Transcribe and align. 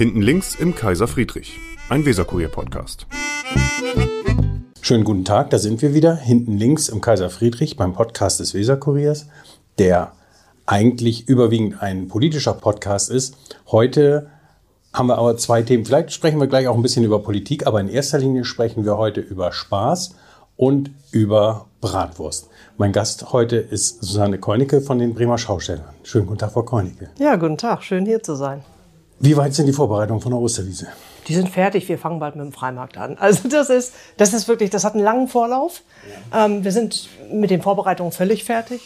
Hinten 0.00 0.22
links 0.22 0.54
im 0.54 0.74
Kaiser 0.74 1.06
Friedrich, 1.06 1.58
ein 1.90 2.06
Weserkurier-Podcast. 2.06 3.06
Schönen 4.80 5.04
guten 5.04 5.26
Tag, 5.26 5.50
da 5.50 5.58
sind 5.58 5.82
wir 5.82 5.92
wieder, 5.92 6.16
hinten 6.16 6.56
links 6.56 6.88
im 6.88 7.02
Kaiser 7.02 7.28
Friedrich 7.28 7.76
beim 7.76 7.92
Podcast 7.92 8.40
des 8.40 8.54
Weserkuriers, 8.54 9.26
der 9.78 10.12
eigentlich 10.64 11.28
überwiegend 11.28 11.82
ein 11.82 12.08
politischer 12.08 12.54
Podcast 12.54 13.10
ist. 13.10 13.36
Heute 13.70 14.30
haben 14.94 15.08
wir 15.08 15.18
aber 15.18 15.36
zwei 15.36 15.60
Themen. 15.60 15.84
Vielleicht 15.84 16.12
sprechen 16.12 16.40
wir 16.40 16.46
gleich 16.46 16.66
auch 16.66 16.76
ein 16.76 16.82
bisschen 16.82 17.04
über 17.04 17.22
Politik, 17.22 17.66
aber 17.66 17.78
in 17.78 17.90
erster 17.90 18.20
Linie 18.20 18.46
sprechen 18.46 18.86
wir 18.86 18.96
heute 18.96 19.20
über 19.20 19.52
Spaß 19.52 20.14
und 20.56 20.92
über 21.10 21.66
Bratwurst. 21.82 22.48
Mein 22.78 22.92
Gast 22.92 23.34
heute 23.34 23.56
ist 23.56 24.02
Susanne 24.02 24.38
Keunicke 24.38 24.80
von 24.80 24.98
den 24.98 25.12
Bremer 25.12 25.36
Schaustellern. 25.36 25.92
Schönen 26.04 26.24
guten 26.24 26.38
Tag, 26.38 26.52
Frau 26.52 26.62
Keunicke. 26.62 27.10
Ja, 27.18 27.36
guten 27.36 27.58
Tag, 27.58 27.82
schön 27.82 28.06
hier 28.06 28.22
zu 28.22 28.34
sein. 28.34 28.64
Wie 29.22 29.36
weit 29.36 29.52
sind 29.52 29.66
die 29.66 29.74
Vorbereitungen 29.74 30.22
von 30.22 30.32
der 30.32 30.40
Osterwiese? 30.40 30.86
Die 31.28 31.34
sind 31.34 31.50
fertig, 31.50 31.86
wir 31.90 31.98
fangen 31.98 32.20
bald 32.20 32.36
mit 32.36 32.44
dem 32.46 32.52
Freimarkt 32.52 32.96
an. 32.96 33.18
Also 33.18 33.50
das 33.50 33.68
ist, 33.68 33.92
das 34.16 34.32
ist 34.32 34.48
wirklich, 34.48 34.70
das 34.70 34.82
hat 34.82 34.94
einen 34.94 35.04
langen 35.04 35.28
Vorlauf. 35.28 35.82
Ähm, 36.34 36.64
wir 36.64 36.72
sind 36.72 37.10
mit 37.30 37.50
den 37.50 37.60
Vorbereitungen 37.60 38.12
völlig 38.12 38.44
fertig. 38.44 38.80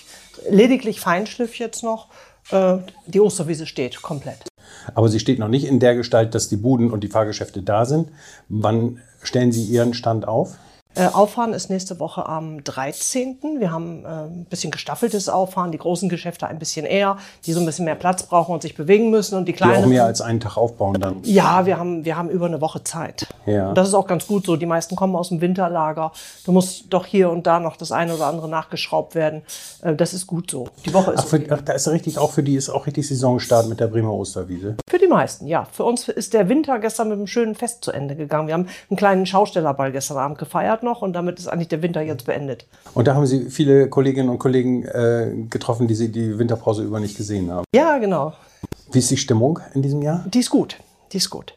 Lediglich 0.51 0.99
Feinschliff 0.99 1.55
jetzt 1.61 1.85
noch. 1.85 2.09
Äh, 2.51 2.79
die 3.07 3.21
Osterwiese 3.21 3.65
steht 3.65 4.03
komplett. 4.03 4.49
Aber 4.93 5.09
sie 5.09 5.21
steht 5.21 5.39
noch 5.39 5.47
nicht 5.47 5.67
in 5.67 5.79
der 5.79 5.95
Gestalt, 5.95 6.35
dass 6.35 6.49
die 6.49 6.57
Buden 6.57 6.91
und 6.91 7.05
die 7.05 7.09
Fahrgeschäfte 7.09 7.63
da 7.63 7.85
sind. 7.85 8.09
Wann 8.49 9.01
stellen 9.23 9.53
Sie 9.53 9.63
Ihren 9.63 9.95
Stand 9.95 10.27
auf? 10.27 10.57
Äh, 10.97 11.07
Auffahren 11.07 11.53
ist 11.53 11.71
nächste 11.71 11.99
Woche 11.99 12.27
am 12.27 12.63
13. 12.63 13.39
Wir 13.59 13.73
haben 13.73 14.05
äh, 14.05 14.09
ein 14.09 14.47
bisschen 14.49 14.71
gestaffeltes 14.71 15.29
Auffahren, 15.29 15.73
die 15.73 15.79
großen 15.79 16.09
Geschäfte 16.09 16.47
ein 16.47 16.61
bisschen 16.61 16.87
eher, 16.87 17.17
die 17.47 17.53
so 17.53 17.59
ein 17.59 17.67
bisschen 17.67 17.85
mehr 17.85 17.97
Platz 17.97 18.23
brauchen 18.23 18.55
und 18.55 18.63
sich 18.63 18.77
bewegen 18.77 19.11
müssen 19.11 19.37
und 19.37 19.47
die 19.47 19.55
kleinen. 19.55 19.75
Die 19.75 19.83
auch 19.83 19.87
mehr 19.87 20.05
als 20.05 20.21
einen 20.21 20.39
Tag 20.39 20.57
aufbauen 20.57 21.01
dann. 21.01 21.17
Ja, 21.25 21.67
wir 21.67 21.79
haben, 21.79 22.05
wir 22.05 22.17
haben 22.17 22.31
über 22.31 22.47
eine 22.47 22.61
Woche 22.61 22.85
Zeit. 22.85 23.27
Ja. 23.45 23.71
Und 23.71 23.75
das 23.79 23.89
ist 23.89 23.95
auch 23.95 24.07
ganz 24.07 24.27
gut 24.29 24.47
so. 24.47 24.57
Die 24.57 24.67
meisten 24.67 24.95
kommen 24.95 25.17
aus 25.17 25.31
dem 25.31 25.41
Winterlager. 25.41 26.13
Du 26.45 26.53
musst 26.53 26.85
doch 26.91 27.07
hier 27.07 27.29
und 27.31 27.47
da 27.47 27.59
noch 27.59 27.77
das 27.77 27.91
eine 27.91 28.15
oder 28.15 28.27
andere 28.27 28.49
nachgeschraubt 28.49 29.17
werden. 29.17 29.43
Äh, 29.83 29.97
das 29.97 30.15
ist 30.15 30.29
gut 30.29 30.49
so. 30.49 30.69
Die 30.87 30.95
Woche 30.95 31.11
ist. 31.11 31.21
Ach, 31.21 31.27
für, 31.27 31.37
okay. 31.37 31.51
ach, 31.51 31.63
da 31.63 31.73
ist 31.73 31.89
richtig, 31.89 32.19
auch 32.19 32.31
für 32.31 32.45
die 32.45 32.55
ist 32.55 32.71
auch 32.71 32.87
richtig 32.87 33.09
Saisonstart 33.09 33.69
mit 33.69 33.81
der 33.81 33.89
Bremer 33.89 34.13
Osterwiese. 34.13 34.77
Für 34.89 34.99
die 34.99 35.09
meisten, 35.09 35.49
ja. 35.49 35.65
Für 35.65 35.83
uns 35.83 36.09
ist 36.09 36.35
der 36.35 36.49
Winter 36.49 36.79
gestern 36.79 37.09
mit 37.09 37.19
einem 37.19 37.27
schönen 37.27 37.57
Fest 37.57 37.83
zu 37.83 37.91
Ende 37.91 38.15
gegangen. 38.15 38.47
Wir 38.47 38.55
haben 38.55 38.69
einen 38.91 38.97
kleinen 38.97 39.27
Schaustellerball 39.27 39.91
gestern 39.91 40.19
Abend 40.19 40.39
gefeiert 40.39 40.84
noch 40.85 41.03
und 41.03 41.13
damit 41.13 41.39
ist 41.39 41.49
eigentlich 41.49 41.69
der 41.69 41.83
Winter 41.83 42.03
jetzt 42.03 42.27
beendet. 42.27 42.67
Und 42.95 43.09
da 43.09 43.15
haben 43.15 43.27
Sie 43.27 43.51
viele 43.51 43.89
Kolleginnen 43.89 44.29
und 44.29 44.39
Kollegen 44.39 44.85
äh, 44.85 45.33
getroffen, 45.51 45.89
die 45.89 45.95
Sie 45.95 46.13
die 46.13 46.39
Winterpause 46.39 46.85
über 46.85 47.01
nicht 47.01 47.17
gesehen 47.17 47.51
haben. 47.51 47.65
Ja, 47.75 47.99
genau. 47.99 48.35
Wie 48.93 49.01
ist 49.01 49.11
die 49.11 49.17
Stimmung 49.17 49.59
in 49.75 49.83
diesem 49.83 50.03
Jahr? 50.03 50.25
Die 50.29 50.39
ist 50.39 50.51
gut. 50.51 50.79
Die 51.13 51.17
ist 51.17 51.31
gut. 51.31 51.55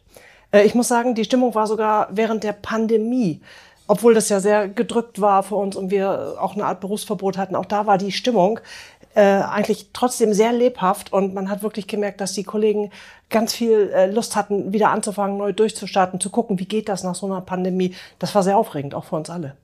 Äh, 0.51 0.63
ich 0.63 0.73
muss 0.73 0.87
sagen, 0.87 1.13
die 1.13 1.25
Stimmung 1.25 1.53
war 1.53 1.67
sogar 1.67 2.09
während 2.11 2.43
der 2.43 2.53
Pandemie 2.53 3.41
obwohl 3.87 4.13
das 4.13 4.29
ja 4.29 4.39
sehr 4.39 4.67
gedrückt 4.67 5.21
war 5.21 5.43
für 5.43 5.55
uns 5.55 5.75
und 5.75 5.91
wir 5.91 6.35
auch 6.39 6.55
eine 6.55 6.65
Art 6.65 6.81
Berufsverbot 6.81 7.37
hatten, 7.37 7.55
auch 7.55 7.65
da 7.65 7.87
war 7.87 7.97
die 7.97 8.11
Stimmung 8.11 8.59
äh, 9.17 9.41
eigentlich 9.41 9.89
trotzdem 9.93 10.31
sehr 10.31 10.53
lebhaft 10.53 11.11
und 11.11 11.33
man 11.33 11.49
hat 11.49 11.63
wirklich 11.63 11.87
gemerkt, 11.87 12.21
dass 12.21 12.33
die 12.33 12.43
Kollegen 12.43 12.91
ganz 13.31 13.51
viel 13.51 13.89
äh, 13.89 14.05
Lust 14.05 14.35
hatten, 14.35 14.73
wieder 14.73 14.91
anzufangen, 14.91 15.39
neu 15.39 15.53
durchzustarten, 15.53 16.19
zu 16.19 16.29
gucken, 16.29 16.59
wie 16.59 16.65
geht 16.65 16.87
das 16.87 17.03
nach 17.03 17.15
so 17.15 17.25
einer 17.25 17.41
Pandemie. 17.41 17.95
Das 18.19 18.35
war 18.35 18.43
sehr 18.43 18.55
aufregend, 18.55 18.93
auch 18.93 19.05
für 19.05 19.15
uns 19.15 19.31
alle. 19.31 19.55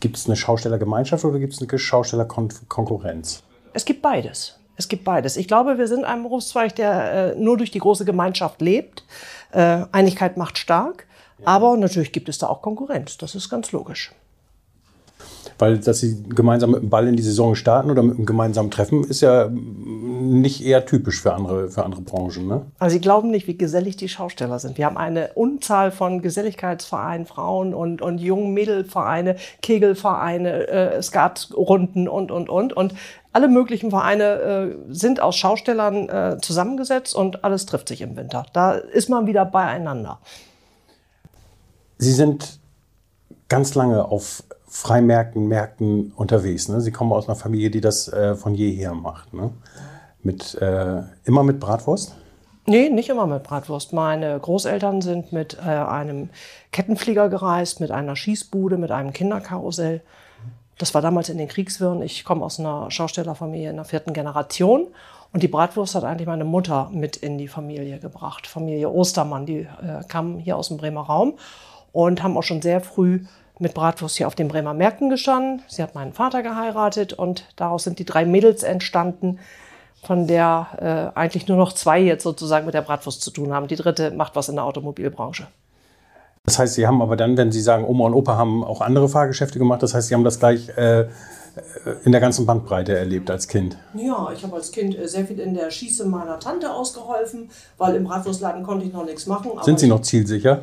Gibt 0.00 0.18
es 0.18 0.26
eine 0.26 0.36
Schaustellergemeinschaft 0.36 1.24
oder 1.24 1.38
gibt 1.38 1.54
es 1.54 1.62
eine 1.62 1.78
Schaustellerkonkurrenz? 1.78 3.42
Es 3.72 3.86
gibt 3.86 4.02
beides. 4.02 4.58
Es 4.76 4.86
gibt 4.86 5.04
beides. 5.04 5.38
Ich 5.38 5.48
glaube, 5.48 5.78
wir 5.78 5.88
sind 5.88 6.04
ein 6.04 6.22
Berufszweig, 6.22 6.76
der 6.76 7.32
äh, 7.32 7.40
nur 7.40 7.56
durch 7.56 7.70
die 7.70 7.78
große 7.78 8.04
Gemeinschaft 8.04 8.60
lebt. 8.60 9.04
Äh, 9.52 9.86
Einigkeit 9.92 10.36
macht 10.36 10.58
stark. 10.58 11.06
Aber 11.44 11.74
natürlich 11.78 12.12
gibt 12.12 12.28
es 12.28 12.36
da 12.36 12.48
auch 12.48 12.60
Konkurrenz. 12.60 13.16
Das 13.16 13.34
ist 13.34 13.48
ganz 13.48 13.72
logisch. 13.72 14.12
Weil, 15.62 15.78
dass 15.78 16.00
sie 16.00 16.20
gemeinsam 16.24 16.72
mit 16.72 16.82
dem 16.82 16.90
Ball 16.90 17.06
in 17.06 17.14
die 17.14 17.22
Saison 17.22 17.54
starten 17.54 17.88
oder 17.88 18.02
mit 18.02 18.16
einem 18.16 18.26
gemeinsamen 18.26 18.72
Treffen, 18.72 19.04
ist 19.04 19.20
ja 19.20 19.48
nicht 19.48 20.64
eher 20.64 20.86
typisch 20.86 21.22
für 21.22 21.34
andere, 21.34 21.68
für 21.68 21.84
andere 21.84 22.00
Branchen. 22.00 22.48
Ne? 22.48 22.66
Also 22.80 22.94
Sie 22.94 23.00
glauben 23.00 23.30
nicht, 23.30 23.46
wie 23.46 23.56
gesellig 23.56 23.96
die 23.96 24.08
Schausteller 24.08 24.58
sind. 24.58 24.76
Wir 24.76 24.86
haben 24.86 24.96
eine 24.96 25.34
Unzahl 25.34 25.92
von 25.92 26.20
Geselligkeitsvereinen, 26.20 27.26
Frauen 27.26 27.74
und, 27.74 28.02
und 28.02 28.18
jungen 28.18 28.52
Mädelvereine, 28.54 29.36
Kegelvereine, 29.60 30.66
äh, 30.66 31.00
Skatrunden 31.00 32.08
und, 32.08 32.32
und, 32.32 32.48
und. 32.48 32.72
Und 32.72 32.94
alle 33.32 33.46
möglichen 33.46 33.90
Vereine 33.90 34.24
äh, 34.24 34.76
sind 34.88 35.22
aus 35.22 35.36
Schaustellern 35.36 36.08
äh, 36.08 36.38
zusammengesetzt 36.42 37.14
und 37.14 37.44
alles 37.44 37.66
trifft 37.66 37.86
sich 37.86 38.00
im 38.00 38.16
Winter. 38.16 38.46
Da 38.52 38.72
ist 38.72 39.08
man 39.08 39.28
wieder 39.28 39.44
beieinander. 39.44 40.18
Sie 41.98 42.12
sind 42.12 42.58
ganz 43.48 43.76
lange 43.76 44.06
auf 44.06 44.42
Freimärkten, 44.74 45.48
Märkten 45.48 46.12
unterwegs. 46.16 46.66
Ne? 46.70 46.80
Sie 46.80 46.92
kommen 46.92 47.12
aus 47.12 47.28
einer 47.28 47.36
Familie, 47.36 47.70
die 47.70 47.82
das 47.82 48.08
äh, 48.08 48.34
von 48.34 48.54
jeher 48.54 48.94
macht. 48.94 49.34
Ne? 49.34 49.50
Mit, 50.22 50.54
äh, 50.54 51.02
immer 51.24 51.42
mit 51.42 51.60
Bratwurst? 51.60 52.16
Nee, 52.64 52.88
nicht 52.88 53.10
immer 53.10 53.26
mit 53.26 53.42
Bratwurst. 53.42 53.92
Meine 53.92 54.40
Großeltern 54.40 55.02
sind 55.02 55.30
mit 55.30 55.58
äh, 55.58 55.68
einem 55.68 56.30
Kettenflieger 56.72 57.28
gereist, 57.28 57.80
mit 57.80 57.90
einer 57.90 58.16
Schießbude, 58.16 58.78
mit 58.78 58.90
einem 58.90 59.12
Kinderkarussell. 59.12 60.00
Das 60.78 60.94
war 60.94 61.02
damals 61.02 61.28
in 61.28 61.36
den 61.36 61.48
Kriegswirren. 61.48 62.00
Ich 62.00 62.24
komme 62.24 62.42
aus 62.42 62.58
einer 62.58 62.90
Schaustellerfamilie 62.90 63.68
in 63.68 63.76
der 63.76 63.84
vierten 63.84 64.14
Generation. 64.14 64.86
Und 65.34 65.42
die 65.42 65.48
Bratwurst 65.48 65.94
hat 65.96 66.04
eigentlich 66.04 66.26
meine 66.26 66.46
Mutter 66.46 66.88
mit 66.94 67.18
in 67.18 67.36
die 67.36 67.48
Familie 67.48 67.98
gebracht. 67.98 68.46
Familie 68.46 68.88
Ostermann, 68.88 69.44
die 69.44 69.58
äh, 69.58 70.02
kam 70.08 70.38
hier 70.38 70.56
aus 70.56 70.68
dem 70.68 70.78
Bremer 70.78 71.02
Raum 71.02 71.34
und 71.92 72.22
haben 72.22 72.38
auch 72.38 72.42
schon 72.42 72.62
sehr 72.62 72.80
früh 72.80 73.20
mit 73.58 73.74
Bratwurst 73.74 74.16
hier 74.16 74.26
auf 74.26 74.34
den 74.34 74.48
Bremer 74.48 74.74
Märkten 74.74 75.10
gestanden. 75.10 75.62
Sie 75.68 75.82
hat 75.82 75.94
meinen 75.94 76.12
Vater 76.12 76.42
geheiratet 76.42 77.12
und 77.12 77.46
daraus 77.56 77.84
sind 77.84 77.98
die 77.98 78.04
drei 78.04 78.24
Mädels 78.24 78.62
entstanden, 78.62 79.38
von 80.02 80.26
der 80.26 81.12
äh, 81.14 81.18
eigentlich 81.18 81.46
nur 81.48 81.56
noch 81.56 81.72
zwei 81.72 82.00
jetzt 82.00 82.24
sozusagen 82.24 82.66
mit 82.66 82.74
der 82.74 82.82
Bratwurst 82.82 83.22
zu 83.22 83.30
tun 83.30 83.52
haben. 83.52 83.68
Die 83.68 83.76
dritte 83.76 84.10
macht 84.10 84.34
was 84.34 84.48
in 84.48 84.56
der 84.56 84.64
Automobilbranche. 84.64 85.46
Das 86.44 86.58
heißt, 86.58 86.74
Sie 86.74 86.86
haben 86.88 87.00
aber 87.00 87.16
dann, 87.16 87.36
wenn 87.36 87.52
Sie 87.52 87.60
sagen, 87.60 87.84
Oma 87.84 88.06
und 88.06 88.14
Opa 88.14 88.36
haben 88.36 88.64
auch 88.64 88.80
andere 88.80 89.08
Fahrgeschäfte 89.08 89.60
gemacht, 89.60 89.82
das 89.82 89.94
heißt, 89.94 90.08
Sie 90.08 90.14
haben 90.14 90.24
das 90.24 90.40
gleich 90.40 90.70
äh, 90.70 91.06
in 92.04 92.12
der 92.12 92.20
ganzen 92.20 92.46
Bandbreite 92.46 92.96
erlebt 92.96 93.30
als 93.30 93.46
Kind? 93.46 93.76
Ja, 93.94 94.30
ich 94.34 94.42
habe 94.42 94.56
als 94.56 94.72
Kind 94.72 94.98
äh, 94.98 95.06
sehr 95.06 95.24
viel 95.24 95.38
in 95.38 95.54
der 95.54 95.70
Schieße 95.70 96.06
meiner 96.06 96.38
Tante 96.40 96.72
ausgeholfen, 96.72 97.50
weil 97.78 97.94
im 97.94 98.04
Bratwurstladen 98.04 98.62
konnte 98.62 98.86
ich 98.86 98.92
noch 98.92 99.04
nichts 99.04 99.26
machen. 99.26 99.52
Sind 99.62 99.78
Sie 99.78 99.86
noch 99.86 100.00
zielsicher? 100.00 100.62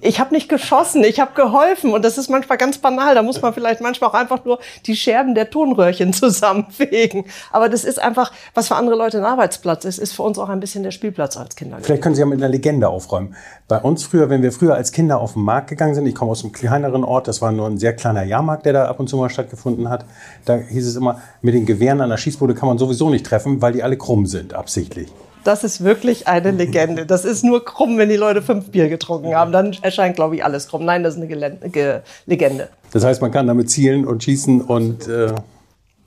Ich 0.00 0.18
habe 0.18 0.34
nicht 0.34 0.48
geschossen, 0.48 1.04
ich 1.04 1.20
habe 1.20 1.32
geholfen 1.34 1.92
und 1.92 2.04
das 2.04 2.18
ist 2.18 2.28
manchmal 2.28 2.58
ganz 2.58 2.78
banal. 2.78 3.14
Da 3.14 3.22
muss 3.22 3.40
man 3.40 3.54
vielleicht 3.54 3.80
manchmal 3.80 4.10
auch 4.10 4.14
einfach 4.14 4.44
nur 4.44 4.58
die 4.84 4.96
Scherben 4.96 5.34
der 5.34 5.48
Tonröhrchen 5.48 6.12
zusammenfegen. 6.12 7.24
Aber 7.52 7.68
das 7.68 7.84
ist 7.84 8.02
einfach, 8.02 8.32
was 8.54 8.68
für 8.68 8.74
andere 8.74 8.96
Leute 8.96 9.18
ein 9.18 9.24
Arbeitsplatz 9.24 9.84
ist, 9.84 9.98
ist 9.98 10.12
für 10.12 10.22
uns 10.22 10.38
auch 10.38 10.48
ein 10.48 10.58
bisschen 10.58 10.82
der 10.82 10.90
Spielplatz 10.90 11.36
als 11.36 11.54
Kinder. 11.54 11.78
Vielleicht 11.80 12.02
können 12.02 12.16
Sie 12.16 12.20
ja 12.20 12.26
mit 12.26 12.38
einer 12.38 12.48
Legende 12.48 12.88
aufräumen. 12.88 13.36
Bei 13.68 13.78
uns 13.78 14.04
früher, 14.04 14.28
wenn 14.28 14.42
wir 14.42 14.52
früher 14.52 14.74
als 14.74 14.90
Kinder 14.90 15.20
auf 15.20 15.34
den 15.34 15.42
Markt 15.42 15.68
gegangen 15.68 15.94
sind, 15.94 16.06
ich 16.06 16.14
komme 16.14 16.32
aus 16.32 16.42
einem 16.42 16.52
kleineren 16.52 17.04
Ort, 17.04 17.28
das 17.28 17.40
war 17.40 17.52
nur 17.52 17.66
ein 17.66 17.78
sehr 17.78 17.94
kleiner 17.94 18.24
Jahrmarkt, 18.24 18.66
der 18.66 18.72
da 18.72 18.84
ab 18.86 18.98
und 18.98 19.08
zu 19.08 19.16
mal 19.16 19.30
stattgefunden 19.30 19.88
hat. 19.88 20.04
Da 20.44 20.56
hieß 20.56 20.86
es 20.86 20.96
immer, 20.96 21.20
mit 21.42 21.54
den 21.54 21.64
Gewehren 21.64 22.00
an 22.00 22.10
der 22.10 22.16
Schießbude 22.16 22.54
kann 22.54 22.68
man 22.68 22.78
sowieso 22.78 23.08
nicht 23.08 23.24
treffen, 23.24 23.62
weil 23.62 23.72
die 23.72 23.82
alle 23.82 23.96
krumm 23.96 24.26
sind, 24.26 24.52
absichtlich. 24.52 25.12
Das 25.46 25.62
ist 25.62 25.84
wirklich 25.84 26.26
eine 26.26 26.50
Legende. 26.62 27.06
Das 27.06 27.24
ist 27.24 27.44
nur 27.44 27.64
krumm, 27.64 27.98
wenn 27.98 28.08
die 28.08 28.16
Leute 28.16 28.42
fünf 28.42 28.70
Bier 28.70 28.88
getrunken 28.88 29.34
haben. 29.34 29.52
Dann 29.52 29.76
erscheint, 29.80 30.16
glaube 30.16 30.34
ich, 30.34 30.44
alles 30.44 30.68
krumm. 30.68 30.84
Nein, 30.84 31.04
das 31.04 31.16
ist 31.16 31.22
eine 31.22 32.02
Legende. 32.26 32.68
Das 32.92 33.04
heißt, 33.04 33.22
man 33.22 33.30
kann 33.30 33.46
damit 33.46 33.70
zielen 33.70 34.04
und 34.04 34.24
schießen 34.24 34.60
und. 34.60 35.06
Äh 35.06 35.32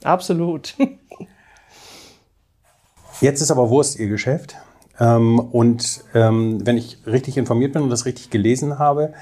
Absolut. 0.03 0.75
Jetzt 3.21 3.41
ist 3.41 3.51
aber 3.51 3.69
Wurst 3.69 3.99
Ihr 3.99 4.07
Geschäft. 4.07 4.55
Ähm, 4.99 5.39
und 5.39 6.03
ähm, 6.13 6.65
wenn 6.65 6.77
ich 6.77 6.97
richtig 7.05 7.37
informiert 7.37 7.73
bin 7.73 7.81
und 7.81 7.89
das 7.89 8.05
richtig 8.05 8.29
gelesen 8.29 8.79
habe, 8.79 9.13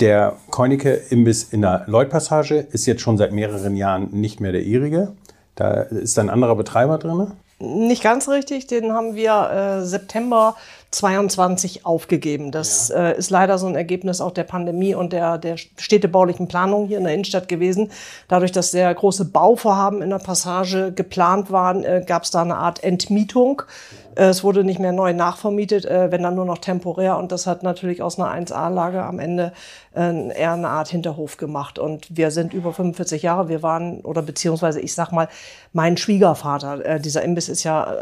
der 0.00 0.36
Keunicke-Imbiss 0.50 1.44
in 1.44 1.60
der 1.60 1.84
Lloyd-Passage 1.86 2.56
ist 2.56 2.86
jetzt 2.86 3.02
schon 3.02 3.18
seit 3.18 3.32
mehreren 3.32 3.76
Jahren 3.76 4.08
nicht 4.10 4.40
mehr 4.40 4.52
der 4.52 4.62
ihrige. 4.62 5.14
Da 5.54 5.82
ist 5.82 6.18
ein 6.18 6.30
anderer 6.30 6.56
Betreiber 6.56 6.98
drin. 6.98 7.32
Nicht 7.64 8.02
ganz 8.02 8.28
richtig, 8.28 8.66
den 8.66 8.92
haben 8.92 9.14
wir 9.14 9.80
äh, 9.80 9.84
September 9.84 10.56
22 10.90 11.84
aufgegeben. 11.84 12.52
Das 12.52 12.88
ja. 12.88 13.08
äh, 13.08 13.18
ist 13.18 13.30
leider 13.30 13.58
so 13.58 13.66
ein 13.66 13.74
Ergebnis 13.74 14.20
auch 14.20 14.30
der 14.30 14.44
Pandemie 14.44 14.94
und 14.94 15.12
der, 15.12 15.38
der 15.38 15.56
städtebaulichen 15.56 16.46
Planung 16.46 16.86
hier 16.86 16.98
in 16.98 17.04
der 17.04 17.14
Innenstadt 17.14 17.48
gewesen. 17.48 17.90
Dadurch, 18.28 18.52
dass 18.52 18.70
sehr 18.70 18.94
große 18.94 19.24
Bauvorhaben 19.24 20.02
in 20.02 20.10
der 20.10 20.18
Passage 20.18 20.92
geplant 20.92 21.50
waren, 21.50 21.84
äh, 21.84 22.04
gab 22.06 22.22
es 22.24 22.30
da 22.30 22.42
eine 22.42 22.56
Art 22.56 22.84
Entmietung 22.84 23.62
Äh, 23.62 24.03
es 24.16 24.44
wurde 24.44 24.64
nicht 24.64 24.78
mehr 24.78 24.92
neu 24.92 25.12
nachvermietet, 25.12 25.84
äh, 25.84 26.10
wenn 26.10 26.22
dann 26.22 26.34
nur 26.34 26.44
noch 26.44 26.58
temporär. 26.58 27.16
Und 27.18 27.32
das 27.32 27.46
hat 27.46 27.62
natürlich 27.62 28.02
aus 28.02 28.18
einer 28.18 28.30
1A-Lage 28.30 29.02
am 29.02 29.18
Ende 29.18 29.52
äh, 29.94 30.28
eher 30.38 30.52
eine 30.52 30.68
Art 30.68 30.88
Hinterhof 30.88 31.36
gemacht. 31.36 31.78
Und 31.78 32.16
wir 32.16 32.30
sind 32.30 32.54
über 32.54 32.72
45 32.72 33.22
Jahre. 33.22 33.48
Wir 33.48 33.62
waren, 33.62 34.00
oder 34.00 34.22
beziehungsweise 34.22 34.80
ich 34.80 34.94
sag 34.94 35.12
mal, 35.12 35.28
mein 35.72 35.96
Schwiegervater, 35.96 37.00
dieser 37.00 37.22
Imbiss 37.22 37.48
ist 37.48 37.64
ja 37.64 37.92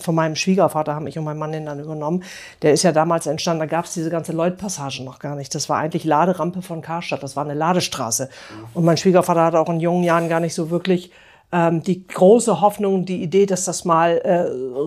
von 0.00 0.14
meinem 0.14 0.34
Schwiegervater, 0.34 0.94
haben 0.94 1.06
ich 1.06 1.18
und 1.18 1.24
mein 1.24 1.36
Mann 1.36 1.52
den 1.52 1.66
dann 1.66 1.78
übernommen. 1.78 2.24
Der 2.62 2.72
ist 2.72 2.84
ja 2.84 2.92
damals 2.92 3.26
entstanden, 3.26 3.60
da 3.60 3.66
gab 3.66 3.84
es 3.84 3.92
diese 3.92 4.08
ganze 4.08 4.32
Lloyd-Passage 4.32 5.04
noch 5.04 5.18
gar 5.18 5.36
nicht. 5.36 5.54
Das 5.54 5.68
war 5.68 5.78
eigentlich 5.78 6.04
Laderampe 6.04 6.62
von 6.62 6.80
Karstadt. 6.80 7.22
Das 7.22 7.36
war 7.36 7.44
eine 7.44 7.54
Ladestraße. 7.54 8.30
Und 8.72 8.84
mein 8.84 8.96
Schwiegervater 8.96 9.44
hat 9.44 9.54
auch 9.54 9.68
in 9.68 9.80
jungen 9.80 10.04
Jahren 10.04 10.28
gar 10.28 10.40
nicht 10.40 10.54
so 10.54 10.70
wirklich 10.70 11.10
ähm, 11.50 11.82
die 11.82 12.06
große 12.06 12.60
Hoffnung, 12.60 13.06
die 13.06 13.22
Idee, 13.22 13.46
dass 13.46 13.64
das 13.64 13.86
mal 13.86 14.18
äh, 14.18 14.40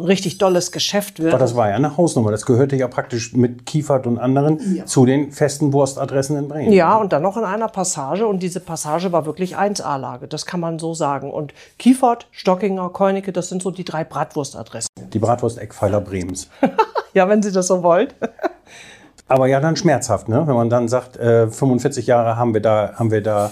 richtig 0.06 0.38
dolles 0.38 0.72
Geschäft 0.72 1.20
wird. 1.20 1.34
Aber 1.34 1.40
das 1.40 1.56
war 1.56 1.70
ja 1.70 1.76
eine 1.76 1.98
Hausnummer. 1.98 2.30
Das 2.30 2.46
gehörte 2.46 2.76
ja 2.76 2.88
praktisch 2.88 3.34
mit 3.34 3.66
Kiefert 3.66 4.06
und 4.06 4.20
anderen 4.20 4.60
ja. 4.76 4.86
zu 4.86 5.08
den 5.08 5.32
festen 5.32 5.74
Wurstadressen 5.74 6.38
in 6.38 6.48
Bremen. 6.48 6.72
Ja, 6.72 6.98
und 6.98 7.14
dann 7.14 7.24
noch 7.24 7.36
in 7.36 7.46
einer 7.46 7.68
Passage. 7.68 8.28
Und 8.28 8.44
diese 8.44 8.60
Passage 8.60 9.12
war 9.12 9.26
wirklich 9.26 9.58
1A-Lage. 9.58 10.28
Das 10.28 10.46
kann 10.46 10.60
man 10.60 10.78
so 10.78 10.94
sagen. 10.94 11.32
Und 11.32 11.54
Kiefert, 11.80 12.28
Stockinger, 12.30 12.90
Keunicke, 12.90 13.32
das 13.32 13.50
sind 13.50 13.64
so 13.64 13.72
die 13.72 13.84
drei 13.84 14.04
Bratwurstadressen. 14.04 14.90
Die 15.12 15.20
Bratwurst-Eckpfeiler 15.20 16.00
Bremens. 16.00 16.48
ja, 17.14 17.28
wenn 17.28 17.42
Sie 17.42 17.52
das 17.52 17.68
so 17.68 17.82
wollen. 17.82 18.10
Aber 19.28 19.48
ja, 19.48 19.60
dann 19.62 19.78
schmerzhaft, 19.78 20.28
ne? 20.28 20.46
wenn 20.46 20.56
man 20.56 20.70
dann 20.70 20.90
sagt, 20.90 21.18
äh, 21.18 21.48
45 21.48 22.06
Jahre 22.06 22.36
haben 22.36 22.54
wir 22.54 22.62
da, 22.62 22.94
haben 22.98 23.10
wir 23.12 23.24
da 23.24 23.50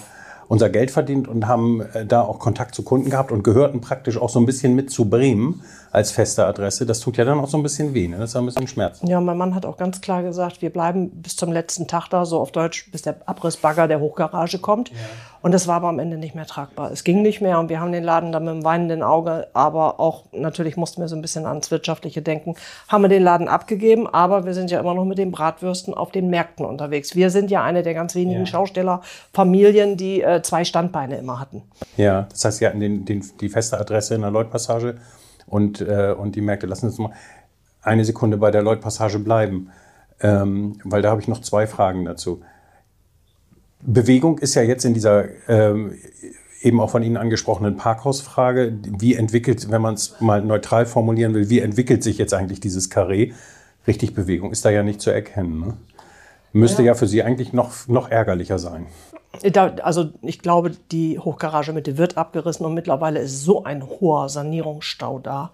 unser 0.49 0.69
Geld 0.69 0.89
verdient 0.89 1.27
und 1.27 1.47
haben 1.47 1.81
äh, 1.93 2.05
da 2.05 2.23
auch 2.23 2.39
Kontakt 2.39 2.73
zu 2.75 2.83
Kunden 2.83 3.11
gehabt 3.11 3.31
und 3.31 3.43
gehörten 3.43 3.81
praktisch 3.81 4.17
auch 4.17 4.29
so 4.29 4.39
ein 4.39 4.47
bisschen 4.47 4.75
mit 4.75 4.89
zu 4.91 5.07
Bremen 5.07 5.61
als 5.91 6.11
feste 6.11 6.45
Adresse. 6.45 6.85
Das 6.85 6.99
tut 6.99 7.17
ja 7.17 7.25
dann 7.25 7.39
auch 7.39 7.47
so 7.47 7.57
ein 7.57 7.63
bisschen 7.63 7.93
weh, 7.93 8.07
ne? 8.07 8.17
das 8.17 8.31
ist 8.31 8.35
ein 8.35 8.45
bisschen 8.45 8.67
Schmerz. 8.67 8.99
Ja, 9.03 9.21
mein 9.21 9.37
Mann 9.37 9.55
hat 9.55 9.65
auch 9.65 9.77
ganz 9.77 10.01
klar 10.01 10.23
gesagt, 10.23 10.61
wir 10.61 10.71
bleiben 10.71 11.09
bis 11.09 11.35
zum 11.35 11.51
letzten 11.51 11.87
Tag 11.87 12.09
da, 12.09 12.25
so 12.25 12.39
auf 12.39 12.51
Deutsch, 12.51 12.91
bis 12.91 13.03
der 13.03 13.17
Abrissbagger 13.27 13.87
der 13.87 13.99
Hochgarage 13.99 14.57
kommt. 14.59 14.89
Ja. 14.89 14.95
Und 15.41 15.53
das 15.53 15.67
war 15.67 15.77
aber 15.77 15.87
am 15.87 15.99
Ende 15.99 16.17
nicht 16.17 16.35
mehr 16.35 16.45
tragbar. 16.45 16.91
Es 16.91 17.03
ging 17.03 17.21
nicht 17.21 17.39
mehr 17.39 17.59
und 17.59 17.69
wir 17.69 17.79
haben 17.79 17.93
den 17.93 18.03
Laden 18.03 18.31
dann 18.31 18.43
mit 18.43 18.51
einem 18.51 18.63
weinenden 18.65 19.03
Auge, 19.03 19.47
aber 19.53 19.99
auch 19.99 20.25
natürlich 20.33 20.75
mussten 20.75 21.01
wir 21.01 21.07
so 21.07 21.15
ein 21.15 21.21
bisschen 21.21 21.45
ans 21.45 21.71
Wirtschaftliche 21.71 22.21
denken, 22.21 22.55
haben 22.89 23.03
wir 23.03 23.07
den 23.07 23.23
Laden 23.23 23.47
abgegeben, 23.47 24.05
aber 24.05 24.45
wir 24.45 24.53
sind 24.53 24.69
ja 24.69 24.79
immer 24.79 24.93
noch 24.93 25.05
mit 25.05 25.17
den 25.17 25.31
Bratwürsten 25.31 25.93
auf 25.93 26.11
den 26.11 26.29
Märkten 26.29 26.65
unterwegs. 26.65 27.15
Wir 27.15 27.29
sind 27.29 27.51
ja 27.51 27.63
eine 27.63 27.83
der 27.83 27.93
ganz 27.93 28.15
wenigen 28.15 28.41
ja. 28.41 28.45
Schaustellerfamilien, 28.45 29.95
die 29.95 30.21
äh, 30.21 30.38
zwei 30.43 30.63
Standbeine 30.63 31.17
immer 31.17 31.39
hatten. 31.39 31.63
Ja, 31.97 32.27
das 32.29 32.45
heißt, 32.45 32.57
Sie 32.59 32.67
hatten 32.67 32.79
den, 32.79 33.05
den, 33.05 33.23
die 33.39 33.49
feste 33.49 33.79
Adresse 33.79 34.15
in 34.15 34.21
der 34.21 34.31
Lloyd-Passage 34.31 34.97
und, 35.47 35.81
äh, 35.81 36.15
und 36.17 36.35
die 36.35 36.41
Märkte. 36.41 36.67
Lassen 36.67 36.89
Sie 36.89 37.01
uns 37.01 37.11
mal 37.11 37.17
eine 37.81 38.05
Sekunde 38.05 38.37
bei 38.37 38.51
der 38.51 38.61
Lloyd-Passage 38.61 39.19
bleiben, 39.19 39.69
ähm, 40.21 40.79
weil 40.83 41.01
da 41.01 41.11
habe 41.11 41.21
ich 41.21 41.27
noch 41.27 41.41
zwei 41.41 41.67
Fragen 41.67 42.05
dazu. 42.05 42.41
Bewegung 43.81 44.39
ist 44.39 44.55
ja 44.55 44.61
jetzt 44.61 44.83
in 44.83 44.93
dieser 44.93 45.25
ähm, 45.47 45.93
eben 46.61 46.79
auch 46.79 46.89
von 46.89 47.03
Ihnen 47.03 47.17
angesprochenen 47.17 47.77
Parkhausfrage. 47.77 48.77
Wie 48.99 49.15
entwickelt, 49.15 49.71
wenn 49.71 49.81
man 49.81 49.93
es 49.93 50.19
mal 50.19 50.41
neutral 50.41 50.85
formulieren 50.85 51.33
will, 51.33 51.49
wie 51.49 51.59
entwickelt 51.59 52.03
sich 52.03 52.17
jetzt 52.17 52.33
eigentlich 52.33 52.59
dieses 52.59 52.89
Karree? 52.89 53.31
Richtig 53.87 54.13
Bewegung 54.13 54.51
ist 54.51 54.65
da 54.65 54.69
ja 54.69 54.83
nicht 54.83 55.01
zu 55.01 55.09
erkennen. 55.09 55.59
Ne? 55.59 55.77
Müsste 56.51 56.81
ja. 56.81 56.87
ja 56.87 56.93
für 56.95 57.07
Sie 57.07 57.23
eigentlich 57.23 57.53
noch, 57.53 57.87
noch 57.87 58.09
ärgerlicher 58.09 58.59
sein. 58.59 58.87
Da, 59.41 59.75
also 59.83 60.09
ich 60.21 60.39
glaube, 60.39 60.71
die 60.91 61.19
Hochgarage-Mitte 61.19 61.97
wird 61.97 62.17
abgerissen 62.17 62.65
und 62.65 62.73
mittlerweile 62.73 63.19
ist 63.19 63.43
so 63.43 63.63
ein 63.63 63.83
hoher 63.83 64.29
Sanierungsstau 64.29 65.19
da. 65.19 65.51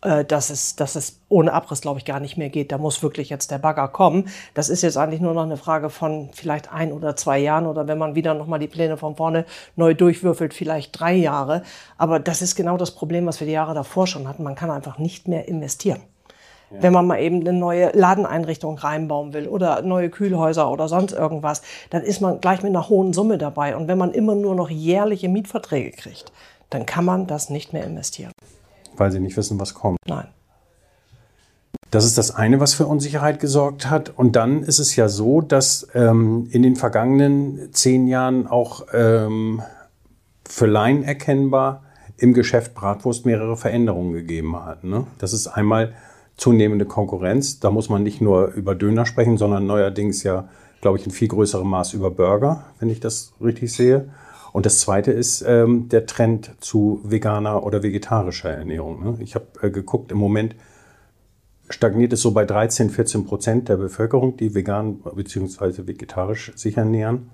Äh, 0.00 0.24
dass 0.24 0.50
es, 0.50 0.76
dass 0.76 0.94
es 0.94 1.20
ohne 1.28 1.52
Abriss, 1.52 1.80
glaube 1.80 1.98
ich, 1.98 2.04
gar 2.04 2.20
nicht 2.20 2.36
mehr 2.36 2.50
geht. 2.50 2.70
Da 2.70 2.78
muss 2.78 3.02
wirklich 3.02 3.30
jetzt 3.30 3.50
der 3.50 3.58
Bagger 3.58 3.88
kommen. 3.88 4.28
Das 4.54 4.68
ist 4.68 4.82
jetzt 4.82 4.96
eigentlich 4.96 5.20
nur 5.20 5.34
noch 5.34 5.42
eine 5.42 5.56
Frage 5.56 5.90
von 5.90 6.30
vielleicht 6.32 6.72
ein 6.72 6.92
oder 6.92 7.16
zwei 7.16 7.40
Jahren 7.40 7.66
oder 7.66 7.88
wenn 7.88 7.98
man 7.98 8.14
wieder 8.14 8.34
nochmal 8.34 8.60
die 8.60 8.68
Pläne 8.68 8.96
von 8.96 9.16
vorne 9.16 9.44
neu 9.74 9.94
durchwürfelt, 9.94 10.54
vielleicht 10.54 10.98
drei 11.00 11.14
Jahre. 11.14 11.62
Aber 11.96 12.20
das 12.20 12.42
ist 12.42 12.54
genau 12.54 12.76
das 12.76 12.92
Problem, 12.92 13.26
was 13.26 13.40
wir 13.40 13.48
die 13.48 13.54
Jahre 13.54 13.74
davor 13.74 14.06
schon 14.06 14.28
hatten. 14.28 14.44
Man 14.44 14.54
kann 14.54 14.70
einfach 14.70 14.98
nicht 14.98 15.26
mehr 15.26 15.48
investieren. 15.48 16.00
Ja. 16.70 16.82
Wenn 16.82 16.92
man 16.92 17.06
mal 17.06 17.20
eben 17.20 17.40
eine 17.40 17.52
neue 17.52 17.90
Ladeneinrichtung 17.92 18.78
reinbauen 18.78 19.32
will 19.32 19.48
oder 19.48 19.82
neue 19.82 20.10
Kühlhäuser 20.10 20.70
oder 20.70 20.88
sonst 20.88 21.12
irgendwas, 21.12 21.62
dann 21.90 22.02
ist 22.02 22.20
man 22.20 22.40
gleich 22.40 22.62
mit 22.62 22.70
einer 22.70 22.88
hohen 22.88 23.12
Summe 23.12 23.38
dabei. 23.38 23.76
Und 23.76 23.88
wenn 23.88 23.98
man 23.98 24.12
immer 24.12 24.34
nur 24.34 24.54
noch 24.54 24.70
jährliche 24.70 25.28
Mietverträge 25.28 25.92
kriegt, 25.92 26.32
dann 26.70 26.84
kann 26.84 27.04
man 27.04 27.26
das 27.26 27.48
nicht 27.48 27.72
mehr 27.72 27.84
investieren 27.84 28.32
weil 28.98 29.10
sie 29.10 29.20
nicht 29.20 29.36
wissen, 29.36 29.58
was 29.58 29.74
kommt. 29.74 29.98
Nein. 30.06 30.28
Das 31.90 32.04
ist 32.04 32.18
das 32.18 32.34
eine, 32.34 32.60
was 32.60 32.74
für 32.74 32.86
Unsicherheit 32.86 33.40
gesorgt 33.40 33.88
hat. 33.88 34.12
Und 34.14 34.36
dann 34.36 34.62
ist 34.62 34.78
es 34.78 34.94
ja 34.96 35.08
so, 35.08 35.40
dass 35.40 35.88
ähm, 35.94 36.46
in 36.50 36.62
den 36.62 36.76
vergangenen 36.76 37.72
zehn 37.72 38.06
Jahren 38.06 38.46
auch 38.46 38.86
ähm, 38.92 39.62
für 40.46 40.66
Laien 40.66 41.02
erkennbar 41.02 41.84
im 42.18 42.34
Geschäft 42.34 42.74
Bratwurst 42.74 43.24
mehrere 43.24 43.56
Veränderungen 43.56 44.12
gegeben 44.12 44.56
hat. 44.62 44.84
Ne? 44.84 45.06
Das 45.18 45.32
ist 45.32 45.46
einmal 45.46 45.94
zunehmende 46.38 46.86
Konkurrenz. 46.86 47.60
Da 47.60 47.70
muss 47.70 47.90
man 47.90 48.02
nicht 48.02 48.22
nur 48.22 48.52
über 48.52 48.74
Döner 48.74 49.04
sprechen, 49.04 49.36
sondern 49.36 49.66
neuerdings 49.66 50.22
ja, 50.22 50.48
glaube 50.80 50.96
ich, 50.96 51.04
in 51.04 51.12
viel 51.12 51.28
größerem 51.28 51.68
Maß 51.68 51.92
über 51.92 52.10
Burger, 52.10 52.64
wenn 52.78 52.88
ich 52.88 53.00
das 53.00 53.34
richtig 53.42 53.72
sehe. 53.72 54.08
Und 54.52 54.64
das 54.64 54.80
Zweite 54.80 55.12
ist 55.12 55.44
ähm, 55.46 55.88
der 55.90 56.06
Trend 56.06 56.54
zu 56.60 57.00
veganer 57.04 57.64
oder 57.64 57.82
vegetarischer 57.82 58.50
Ernährung. 58.50 59.04
Ne? 59.04 59.18
Ich 59.20 59.34
habe 59.34 59.46
äh, 59.60 59.70
geguckt, 59.70 60.10
im 60.10 60.18
Moment 60.18 60.56
stagniert 61.68 62.14
es 62.14 62.22
so 62.22 62.30
bei 62.30 62.46
13, 62.46 62.88
14 62.88 63.26
Prozent 63.26 63.68
der 63.68 63.76
Bevölkerung, 63.76 64.38
die 64.38 64.54
vegan 64.54 65.00
bzw. 65.00 65.86
vegetarisch 65.86 66.52
sich 66.56 66.78
ernähren. 66.78 67.30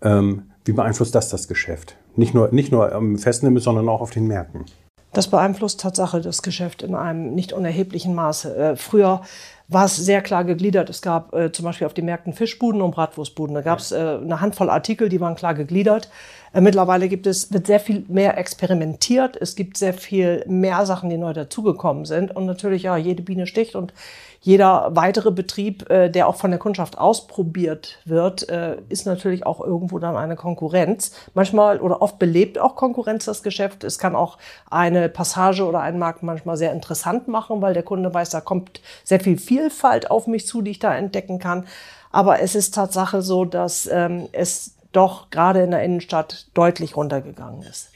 Ähm, 0.00 0.44
wie 0.64 0.72
beeinflusst 0.72 1.14
das 1.14 1.28
das 1.28 1.48
Geschäft? 1.48 1.96
Nicht 2.16 2.34
nur, 2.34 2.48
nicht 2.52 2.72
nur 2.72 2.92
am 2.92 3.18
Festnehmen, 3.18 3.60
sondern 3.60 3.88
auch 3.88 4.00
auf 4.00 4.10
den 4.10 4.26
Märkten. 4.26 4.64
Das 5.12 5.28
beeinflusst 5.28 5.80
Tatsache 5.80 6.20
das 6.20 6.42
Geschäft 6.42 6.82
in 6.82 6.94
einem 6.94 7.34
nicht 7.34 7.52
unerheblichen 7.52 8.14
Maße. 8.14 8.56
Äh, 8.56 8.76
früher 8.76 9.22
war 9.68 9.84
es 9.84 9.96
sehr 9.96 10.22
klar 10.22 10.44
gegliedert. 10.44 10.88
Es 10.88 11.02
gab 11.02 11.34
äh, 11.34 11.52
zum 11.52 11.64
Beispiel 11.64 11.86
auf 11.86 11.94
den 11.94 12.06
Märkten 12.06 12.32
Fischbuden 12.32 12.80
und 12.80 12.92
Bratwurstbuden. 12.92 13.54
Da 13.54 13.60
gab 13.60 13.78
es 13.78 13.92
äh, 13.92 13.96
eine 13.96 14.40
Handvoll 14.40 14.70
Artikel, 14.70 15.08
die 15.08 15.20
waren 15.20 15.34
klar 15.34 15.54
gegliedert. 15.54 16.08
Äh, 16.54 16.62
mittlerweile 16.62 17.08
gibt 17.08 17.26
es, 17.26 17.52
wird 17.52 17.66
sehr 17.66 17.80
viel 17.80 18.04
mehr 18.08 18.38
experimentiert. 18.38 19.36
Es 19.36 19.56
gibt 19.56 19.76
sehr 19.76 19.92
viel 19.92 20.44
mehr 20.46 20.86
Sachen, 20.86 21.10
die 21.10 21.18
neu 21.18 21.34
dazugekommen 21.34 22.06
sind. 22.06 22.34
Und 22.34 22.46
natürlich, 22.46 22.84
ja, 22.84 22.96
jede 22.96 23.22
Biene 23.22 23.46
sticht 23.46 23.74
und 23.74 23.92
jeder 24.40 24.94
weitere 24.94 25.30
Betrieb, 25.30 25.90
äh, 25.90 26.10
der 26.10 26.28
auch 26.28 26.36
von 26.36 26.50
der 26.50 26.60
Kundschaft 26.60 26.96
ausprobiert 26.98 27.98
wird, 28.04 28.48
äh, 28.48 28.76
ist 28.88 29.06
natürlich 29.06 29.44
auch 29.44 29.60
irgendwo 29.60 29.98
dann 29.98 30.16
eine 30.16 30.36
Konkurrenz. 30.36 31.12
Manchmal 31.34 31.80
oder 31.80 32.00
oft 32.02 32.18
belebt 32.18 32.58
auch 32.58 32.76
Konkurrenz 32.76 33.24
das 33.24 33.42
Geschäft. 33.42 33.84
Es 33.84 33.98
kann 33.98 34.14
auch 34.14 34.38
eine 34.70 35.08
Passage 35.08 35.66
oder 35.66 35.80
einen 35.80 35.98
Markt 35.98 36.22
manchmal 36.22 36.56
sehr 36.56 36.72
interessant 36.72 37.28
machen, 37.28 37.60
weil 37.62 37.74
der 37.74 37.82
Kunde 37.82 38.12
weiß, 38.12 38.30
da 38.30 38.40
kommt 38.40 38.80
sehr 39.04 39.20
viel 39.20 39.38
Vielfalt 39.38 40.10
auf 40.10 40.26
mich 40.26 40.46
zu, 40.46 40.62
die 40.62 40.70
ich 40.72 40.78
da 40.78 40.94
entdecken 40.94 41.38
kann. 41.38 41.66
Aber 42.12 42.40
es 42.40 42.54
ist 42.54 42.74
Tatsache 42.74 43.22
so, 43.22 43.44
dass 43.44 43.88
ähm, 43.90 44.28
es 44.32 44.74
doch 44.92 45.30
gerade 45.30 45.62
in 45.62 45.72
der 45.72 45.82
Innenstadt 45.82 46.46
deutlich 46.54 46.96
runtergegangen 46.96 47.62
ist. 47.62 47.90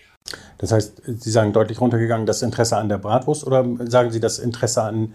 Das 0.58 0.72
heißt, 0.72 1.02
Sie 1.04 1.30
sagen 1.30 1.52
deutlich 1.52 1.80
runtergegangen 1.80 2.26
das 2.26 2.42
Interesse 2.42 2.76
an 2.76 2.88
der 2.88 2.99
Bratwurst 2.99 3.46
oder 3.46 3.64
sagen 3.87 4.11
Sie 4.11 4.20
das 4.20 4.38
Interesse 4.38 4.82
an 4.82 5.14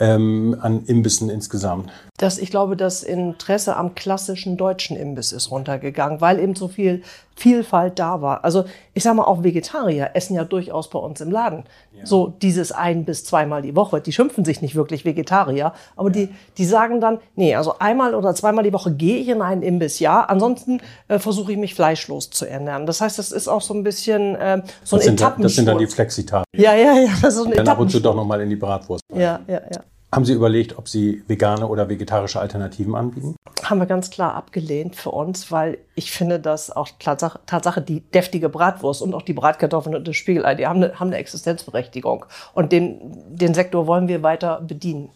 ähm, 0.00 0.56
an 0.60 0.84
Imbissen 0.86 1.30
insgesamt? 1.30 1.90
Das, 2.18 2.38
ich 2.38 2.50
glaube, 2.50 2.76
das 2.76 3.04
Interesse 3.04 3.76
am 3.76 3.94
klassischen 3.94 4.56
deutschen 4.56 4.96
Imbiss 4.96 5.30
ist 5.30 5.52
runtergegangen, 5.52 6.20
weil 6.20 6.40
eben 6.40 6.56
so 6.56 6.66
viel 6.66 7.02
Vielfalt 7.36 8.00
da 8.00 8.20
war. 8.20 8.44
Also 8.44 8.64
ich 8.94 9.04
sage 9.04 9.14
mal, 9.14 9.22
auch 9.22 9.44
Vegetarier 9.44 10.10
essen 10.14 10.34
ja 10.34 10.42
durchaus 10.42 10.90
bei 10.90 10.98
uns 10.98 11.20
im 11.20 11.30
Laden. 11.30 11.62
Ja. 11.96 12.04
So 12.04 12.34
dieses 12.42 12.72
ein 12.72 13.04
bis 13.04 13.24
zweimal 13.24 13.62
die 13.62 13.76
Woche. 13.76 14.00
Die 14.00 14.10
schimpfen 14.10 14.44
sich 14.44 14.60
nicht 14.60 14.74
wirklich 14.74 15.04
Vegetarier, 15.04 15.72
aber 15.94 16.08
ja. 16.08 16.14
die, 16.14 16.34
die 16.56 16.64
sagen 16.64 17.00
dann, 17.00 17.18
nee, 17.36 17.54
also 17.54 17.78
einmal 17.78 18.16
oder 18.16 18.34
zweimal 18.34 18.64
die 18.64 18.72
Woche 18.72 18.92
gehe 18.92 19.18
ich 19.18 19.28
in 19.28 19.40
einen 19.40 19.62
Imbiss, 19.62 20.00
ja. 20.00 20.24
Ansonsten 20.24 20.80
äh, 21.06 21.20
versuche 21.20 21.52
ich 21.52 21.58
mich 21.58 21.76
fleischlos 21.76 22.30
zu 22.30 22.44
ernähren. 22.44 22.86
Das 22.86 23.00
heißt, 23.00 23.16
das 23.20 23.30
ist 23.30 23.46
auch 23.46 23.62
so 23.62 23.72
ein 23.72 23.84
bisschen 23.84 24.34
äh, 24.34 24.62
so 24.82 24.96
ein 24.96 25.02
Etappensport. 25.02 25.44
Das 25.44 25.54
sind 25.54 25.66
dann 25.66 25.78
die 25.78 25.86
Flexitarier. 25.86 26.44
Ja, 26.56 26.74
ja, 26.74 26.94
ja. 26.94 27.10
Das 27.22 27.34
ist 27.34 27.36
so 27.36 27.44
ein 27.44 27.52
dann 27.52 27.68
ab 27.68 27.78
und 27.78 27.88
zu 27.88 28.00
doch 28.00 28.16
nochmal 28.16 28.40
in 28.40 28.50
die 28.50 28.56
Bratwurst. 28.56 29.04
Ja, 29.14 29.38
ja, 29.46 29.60
ja. 29.72 29.80
Haben 30.10 30.24
Sie 30.24 30.32
überlegt, 30.32 30.78
ob 30.78 30.88
Sie 30.88 31.22
vegane 31.26 31.68
oder 31.68 31.90
vegetarische 31.90 32.40
Alternativen 32.40 32.94
anbieten? 32.94 33.36
Haben 33.62 33.78
wir 33.78 33.86
ganz 33.86 34.08
klar 34.08 34.34
abgelehnt 34.34 34.96
für 34.96 35.10
uns, 35.10 35.52
weil 35.52 35.78
ich 35.94 36.12
finde, 36.12 36.40
dass 36.40 36.70
auch 36.70 36.88
Tatsache, 36.98 37.40
Tatsache 37.44 37.82
die 37.82 38.00
deftige 38.00 38.48
Bratwurst 38.48 39.02
und 39.02 39.12
auch 39.12 39.20
die 39.20 39.34
Bratkartoffeln 39.34 39.94
und 39.94 40.08
das 40.08 40.16
Spiegelei, 40.16 40.54
die 40.54 40.66
haben 40.66 40.82
eine, 40.82 40.98
haben 40.98 41.08
eine 41.08 41.18
Existenzberechtigung. 41.18 42.24
Und 42.54 42.72
den, 42.72 42.98
den 43.28 43.52
Sektor 43.52 43.86
wollen 43.86 44.08
wir 44.08 44.22
weiter 44.22 44.62
bedienen. 44.62 45.10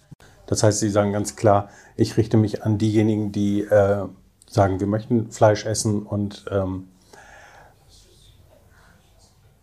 Das 0.47 0.63
heißt, 0.63 0.81
Sie 0.81 0.91
sagen 0.91 1.13
ganz 1.13 1.37
klar, 1.37 1.71
ich 1.97 2.19
richte 2.19 2.37
mich 2.37 2.63
an 2.63 2.77
diejenigen, 2.77 3.33
die 3.33 3.63
äh, 3.63 4.05
sagen, 4.47 4.79
wir 4.79 4.87
möchten 4.87 5.31
Fleisch 5.31 5.65
essen 5.65 6.03
und 6.03 6.45
ähm, 6.51 6.89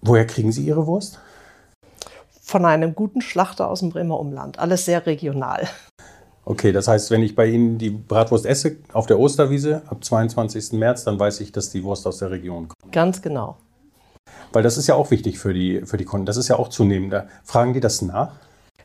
woher 0.01 0.25
kriegen 0.25 0.51
Sie 0.51 0.65
Ihre 0.65 0.87
Wurst? 0.87 1.19
Von 2.49 2.65
einem 2.65 2.95
guten 2.95 3.21
Schlachter 3.21 3.69
aus 3.69 3.79
dem 3.79 3.89
Bremer 3.89 4.19
Umland. 4.19 4.59
Alles 4.59 4.85
sehr 4.85 5.05
regional. 5.05 5.67
Okay, 6.45 6.71
das 6.71 6.87
heißt, 6.87 7.11
wenn 7.11 7.21
ich 7.21 7.35
bei 7.35 7.45
Ihnen 7.45 7.77
die 7.77 7.91
Bratwurst 7.91 8.45
esse 8.45 8.77
auf 8.91 9.05
der 9.05 9.19
Osterwiese 9.19 9.83
ab 9.87 10.03
22. 10.03 10.73
März, 10.73 11.03
dann 11.03 11.19
weiß 11.19 11.41
ich, 11.41 11.51
dass 11.51 11.69
die 11.69 11.83
Wurst 11.83 12.07
aus 12.07 12.17
der 12.17 12.31
Region 12.31 12.69
kommt. 12.69 12.91
Ganz 12.91 13.21
genau. 13.21 13.57
Weil 14.51 14.63
das 14.63 14.77
ist 14.77 14.87
ja 14.87 14.95
auch 14.95 15.11
wichtig 15.11 15.37
für 15.37 15.53
die, 15.53 15.81
für 15.85 15.97
die 15.97 16.05
Kunden. 16.05 16.25
Das 16.25 16.37
ist 16.37 16.47
ja 16.47 16.57
auch 16.57 16.69
zunehmend. 16.69 17.13
Fragen 17.43 17.73
die 17.73 17.79
das 17.79 18.01
nach? 18.01 18.31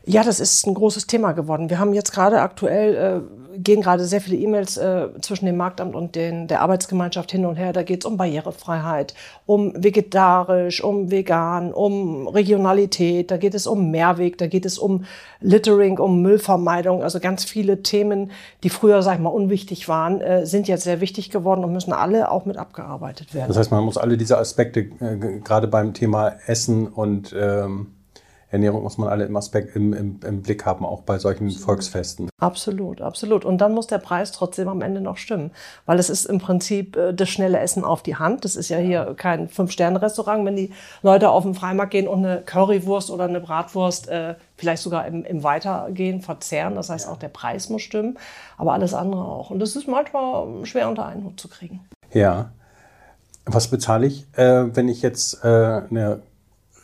Ja, 0.07 0.23
das 0.23 0.39
ist 0.39 0.67
ein 0.67 0.75
großes 0.75 1.07
Thema 1.07 1.31
geworden. 1.31 1.69
Wir 1.71 1.79
haben 1.79 1.93
jetzt 1.93 2.11
gerade 2.11 2.41
aktuell, 2.41 3.23
äh, 3.55 3.57
gehen 3.57 3.81
gerade 3.81 4.05
sehr 4.05 4.21
viele 4.21 4.37
E-Mails 4.37 4.77
äh, 4.77 5.07
zwischen 5.21 5.47
dem 5.47 5.57
Marktamt 5.57 5.95
und 5.95 6.13
den, 6.15 6.47
der 6.47 6.61
Arbeitsgemeinschaft 6.61 7.31
hin 7.31 7.45
und 7.45 7.55
her. 7.55 7.73
Da 7.73 7.81
geht 7.81 8.03
es 8.03 8.05
um 8.05 8.15
Barrierefreiheit, 8.15 9.15
um 9.47 9.73
vegetarisch, 9.75 10.83
um 10.83 11.09
vegan, 11.09 11.73
um 11.73 12.27
Regionalität, 12.27 13.31
da 13.31 13.37
geht 13.37 13.55
es 13.55 13.65
um 13.65 13.89
Mehrweg, 13.89 14.37
da 14.37 14.45
geht 14.45 14.65
es 14.65 14.77
um 14.77 15.05
Littering, 15.41 15.97
um 15.97 16.21
Müllvermeidung. 16.21 17.01
Also 17.01 17.19
ganz 17.19 17.43
viele 17.43 17.81
Themen, 17.81 18.29
die 18.61 18.69
früher, 18.69 19.01
sag 19.01 19.15
ich 19.15 19.21
mal, 19.21 19.29
unwichtig 19.29 19.89
waren, 19.89 20.21
äh, 20.21 20.45
sind 20.45 20.67
jetzt 20.67 20.83
sehr 20.83 21.01
wichtig 21.01 21.31
geworden 21.31 21.63
und 21.63 21.73
müssen 21.73 21.93
alle 21.93 22.29
auch 22.29 22.45
mit 22.45 22.57
abgearbeitet 22.57 23.33
werden. 23.33 23.47
Das 23.47 23.57
heißt, 23.57 23.71
man 23.71 23.83
muss 23.83 23.97
alle 23.97 24.17
diese 24.17 24.37
Aspekte, 24.37 24.81
äh, 24.81 25.39
gerade 25.43 25.67
beim 25.67 25.95
Thema 25.95 26.33
Essen 26.45 26.87
und 26.87 27.33
ähm 27.35 27.87
Ernährung 28.55 28.83
muss 28.83 28.97
man 28.97 29.09
alle 29.09 29.25
im 29.25 29.35
Aspekt 29.35 29.75
im, 29.75 29.93
im, 29.93 30.19
im 30.25 30.41
Blick 30.41 30.65
haben, 30.65 30.85
auch 30.85 31.01
bei 31.01 31.19
solchen 31.19 31.45
absolut. 31.45 31.65
Volksfesten. 31.65 32.29
Absolut, 32.39 33.01
absolut. 33.01 33.45
Und 33.45 33.59
dann 33.59 33.73
muss 33.73 33.87
der 33.87 33.97
Preis 33.97 34.31
trotzdem 34.31 34.67
am 34.67 34.81
Ende 34.81 35.01
noch 35.01 35.17
stimmen, 35.17 35.51
weil 35.85 35.99
es 35.99 36.09
ist 36.09 36.25
im 36.25 36.39
Prinzip 36.39 36.95
äh, 36.95 37.13
das 37.13 37.29
schnelle 37.29 37.59
Essen 37.59 37.83
auf 37.83 38.01
die 38.01 38.15
Hand. 38.15 38.45
Das 38.45 38.55
ist 38.55 38.69
ja 38.69 38.77
hier 38.77 39.13
kein 39.17 39.49
Fünf-Sterne-Restaurant. 39.49 40.45
Wenn 40.45 40.55
die 40.55 40.71
Leute 41.03 41.29
auf 41.29 41.43
den 41.43 41.53
Freimarkt 41.53 41.91
gehen 41.91 42.07
und 42.07 42.25
eine 42.25 42.41
Currywurst 42.41 43.11
oder 43.11 43.25
eine 43.25 43.41
Bratwurst 43.41 44.07
äh, 44.07 44.35
vielleicht 44.57 44.81
sogar 44.81 45.05
im, 45.05 45.25
im 45.25 45.43
Weitergehen 45.43 46.21
verzehren, 46.21 46.75
das 46.75 46.89
heißt 46.89 47.07
auch 47.07 47.17
der 47.17 47.29
Preis 47.29 47.69
muss 47.69 47.81
stimmen, 47.81 48.17
aber 48.57 48.73
alles 48.73 48.93
andere 48.93 49.23
auch. 49.23 49.49
Und 49.49 49.59
das 49.59 49.75
ist 49.75 49.87
manchmal 49.87 50.65
schwer 50.65 50.89
unter 50.89 51.05
einen 51.05 51.23
Hut 51.23 51.39
zu 51.39 51.47
kriegen. 51.47 51.81
Ja. 52.13 52.51
Was 53.47 53.67
bezahle 53.67 54.07
ich, 54.07 54.25
äh, 54.37 54.75
wenn 54.75 54.89
ich 54.89 55.03
jetzt 55.03 55.43
äh, 55.43 55.47
eine 55.47 56.21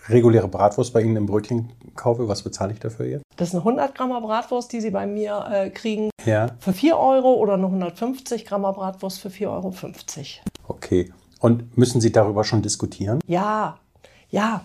reguläre 0.10 0.48
Bratwurst 0.48 0.93
bei 0.93 1.01
Ihnen 1.01 1.15
im 1.15 1.25
Brötchen 1.25 1.72
kaufe, 1.96 2.27
was 2.27 2.43
bezahle 2.43 2.74
ich 2.74 2.79
dafür 2.79 3.05
jetzt? 3.05 3.24
Das 3.38 3.50
ist 3.50 3.55
eine 3.55 3.62
100 3.62 3.96
Gramm 3.96 4.10
Bratwurst, 4.10 4.72
die 4.72 4.81
Sie 4.81 4.91
bei 4.91 5.05
mir 5.05 5.46
äh, 5.51 5.70
kriegen 5.70 6.10
ja. 6.25 6.48
für 6.60 6.74
4 6.74 6.98
Euro 6.98 7.34
oder 7.34 7.53
eine 7.53 7.65
150 7.65 8.46
Gramm 8.46 8.63
Bratwurst 8.63 9.20
für 9.20 9.29
4,50 9.29 9.48
Euro. 9.48 9.74
Okay. 10.67 11.12
Und 11.39 11.77
müssen 11.77 12.01
Sie 12.01 12.12
darüber 12.12 12.43
schon 12.43 12.62
diskutieren? 12.62 13.20
Ja, 13.25 13.77
ja. 14.29 14.63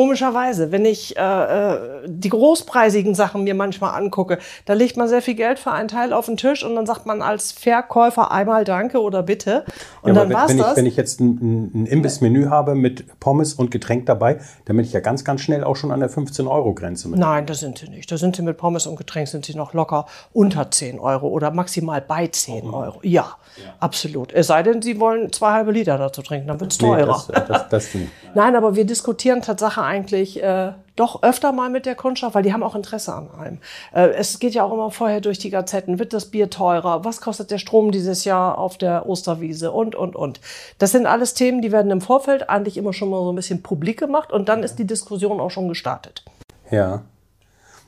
Komischerweise, 0.00 0.72
wenn 0.72 0.86
ich 0.86 1.18
äh, 1.18 1.20
äh, 1.20 1.78
die 2.06 2.30
großpreisigen 2.30 3.14
Sachen 3.14 3.44
mir 3.44 3.54
manchmal 3.54 4.00
angucke, 4.00 4.38
da 4.64 4.72
legt 4.72 4.96
man 4.96 5.08
sehr 5.08 5.20
viel 5.20 5.34
Geld 5.34 5.58
für 5.58 5.72
einen 5.72 5.88
Teil 5.88 6.12
auf 6.12 6.26
den 6.26 6.36
Tisch 6.36 6.64
und 6.64 6.74
dann 6.74 6.86
sagt 6.86 7.06
man 7.06 7.22
als 7.22 7.52
Verkäufer 7.52 8.30
einmal 8.30 8.64
Danke 8.64 9.02
oder 9.02 9.22
Bitte. 9.22 9.64
Und 10.00 10.14
ja, 10.14 10.20
dann 10.20 10.32
war's 10.32 10.50
wenn, 10.50 10.58
das. 10.58 10.70
Ich, 10.70 10.76
wenn 10.76 10.86
ich 10.86 10.96
jetzt 10.96 11.20
ein, 11.20 11.70
ein 11.74 11.86
Imbissmenü 11.86 12.48
habe 12.48 12.74
mit 12.74 13.20
Pommes 13.20 13.52
und 13.52 13.70
Getränk 13.70 14.06
dabei, 14.06 14.38
dann 14.64 14.76
bin 14.76 14.86
ich 14.86 14.92
ja 14.94 15.00
ganz, 15.00 15.22
ganz 15.22 15.42
schnell 15.42 15.64
auch 15.64 15.76
schon 15.76 15.92
an 15.92 16.00
der 16.00 16.10
15-Euro-Grenze. 16.10 17.10
Nein, 17.10 17.44
da 17.44 17.52
sind 17.52 17.76
sie 17.76 17.90
nicht. 17.90 18.10
Da 18.10 18.16
sind 18.16 18.36
sie 18.36 18.42
mit 18.42 18.56
Pommes 18.56 18.86
und 18.86 18.96
Getränk 18.96 19.28
sind 19.28 19.44
sie 19.44 19.54
noch 19.54 19.74
locker 19.74 20.06
unter 20.32 20.70
10 20.70 20.98
Euro 20.98 21.28
oder 21.28 21.50
maximal 21.50 22.00
bei 22.00 22.26
10 22.26 22.66
mhm. 22.66 22.72
Euro. 22.72 23.00
Ja, 23.02 23.36
ja, 23.56 23.74
absolut. 23.80 24.32
Es 24.32 24.46
sei 24.46 24.62
denn, 24.62 24.80
sie 24.80 24.98
wollen 24.98 25.30
zwei 25.30 25.52
halbe 25.52 25.72
Liter 25.72 25.98
dazu 25.98 26.22
trinken, 26.22 26.48
dann 26.48 26.58
wird 26.58 26.72
es 26.72 26.78
teurer. 26.78 27.22
Nee, 27.28 27.34
das, 27.34 27.68
das, 27.68 27.68
das 27.68 27.88
Nein, 28.34 28.56
aber 28.56 28.76
wir 28.76 28.86
diskutieren 28.86 29.42
tatsächlich 29.42 29.60
eigentlich 29.90 30.42
äh, 30.42 30.72
doch 30.94 31.22
öfter 31.22 31.50
mal 31.52 31.68
mit 31.68 31.84
der 31.84 31.96
Kundschaft, 31.96 32.34
weil 32.34 32.44
die 32.44 32.52
haben 32.52 32.62
auch 32.62 32.76
Interesse 32.76 33.12
an 33.12 33.28
allem. 33.36 33.58
Äh, 33.92 34.10
es 34.10 34.38
geht 34.38 34.54
ja 34.54 34.62
auch 34.62 34.72
immer 34.72 34.90
vorher 34.90 35.20
durch 35.20 35.38
die 35.38 35.50
Gazetten. 35.50 35.98
Wird 35.98 36.12
das 36.12 36.26
Bier 36.26 36.48
teurer? 36.48 37.04
Was 37.04 37.20
kostet 37.20 37.50
der 37.50 37.58
Strom 37.58 37.90
dieses 37.90 38.24
Jahr 38.24 38.58
auf 38.58 38.78
der 38.78 39.08
Osterwiese? 39.08 39.72
Und, 39.72 39.94
und, 39.94 40.14
und. 40.14 40.40
Das 40.78 40.92
sind 40.92 41.06
alles 41.06 41.34
Themen, 41.34 41.60
die 41.60 41.72
werden 41.72 41.90
im 41.90 42.00
Vorfeld 42.00 42.48
eigentlich 42.48 42.76
immer 42.76 42.92
schon 42.92 43.10
mal 43.10 43.22
so 43.22 43.32
ein 43.32 43.36
bisschen 43.36 43.62
publik 43.62 43.98
gemacht 43.98 44.32
und 44.32 44.48
dann 44.48 44.62
ist 44.62 44.78
die 44.78 44.86
Diskussion 44.86 45.40
auch 45.40 45.50
schon 45.50 45.68
gestartet. 45.68 46.24
Ja. 46.70 47.02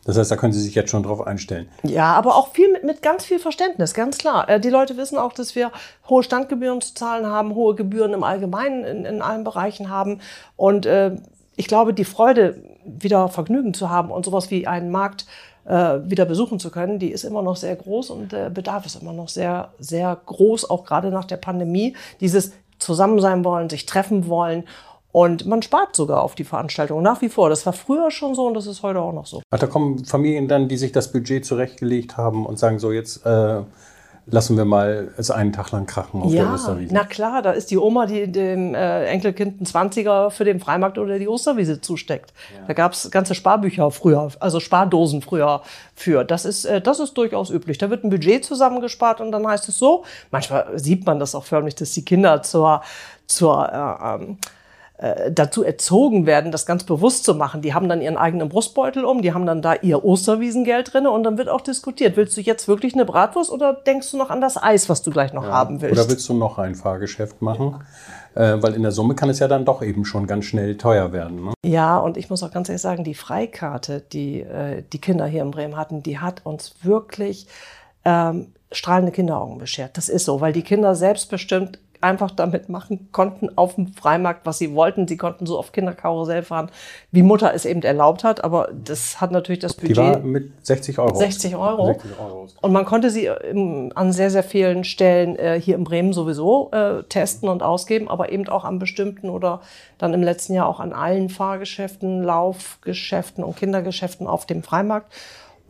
Das 0.04 0.18
heißt, 0.18 0.32
da 0.32 0.36
können 0.36 0.52
Sie 0.52 0.60
sich 0.60 0.74
jetzt 0.74 0.90
schon 0.90 1.04
drauf 1.04 1.24
einstellen. 1.24 1.68
Ja, 1.84 2.12
aber 2.14 2.34
auch 2.34 2.52
viel 2.52 2.72
mit, 2.72 2.82
mit 2.82 3.02
ganz 3.02 3.24
viel 3.24 3.38
Verständnis, 3.38 3.94
ganz 3.94 4.18
klar. 4.18 4.48
Äh, 4.48 4.58
die 4.58 4.68
Leute 4.68 4.96
wissen 4.96 5.16
auch, 5.16 5.32
dass 5.32 5.54
wir 5.54 5.70
hohe 6.08 6.24
Standgebühren 6.24 6.80
zu 6.80 6.94
zahlen 6.94 7.26
haben, 7.26 7.54
hohe 7.54 7.76
Gebühren 7.76 8.12
im 8.12 8.24
Allgemeinen 8.24 8.84
in, 8.84 9.04
in 9.04 9.22
allen 9.22 9.44
Bereichen 9.44 9.90
haben. 9.90 10.20
Und 10.56 10.86
äh, 10.86 11.16
ich 11.56 11.66
glaube, 11.66 11.94
die 11.94 12.04
Freude, 12.04 12.62
wieder 12.84 13.28
Vergnügen 13.28 13.74
zu 13.74 13.90
haben 13.90 14.10
und 14.10 14.24
sowas 14.24 14.50
wie 14.50 14.66
einen 14.66 14.90
Markt 14.90 15.26
äh, 15.64 16.00
wieder 16.04 16.24
besuchen 16.24 16.58
zu 16.58 16.70
können, 16.70 16.98
die 16.98 17.12
ist 17.12 17.24
immer 17.24 17.42
noch 17.42 17.56
sehr 17.56 17.76
groß 17.76 18.10
und 18.10 18.32
der 18.32 18.50
Bedarf 18.50 18.86
ist 18.86 19.00
immer 19.00 19.12
noch 19.12 19.28
sehr, 19.28 19.72
sehr 19.78 20.18
groß, 20.26 20.68
auch 20.68 20.84
gerade 20.84 21.10
nach 21.10 21.24
der 21.24 21.36
Pandemie. 21.36 21.94
Dieses 22.20 22.52
Zusammen 22.78 23.20
sein 23.20 23.44
wollen, 23.44 23.70
sich 23.70 23.86
treffen 23.86 24.26
wollen. 24.26 24.64
Und 25.12 25.46
man 25.46 25.60
spart 25.60 25.94
sogar 25.94 26.22
auf 26.22 26.34
die 26.34 26.42
Veranstaltung 26.42 27.02
nach 27.02 27.20
wie 27.20 27.28
vor. 27.28 27.50
Das 27.50 27.66
war 27.66 27.74
früher 27.74 28.10
schon 28.10 28.34
so 28.34 28.46
und 28.46 28.54
das 28.54 28.66
ist 28.66 28.82
heute 28.82 29.00
auch 29.00 29.12
noch 29.12 29.26
so. 29.26 29.42
Ach, 29.50 29.58
da 29.58 29.66
kommen 29.66 30.04
Familien 30.06 30.48
dann, 30.48 30.68
die 30.68 30.78
sich 30.78 30.90
das 30.90 31.12
Budget 31.12 31.44
zurechtgelegt 31.44 32.16
haben 32.16 32.46
und 32.46 32.58
sagen 32.58 32.78
so, 32.78 32.90
jetzt 32.92 33.24
äh, 33.26 33.60
lassen 34.26 34.56
wir 34.56 34.64
mal 34.64 35.12
es 35.16 35.30
einen 35.30 35.52
Tag 35.52 35.72
lang 35.72 35.86
krachen 35.86 36.22
auf 36.22 36.32
ja, 36.32 36.44
der 36.44 36.54
Osterwiese. 36.54 36.94
Na 36.94 37.04
klar, 37.04 37.42
da 37.42 37.50
ist 37.52 37.70
die 37.70 37.78
Oma, 37.78 38.06
die 38.06 38.30
dem 38.30 38.74
äh, 38.74 39.06
Enkelkind 39.06 39.56
einen 39.58 39.66
20er 39.66 40.30
für 40.30 40.44
den 40.44 40.60
Freimarkt 40.60 40.98
oder 40.98 41.18
die 41.18 41.28
Osterwiese 41.28 41.80
zusteckt. 41.80 42.32
Ja. 42.54 42.66
Da 42.66 42.72
gab's 42.74 43.10
ganze 43.10 43.34
Sparbücher 43.34 43.90
früher, 43.90 44.30
also 44.38 44.60
Spardosen 44.60 45.22
früher 45.22 45.62
für. 45.94 46.24
Das 46.24 46.44
ist, 46.44 46.64
äh, 46.64 46.80
das 46.80 47.00
ist 47.00 47.14
durchaus 47.14 47.50
üblich. 47.50 47.78
Da 47.78 47.90
wird 47.90 48.04
ein 48.04 48.10
Budget 48.10 48.44
zusammengespart 48.44 49.20
und 49.20 49.32
dann 49.32 49.46
heißt 49.46 49.68
es 49.68 49.78
so, 49.78 50.04
manchmal 50.30 50.78
sieht 50.78 51.04
man 51.04 51.18
das 51.18 51.34
auch 51.34 51.44
förmlich, 51.44 51.74
dass 51.74 51.92
die 51.92 52.04
Kinder 52.04 52.42
zur, 52.42 52.82
zur 53.26 53.68
äh, 53.72 54.14
ähm, 54.14 54.38
äh, 55.02 55.32
dazu 55.32 55.64
erzogen 55.64 56.26
werden, 56.26 56.52
das 56.52 56.64
ganz 56.64 56.84
bewusst 56.84 57.24
zu 57.24 57.34
machen. 57.34 57.60
Die 57.60 57.74
haben 57.74 57.88
dann 57.88 58.00
ihren 58.00 58.16
eigenen 58.16 58.48
Brustbeutel 58.48 59.04
um, 59.04 59.20
die 59.20 59.34
haben 59.34 59.46
dann 59.46 59.60
da 59.60 59.74
ihr 59.74 60.04
Osterwiesengeld 60.04 60.94
drin 60.94 61.08
und 61.08 61.24
dann 61.24 61.38
wird 61.38 61.48
auch 61.48 61.60
diskutiert, 61.60 62.16
willst 62.16 62.36
du 62.36 62.40
jetzt 62.40 62.68
wirklich 62.68 62.94
eine 62.94 63.04
Bratwurst 63.04 63.50
oder 63.50 63.72
denkst 63.72 64.12
du 64.12 64.16
noch 64.16 64.30
an 64.30 64.40
das 64.40 64.62
Eis, 64.62 64.88
was 64.88 65.02
du 65.02 65.10
gleich 65.10 65.32
noch 65.32 65.42
ja. 65.42 65.50
haben 65.50 65.80
willst? 65.80 65.98
Oder 65.98 66.08
willst 66.08 66.28
du 66.28 66.34
noch 66.34 66.56
ein 66.58 66.76
Fahrgeschäft 66.76 67.42
machen? 67.42 67.84
Ja. 68.36 68.54
Äh, 68.54 68.62
weil 68.62 68.74
in 68.74 68.82
der 68.82 68.92
Summe 68.92 69.16
kann 69.16 69.28
es 69.28 69.40
ja 69.40 69.48
dann 69.48 69.64
doch 69.64 69.82
eben 69.82 70.04
schon 70.04 70.28
ganz 70.28 70.44
schnell 70.44 70.76
teuer 70.76 71.12
werden. 71.12 71.46
Ne? 71.46 71.52
Ja, 71.66 71.98
und 71.98 72.16
ich 72.16 72.30
muss 72.30 72.44
auch 72.44 72.52
ganz 72.52 72.68
ehrlich 72.68 72.82
sagen, 72.82 73.02
die 73.02 73.14
Freikarte, 73.14 74.04
die 74.12 74.42
äh, 74.42 74.84
die 74.92 75.00
Kinder 75.00 75.26
hier 75.26 75.42
in 75.42 75.50
Bremen 75.50 75.76
hatten, 75.76 76.04
die 76.04 76.20
hat 76.20 76.46
uns 76.46 76.76
wirklich 76.82 77.48
ähm, 78.04 78.52
strahlende 78.70 79.10
Kinderaugen 79.10 79.58
beschert. 79.58 79.96
Das 79.96 80.08
ist 80.08 80.26
so, 80.26 80.40
weil 80.40 80.52
die 80.52 80.62
Kinder 80.62 80.94
selbstbestimmt 80.94 81.80
einfach 82.02 82.30
damit 82.30 82.68
machen 82.68 83.08
konnten 83.12 83.56
auf 83.56 83.76
dem 83.76 83.92
Freimarkt, 83.92 84.44
was 84.44 84.58
sie 84.58 84.74
wollten. 84.74 85.08
Sie 85.08 85.16
konnten 85.16 85.46
so 85.46 85.58
auf 85.58 85.72
Kinderkarussell 85.72 86.42
fahren, 86.42 86.70
wie 87.10 87.22
Mutter 87.22 87.54
es 87.54 87.64
eben 87.64 87.82
erlaubt 87.82 88.24
hat. 88.24 88.44
Aber 88.44 88.68
das 88.84 89.20
hat 89.20 89.30
natürlich 89.30 89.60
das 89.60 89.74
Budget. 89.74 89.96
Die 89.96 90.00
war 90.00 90.18
mit 90.18 90.52
60 90.66 90.98
Euro. 90.98 91.14
60 91.14 91.56
Euro. 91.56 91.86
60 91.86 92.10
Euro. 92.18 92.48
Und 92.60 92.72
man 92.72 92.84
konnte 92.84 93.10
sie 93.10 93.26
im, 93.26 93.92
an 93.94 94.12
sehr, 94.12 94.30
sehr 94.30 94.42
vielen 94.42 94.84
Stellen 94.84 95.36
äh, 95.36 95.60
hier 95.60 95.76
in 95.76 95.84
Bremen 95.84 96.12
sowieso 96.12 96.70
äh, 96.72 97.02
testen 97.04 97.48
und 97.48 97.62
ausgeben, 97.62 98.08
aber 98.08 98.32
eben 98.32 98.48
auch 98.48 98.64
an 98.64 98.78
bestimmten 98.78 99.30
oder 99.30 99.60
dann 99.98 100.14
im 100.14 100.22
letzten 100.22 100.54
Jahr 100.54 100.68
auch 100.68 100.80
an 100.80 100.92
allen 100.92 101.28
Fahrgeschäften, 101.28 102.22
Laufgeschäften 102.22 103.44
und 103.44 103.56
Kindergeschäften 103.56 104.26
auf 104.26 104.46
dem 104.46 104.62
Freimarkt. 104.62 105.12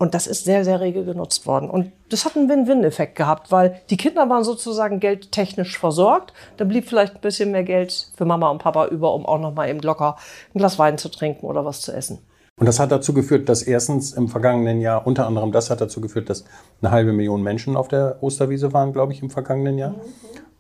Und 0.03 0.15
das 0.15 0.27
ist 0.27 0.45
sehr, 0.45 0.65
sehr 0.65 0.81
rege 0.81 1.05
genutzt 1.05 1.47
worden. 1.47 1.71
Und 1.71 1.93
das 2.09 2.25
hat 2.25 2.37
einen 2.37 2.49
Win-Win-Effekt 2.49 3.15
gehabt, 3.15 3.53
weil 3.53 3.81
die 3.89 3.97
Kinder 3.97 4.29
waren 4.29 4.43
sozusagen 4.43 4.99
geldtechnisch 4.99 5.79
versorgt. 5.79 6.33
Da 6.57 6.65
blieb 6.65 6.89
vielleicht 6.89 7.15
ein 7.15 7.21
bisschen 7.21 7.53
mehr 7.53 7.63
Geld 7.63 8.11
für 8.17 8.25
Mama 8.25 8.51
und 8.51 8.59
Papa 8.59 8.89
über, 8.89 9.15
um 9.15 9.25
auch 9.25 9.39
noch 9.39 9.55
mal 9.55 9.69
eben 9.69 9.79
locker 9.79 10.17
ein 10.53 10.59
Glas 10.59 10.77
Wein 10.81 10.99
zu 10.99 11.09
trinken 11.09 11.47
oder 11.47 11.65
was 11.65 11.83
zu 11.83 11.93
essen. 11.93 12.19
Und 12.59 12.67
das 12.67 12.81
hat 12.81 12.91
dazu 12.91 13.15
geführt, 13.15 13.49
dass 13.49 13.63
erstens 13.63 14.13
im 14.13 14.27
vergangenen 14.27 14.81
Jahr, 14.81 15.07
unter 15.07 15.25
anderem 15.25 15.53
das 15.53 15.71
hat 15.71 15.81
dazu 15.81 16.01
geführt, 16.01 16.29
dass 16.29 16.47
eine 16.81 16.91
halbe 16.91 17.13
Million 17.13 17.41
Menschen 17.41 17.77
auf 17.77 17.87
der 17.87 18.17
Osterwiese 18.23 18.73
waren, 18.73 18.93
glaube 18.93 19.13
ich, 19.13 19.23
im 19.23 19.31
vergangenen 19.31 19.79
Jahr. 19.79 19.93
Mhm. 19.93 19.97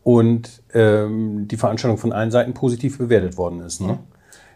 Und 0.05 0.63
ähm, 0.73 1.49
die 1.49 1.57
Veranstaltung 1.57 1.99
von 1.99 2.13
allen 2.13 2.31
Seiten 2.31 2.55
positiv 2.55 2.99
bewertet 2.99 3.37
worden 3.37 3.59
ist. 3.63 3.81
Ne? 3.81 3.99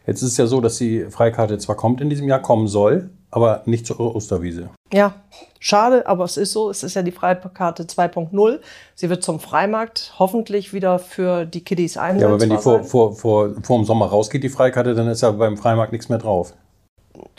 Jetzt 0.07 0.23
ist 0.23 0.31
es 0.31 0.37
ja 0.37 0.47
so, 0.47 0.61
dass 0.61 0.79
die 0.79 1.07
Freikarte 1.11 1.59
zwar 1.59 1.75
kommt 1.75 2.01
in 2.01 2.09
diesem 2.09 2.29
Jahr, 2.29 2.41
kommen 2.41 2.69
soll, 2.69 3.11
aber 3.37 3.61
nicht 3.67 3.87
zur 3.87 4.01
Osterwiese. 4.01 4.71
Ja, 4.91 5.17
schade, 5.61 6.07
aber 6.07 6.25
es 6.25 6.39
ist 6.39 6.53
so. 6.53 6.71
Es 6.71 6.83
ist 6.83 6.95
ja 6.95 7.03
die 7.03 7.13
Freikarte 7.13 7.83
2.0. 7.83 8.61
Sie 8.95 9.11
wird 9.11 9.23
zum 9.23 9.41
Freimarkt 9.41 10.15
hoffentlich 10.19 10.73
wieder 10.73 10.99
für 10.99 11.45
die 11.45 11.63
Kiddies 11.63 11.99
einsetzbar 11.99 12.31
Ja, 12.31 12.35
aber 12.35 12.41
wenn 12.41 12.49
die 12.49 12.57
vor, 12.57 12.83
vor, 12.83 13.13
vor, 13.13 13.55
vor 13.63 13.79
dem 13.79 13.85
Sommer 13.85 14.07
rausgeht, 14.07 14.43
die 14.43 14.49
Freikarte, 14.49 14.95
dann 14.95 15.09
ist 15.09 15.21
ja 15.21 15.33
beim 15.33 15.59
Freimarkt 15.59 15.93
nichts 15.93 16.09
mehr 16.09 16.17
drauf. 16.17 16.55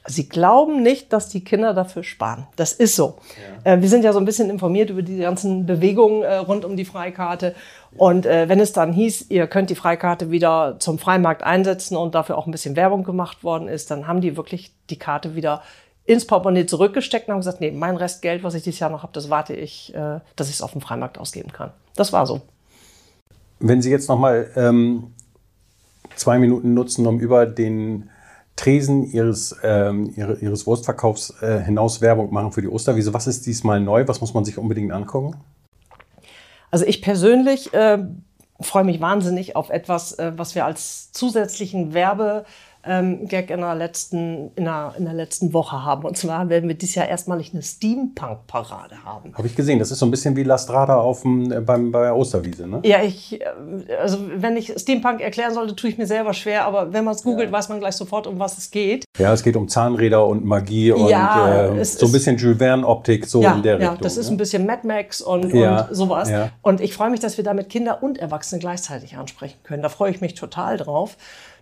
Sie 0.06 0.30
glauben 0.30 0.84
nicht, 0.84 1.12
dass 1.12 1.30
die 1.30 1.44
Kinder 1.44 1.74
dafür 1.74 2.04
sparen. 2.04 2.48
Das 2.56 2.74
ist 2.74 2.96
so. 2.96 3.18
Ja. 3.66 3.74
Äh, 3.74 3.82
wir 3.82 3.90
sind 3.90 4.04
ja 4.04 4.14
so 4.14 4.20
ein 4.20 4.26
bisschen 4.26 4.52
informiert 4.52 4.92
über 4.92 5.02
die 5.02 5.18
ganzen 5.18 5.66
Bewegungen 5.66 6.22
äh, 6.22 6.36
rund 6.36 6.64
um 6.64 6.78
die 6.78 6.86
Freikarte. 6.86 7.56
Und 7.98 8.28
äh, 8.28 8.48
wenn 8.48 8.60
es 8.60 8.72
dann 8.72 8.94
hieß, 8.94 9.26
ihr 9.30 9.48
könnt 9.48 9.72
die 9.72 9.76
Freikarte 9.76 10.30
wieder 10.30 10.76
zum 10.78 11.00
Freimarkt 11.00 11.42
einsetzen 11.42 11.98
und 11.98 12.14
dafür 12.14 12.38
auch 12.38 12.46
ein 12.46 12.52
bisschen 12.52 12.76
Werbung 12.76 13.04
gemacht 13.04 13.44
worden 13.44 13.68
ist, 13.68 13.90
dann 13.90 14.08
haben 14.08 14.22
die 14.22 14.38
wirklich 14.38 14.72
die 14.92 15.00
Karte 15.00 15.36
wieder 15.36 15.64
ins 16.08 16.26
Portemonnaie 16.26 16.66
zurückgesteckt 16.66 17.28
und 17.28 17.34
haben 17.34 17.42
gesagt, 17.42 17.62
nee, 17.62 17.70
mein 17.70 17.98
Restgeld, 17.98 18.42
was 18.44 18.56
ich 18.56 18.64
dieses 18.64 18.80
Jahr 18.80 18.90
noch 18.90 19.04
habe, 19.04 19.14
das 19.14 19.30
warte 19.30 19.54
ich, 19.54 19.94
äh, 19.94 20.20
dass 20.36 20.48
ich 20.50 20.56
es 20.56 20.62
auf 20.62 20.72
dem 20.72 20.82
Freimarkt 20.82 21.20
ausgeben 21.20 21.52
kann. 21.52 21.72
Das 21.96 22.14
war 22.14 22.26
so. 22.26 22.42
Wenn 23.60 23.82
Sie 23.82 23.92
jetzt 23.92 24.08
noch 24.08 24.18
mal 24.18 24.50
ähm, 24.56 25.14
zwei 26.16 26.40
Minuten 26.40 26.74
nutzen, 26.74 27.06
um 27.06 27.20
über 27.20 27.46
den 27.46 28.10
Tresen 28.56 29.04
ihres, 29.12 29.56
ähm, 29.64 30.14
ihre, 30.16 30.38
ihres 30.40 30.66
Wurstverkaufs 30.66 31.42
äh, 31.42 31.60
hinaus 31.60 32.02
Werbung 32.02 32.34
machen 32.34 32.52
für 32.52 32.62
die 32.62 32.70
Osterwiese. 32.70 33.14
Was 33.14 33.28
ist 33.28 33.46
diesmal 33.46 33.80
neu? 33.80 34.08
Was 34.08 34.20
muss 34.20 34.34
man 34.34 34.46
sich 34.46 34.58
unbedingt 34.58 34.92
angucken? 34.92 35.36
Also 36.72 36.86
ich 36.86 37.02
persönlich 37.02 37.74
äh, 37.74 38.00
freue 38.60 38.84
mich 38.84 39.00
wahnsinnig 39.00 39.56
auf 39.56 39.70
etwas, 39.70 40.14
äh, 40.14 40.32
was 40.36 40.56
wir 40.56 40.66
als 40.66 41.12
zusätzlichen 41.12 41.94
Werbe 41.94 42.46
ähm, 42.88 43.28
Gag 43.28 43.50
in 43.50 43.62
der, 43.62 43.76
letzten, 43.76 44.52
in, 44.56 44.66
der, 44.66 44.94
in 44.98 45.06
der 45.06 45.14
letzten 45.14 45.54
Woche 45.54 45.84
haben. 45.84 46.06
Und 46.06 46.18
zwar 46.18 46.50
werden 46.50 46.68
wir 46.68 46.76
dieses 46.76 46.96
Jahr 46.96 47.08
erstmalig 47.08 47.52
eine 47.54 47.62
Steampunk-Parade 47.62 49.04
haben. 49.04 49.34
Habe 49.36 49.48
ich 49.48 49.56
gesehen. 49.56 49.80
Das 49.80 49.92
ist 49.92 50.00
so 50.00 50.06
ein 50.06 50.12
bisschen 50.12 50.36
wie 50.36 50.44
Lastrada 50.44 50.98
auf 50.98 51.22
dem, 51.22 51.52
äh, 51.52 51.60
beim, 51.62 51.92
bei 51.92 52.04
der 52.04 52.16
Osterwiese, 52.16 52.68
ne? 52.68 52.80
Ja, 52.84 53.02
ich, 53.04 53.42
äh, 53.42 53.46
also 54.02 54.20
wenn 54.36 54.58
ich 54.58 54.74
Steampunk 54.78 55.22
erklären 55.22 55.54
sollte, 55.54 55.76
tue 55.76 55.90
ich 55.90 55.98
mir 55.98 56.08
selber 56.08 56.34
schwer. 56.34 56.66
Aber 56.66 56.94
wenn 56.94 57.04
man 57.04 57.16
es 57.16 57.24
googelt, 57.24 57.50
ja. 57.50 57.52
weiß 57.52 57.70
man 57.70 57.80
gleich 57.80 57.96
sofort, 57.96 58.28
um 58.28 58.40
was 58.40 58.58
es 58.58 58.72
geht. 58.72 59.06
Ja, 59.18 59.34
es 59.34 59.44
geht 59.44 59.56
um 59.56 59.68
Zahnräder 59.68 60.26
und 60.26 60.46
Magie 60.46 60.92
und 60.92 61.10
ja, 61.10 61.74
äh, 61.74 61.86
so 61.86 62.06
ein 62.06 62.12
bisschen 62.12 62.38
Jules 62.38 62.58
Verne-Optik, 62.58 63.26
so 63.26 63.42
ja, 63.42 63.56
in 63.56 63.64
der 63.64 63.80
Richtung. 63.80 63.96
Ja, 63.96 64.02
das 64.02 64.18
ist 64.18 64.30
ne? 64.30 64.36
ein 64.36 64.38
bisschen 64.38 64.66
Mad 64.66 64.88
Max 64.88 65.22
und, 65.22 65.54
und 65.54 65.88
sowas. 65.92 66.30
Und 66.62 66.82
ich 66.82 66.94
freue 66.94 67.10
mich, 67.10 67.20
dass 67.20 67.38
wir 67.38 67.44
damit 67.44 67.70
Kinder 67.70 68.02
und 68.02 68.18
Erwachsene 68.18 68.60
gleichzeitig 68.60 69.18
ansprechen 69.18 69.58
können. 69.64 69.84
Da 69.84 69.90
freue 69.90 70.12
ich 70.12 70.22
mich 70.22 70.34
total 70.36 70.78
drauf. 70.78 71.18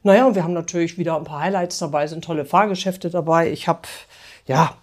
Naja, 0.06 0.28
und 0.28 0.36
wir 0.36 0.44
haben 0.44 0.54
natürlich 0.54 1.00
wieder 1.00 1.18
ein 1.18 1.24
paar 1.24 1.40
Highlights 1.40 1.80
dabei, 1.80 2.06
sind 2.06 2.24
tolle 2.24 2.46
Fahrgeschäfte 2.46 3.10
dabei. 3.10 3.50
Ich 3.50 3.68
habe, 3.68 3.82
ja, 4.46 4.76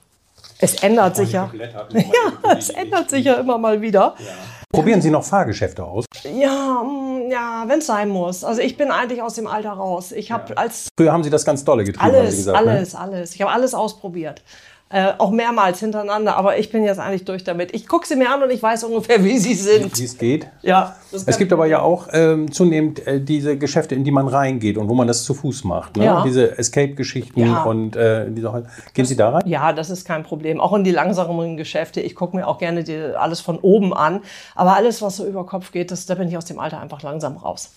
es 0.59 0.83
ändert 0.83 1.15
sich 1.15 1.31
ja. 1.31 1.49
Ja, 1.93 2.53
es 2.59 2.71
ändert 2.71 3.09
sich 3.09 3.27
ja 3.27 3.35
immer 3.35 3.57
mal 3.57 3.81
wieder. 3.81 4.17
Ja. 4.19 4.33
Probieren 4.73 5.01
Sie 5.01 5.11
noch 5.11 5.23
Fahrgeschäfte 5.23 5.85
aus? 5.85 6.07
Ja, 6.25 6.83
mm, 6.83 7.31
ja, 7.31 7.63
wenn 7.69 7.79
es 7.79 7.87
sein 7.87 8.09
muss. 8.09 8.43
Also 8.43 8.63
ich 8.63 8.77
bin 8.77 8.91
eigentlich 8.91 9.23
aus 9.23 9.35
dem 9.35 9.47
Alter 9.47 9.71
raus. 9.71 10.11
Ich 10.11 10.33
habe 10.33 10.55
ja. 10.55 10.57
als 10.57 10.89
früher 10.99 11.13
haben 11.13 11.23
Sie 11.23 11.31
das 11.31 11.45
ganz 11.45 11.63
dolle 11.63 11.85
getrieben. 11.85 12.05
Alles, 12.05 12.37
gesagt, 12.39 12.59
alles, 12.59 12.95
ne? 12.95 12.99
alles. 12.99 13.35
Ich 13.37 13.43
habe 13.43 13.53
alles 13.53 13.75
ausprobiert. 13.75 14.43
Äh, 14.93 15.15
auch 15.17 15.31
mehrmals 15.31 15.81
hintereinander, 15.81 16.37
aber 16.37 16.59
ich 16.59 16.71
bin 16.71 16.85
jetzt 16.85 16.99
eigentlich 16.99 17.25
durch 17.25 17.45
damit. 17.45 17.75
Ich 17.75 17.89
gucke 17.89 18.07
sie 18.07 18.15
mir 18.15 18.29
an 18.31 18.43
und 18.43 18.51
ich 18.51 18.63
weiß 18.63 18.85
ungefähr, 18.85 19.25
wie 19.25 19.39
sie 19.39 19.55
sind. 19.55 19.99
Wie 19.99 20.05
es 20.05 20.19
geht. 20.19 20.47
Ja. 20.61 20.97
Es 21.11 21.39
gibt 21.39 21.51
aber 21.53 21.65
ja 21.65 21.81
auch 21.81 22.09
ähm, 22.13 22.53
zunehmend 22.53 23.07
äh, 23.07 23.19
diese 23.19 23.57
Geschäfte, 23.57 23.95
in 23.95 24.05
die 24.05 24.11
man 24.11 24.29
reingeht 24.29 24.77
und 24.77 24.91
wo 24.91 24.95
man 24.95 25.07
das 25.07 25.25
zu 25.25 25.33
Fuß 25.33 25.65
macht. 25.65 25.97
Ne? 25.97 26.05
Ja. 26.05 26.23
Diese 26.23 26.59
Escape-Geschichten 26.59 27.41
ja. 27.41 27.63
und 27.63 27.97
äh, 27.97 28.31
diese. 28.31 28.67
Gehen 28.93 29.07
Sie 29.07 29.17
da 29.17 29.31
rein? 29.31 29.43
Ja, 29.47 29.73
das 29.73 29.89
ist 29.89 30.07
kein 30.07 30.25
Problem. 30.25 30.61
Auch 30.61 30.75
in 30.75 30.85
die 30.85 30.91
langsameren 30.91 31.57
Geschäfte. 31.57 32.03
Ich 32.03 32.15
gucke 32.15 32.37
mir 32.37 32.47
auch 32.47 32.59
gerne 32.59 32.85
die, 32.85 32.97
alles 32.97 33.41
von 33.41 33.59
oben 33.59 33.95
an. 33.95 34.21
Aber 34.55 34.77
alles, 34.77 35.01
was 35.01 35.17
so 35.17 35.27
über 35.27 35.47
Kopf 35.47 35.73
geht, 35.73 35.91
das, 35.91 36.05
da 36.05 36.17
bin 36.17 36.29
ich 36.29 36.37
aus 36.37 36.45
dem 36.45 36.59
Alter 36.59 36.81
einfach 36.81 37.03
langsam 37.03 37.39
raus. 37.39 37.71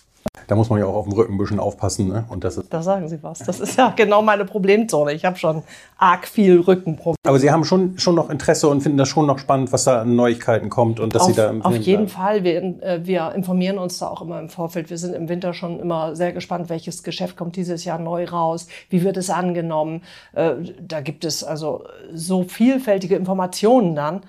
Da 0.48 0.56
muss 0.56 0.70
man 0.70 0.80
ja 0.80 0.86
auch 0.86 0.96
auf 0.96 1.06
dem 1.06 1.14
Rücken 1.14 1.34
ein 1.34 1.38
bisschen 1.38 1.60
aufpassen. 1.60 2.08
Ne? 2.08 2.26
Und 2.30 2.44
das 2.44 2.58
ist 2.58 2.72
da 2.72 2.82
sagen 2.82 3.08
Sie 3.08 3.22
was. 3.24 3.40
Das 3.40 3.60
ist 3.60 3.78
ja 3.78 3.94
genau 3.96 4.22
meine 4.22 4.46
Problemzone. 4.46 5.14
Ich 5.14 5.26
habe 5.26 5.38
schon 5.38 5.64
arg 5.98 6.28
viel 6.28 6.60
Rückenprobleme. 6.60 7.16
Aber 7.26 7.40
Sie 7.40 7.52
haben 7.52 7.64
schon, 7.64 7.98
schon 7.98 8.16
noch 8.16 8.30
Interesse 8.30 8.68
und 8.68 8.82
finden 8.82 8.98
das 8.98 9.10
schon 9.10 9.26
noch 9.26 9.40
spannend, 9.40 9.72
was 9.72 9.86
da 9.86 10.02
an 10.02 10.16
Neuigkeiten 10.16 10.70
kommt 10.70 11.00
und 11.00 11.16
dass 11.16 11.24
auf, 11.24 11.28
Sie 11.30 11.36
da 11.36 11.54
Auf 11.62 11.78
jeden 11.78 12.08
Fall. 12.08 12.44
Wir, 12.44 12.62
äh, 12.84 13.00
wir 13.04 13.34
informieren 13.34 13.78
uns 13.78 13.98
da 13.98 14.08
auch 14.08 14.22
immer 14.22 14.40
im 14.40 14.50
Vorfeld. 14.50 14.90
Wir 14.90 14.98
sind 14.98 15.16
im 15.16 15.30
Winter 15.30 15.54
schon 15.54 15.80
immer 15.80 16.16
sehr 16.16 16.32
gespannt, 16.32 16.70
welches 16.70 17.04
Geschäft 17.04 17.38
kommt 17.38 17.56
dieses 17.56 17.86
Jahr 17.86 18.00
neu 18.00 18.26
raus. 18.26 18.68
Wie 18.90 19.04
wird 19.04 19.18
es 19.18 19.30
angenommen? 19.30 20.04
Äh, 20.34 20.54
da 20.80 21.02
gibt 21.02 21.26
es 21.26 21.44
also 21.44 21.84
so 22.14 22.44
vielfältige 22.44 23.16
Informationen 23.16 23.96
dann. 23.96 24.22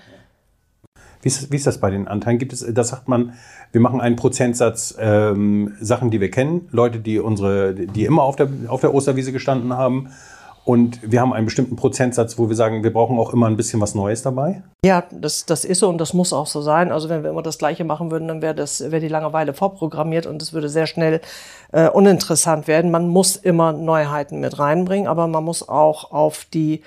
Wie 1.27 1.29
ist, 1.29 1.51
wie 1.51 1.57
ist 1.57 1.67
das 1.67 1.79
bei 1.79 1.91
den 1.91 2.07
Anteilen? 2.07 2.39
Gibt 2.39 2.53
es, 2.53 2.65
da 2.73 2.85
sagt 2.85 3.09
man, 3.09 3.33
wir 3.73 3.81
machen 3.81 4.01
einen 4.01 4.15
Prozentsatz 4.15 4.95
ähm, 4.97 5.75
Sachen, 5.81 6.13
die 6.13 6.21
wir 6.21 6.31
kennen, 6.31 6.69
Leute, 6.71 7.01
die 7.01 7.19
unsere, 7.19 7.75
die 7.75 8.05
immer 8.05 8.23
auf 8.23 8.37
der, 8.37 8.49
auf 8.69 8.81
der 8.81 8.95
Osterwiese 8.95 9.33
gestanden 9.33 9.73
haben. 9.73 10.11
Und 10.65 11.01
wir 11.03 11.21
haben 11.21 11.33
einen 11.33 11.47
bestimmten 11.47 11.75
Prozentsatz, 11.75 12.39
wo 12.39 12.49
wir 12.49 12.55
sagen, 12.55 12.85
wir 12.85 12.93
brauchen 12.93 13.19
auch 13.19 13.33
immer 13.33 13.49
ein 13.49 13.57
bisschen 13.57 13.81
was 13.81 13.97
Neues 13.97 14.23
dabei. 14.23 14.63
Ja, 14.85 15.03
das, 15.11 15.47
das 15.47 15.65
ist 15.65 15.81
so 15.81 15.89
und 15.89 15.99
das 15.99 16.15
muss 16.15 16.33
auch 16.33 16.47
so 16.47 16.61
sein. 16.61 16.93
Also 16.93 17.09
wenn 17.09 17.25
wir 17.25 17.31
immer 17.31 17.43
das 17.43 17.59
Gleiche 17.59 17.83
machen 17.83 18.13
würden, 18.13 18.29
dann 18.29 18.41
wäre 18.41 18.55
das 18.55 18.79
die 18.79 19.09
Langeweile 19.09 19.53
vorprogrammiert 19.53 20.27
und 20.27 20.41
es 20.41 20.53
würde 20.53 20.69
sehr 20.69 20.87
schnell 20.87 21.21
äh, 21.73 21.89
uninteressant 21.89 22.69
werden. 22.69 22.93
Man 22.93 23.09
muss 23.09 23.35
immer 23.35 23.73
Neuheiten 23.73 24.39
mit 24.39 24.61
reinbringen, 24.61 25.09
aber 25.09 25.27
man 25.27 25.43
muss 25.43 25.69
auch 25.69 26.13
auf 26.13 26.45
die 26.45 26.83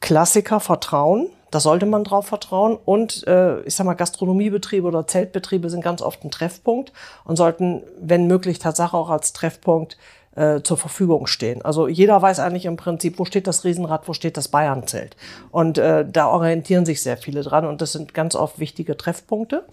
Klassiker 0.00 0.60
vertrauen. 0.60 1.30
Da 1.54 1.60
sollte 1.60 1.86
man 1.86 2.02
drauf 2.02 2.26
vertrauen. 2.26 2.76
Und 2.84 3.24
äh, 3.28 3.60
ich 3.60 3.76
sag 3.76 3.86
mal, 3.86 3.94
Gastronomiebetriebe 3.94 4.88
oder 4.88 5.06
Zeltbetriebe 5.06 5.70
sind 5.70 5.84
ganz 5.84 6.02
oft 6.02 6.24
ein 6.24 6.32
Treffpunkt 6.32 6.92
und 7.24 7.36
sollten, 7.36 7.84
wenn 8.00 8.26
möglich, 8.26 8.58
Tatsache 8.58 8.96
auch 8.96 9.08
als 9.08 9.32
Treffpunkt 9.32 9.96
äh, 10.34 10.62
zur 10.62 10.76
Verfügung 10.76 11.28
stehen. 11.28 11.62
Also 11.62 11.86
jeder 11.86 12.20
weiß 12.20 12.40
eigentlich 12.40 12.66
im 12.66 12.76
Prinzip, 12.76 13.20
wo 13.20 13.24
steht 13.24 13.46
das 13.46 13.62
Riesenrad, 13.62 14.08
wo 14.08 14.14
steht 14.14 14.36
das 14.36 14.48
Bayernzelt. 14.48 15.14
Und 15.52 15.78
äh, 15.78 16.04
da 16.04 16.26
orientieren 16.26 16.86
sich 16.86 17.00
sehr 17.00 17.16
viele 17.16 17.42
dran 17.42 17.66
und 17.66 17.80
das 17.80 17.92
sind 17.92 18.14
ganz 18.14 18.34
oft 18.34 18.58
wichtige 18.58 18.96
Treffpunkte. 18.96 19.64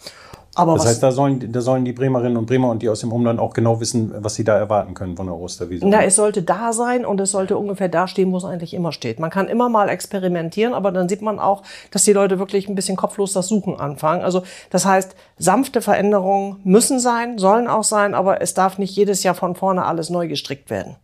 Aber 0.56 0.74
das 0.74 0.86
heißt, 0.86 1.02
da 1.02 1.12
sollen, 1.12 1.52
da 1.52 1.62
sollen 1.62 1.86
die 1.86 1.94
Bremerinnen 1.94 2.36
und 2.36 2.46
Bremer 2.46 2.70
und 2.70 2.82
die 2.82 2.90
aus 2.90 3.00
dem 3.00 3.14
Umland 3.14 3.40
auch 3.40 3.54
genau 3.54 3.80
wissen, 3.80 4.14
was 4.18 4.36
sie 4.36 4.44
da 4.44 4.58
erwarten 4.58 4.94
können 4.94 5.16
von 5.16 5.28
der 5.28 5.36
Osterwiese. 5.36 5.88
Na, 5.88 6.04
es 6.04 6.18
sollte 6.18 6.44
da 6.44 6.74
sein 6.74 7.06
und 7.06 7.22
es 7.22 7.32
sollte 7.32 7.58
ungefähr 7.58 7.88
da 7.88 8.08
stehen, 8.08 8.34
wo 8.34 8.38
es 8.38 8.44
eigentlich 8.44 8.74
immer 8.74 8.92
steht. 8.92 9.20
Man 9.20 9.30
kann 9.30 9.48
immer 9.48 9.70
mal 9.70 9.88
experimentieren, 9.88 10.74
aber 10.74 10.92
dann 10.92 11.08
sieht 11.08 11.22
man 11.22 11.40
auch, 11.40 11.64
dass 11.92 12.04
die 12.04 12.12
Leute 12.12 12.38
wirklich 12.38 12.68
ein 12.68 12.76
bisschen 12.76 12.98
kopflos 12.98 13.32
das 13.32 13.48
Suchen 13.48 13.80
anfangen. 13.80 14.24
Also 14.24 14.44
das 14.70 14.86
heißt, 14.86 15.16
sanfte 15.38 15.82
Veränderungen 15.82 16.60
müssen 16.66 17.00
sein, 17.00 17.38
sollen 17.38 17.70
auch 17.70 17.86
sein, 17.86 18.14
aber 18.14 18.42
es 18.42 18.54
darf 18.54 18.78
nicht 18.78 18.96
jedes 18.96 19.24
Jahr 19.24 19.36
von 19.36 19.56
vorne 19.56 19.86
alles 19.86 20.10
neu 20.10 20.28
gestrickt 20.28 20.70
werden. 20.70 20.98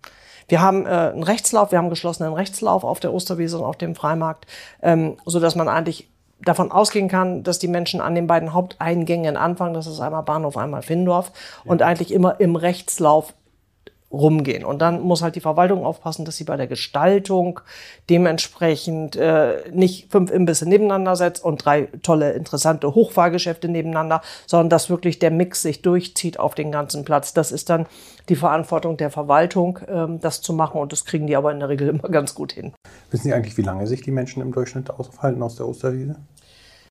Wir 0.49 0.61
haben 0.61 0.85
äh, 0.85 0.89
einen 0.89 1.23
Rechtslauf, 1.23 1.71
wir 1.71 1.77
haben 1.77 1.89
geschlossenen 1.89 2.33
Rechtslauf 2.33 2.83
auf 2.83 2.99
der 2.99 3.13
Osterwiese 3.13 3.57
und 3.57 3.65
auf 3.65 3.77
dem 3.77 3.95
Freimarkt, 3.95 4.45
ähm, 4.81 5.17
so 5.25 5.39
dass 5.39 5.55
man 5.55 5.67
eigentlich 5.67 6.09
davon 6.41 6.71
ausgehen 6.71 7.07
kann, 7.07 7.43
dass 7.43 7.59
die 7.59 7.67
Menschen 7.67 7.99
an 8.01 8.15
den 8.15 8.27
beiden 8.27 8.53
Haupteingängen 8.53 9.37
anfangen, 9.37 9.73
das 9.73 9.87
ist 9.87 9.99
einmal 9.99 10.23
Bahnhof, 10.23 10.57
einmal 10.57 10.81
Findorf, 10.81 11.31
ja. 11.65 11.71
und 11.71 11.81
eigentlich 11.81 12.13
immer 12.13 12.39
im 12.39 12.55
Rechtslauf 12.55 13.33
rumgehen. 14.11 14.63
Und 14.63 14.81
dann 14.81 15.01
muss 15.01 15.21
halt 15.21 15.35
die 15.35 15.41
Verwaltung 15.41 15.85
aufpassen, 15.85 16.23
dass 16.23 16.37
sie 16.37 16.45
bei 16.45 16.55
der 16.55 16.67
Gestaltung 16.67 17.59
dementsprechend 18.09 19.17
äh, 19.17 19.69
nicht 19.71 20.09
fünf 20.11 20.31
Imbisse 20.31 20.67
nebeneinander 20.67 21.15
setzt 21.15 21.43
und 21.43 21.63
drei 21.65 21.89
tolle, 22.03 22.31
interessante 22.31 22.95
Hochfahrgeschäfte 22.95 23.67
nebeneinander, 23.67 24.21
sondern 24.45 24.69
dass 24.69 24.89
wirklich 24.89 25.19
der 25.19 25.31
Mix 25.31 25.61
sich 25.61 25.81
durchzieht 25.81 26.39
auf 26.39 26.55
den 26.55 26.71
ganzen 26.71 27.03
Platz. 27.03 27.33
Das 27.33 27.51
ist 27.51 27.69
dann 27.69 27.85
die 28.29 28.37
Verantwortung 28.37 28.95
der 28.95 29.11
Verwaltung, 29.11 29.79
ähm, 29.89 30.19
das 30.21 30.41
zu 30.41 30.53
machen 30.53 30.79
und 30.79 30.93
das 30.93 31.03
kriegen 31.03 31.27
die 31.27 31.35
aber 31.35 31.51
in 31.51 31.59
der 31.59 31.69
Regel 31.69 31.89
immer 31.89 32.09
ganz 32.09 32.33
gut 32.33 32.53
hin. 32.53 32.73
Wissen 33.11 33.23
Sie 33.23 33.33
eigentlich, 33.33 33.57
wie 33.57 33.61
lange 33.61 33.87
sich 33.87 34.01
die 34.01 34.11
Menschen 34.11 34.41
im 34.41 34.53
Durchschnitt 34.53 34.89
aufhalten 34.89 35.41
aus 35.43 35.55
der 35.55 35.67
Osterwiese? 35.67 36.15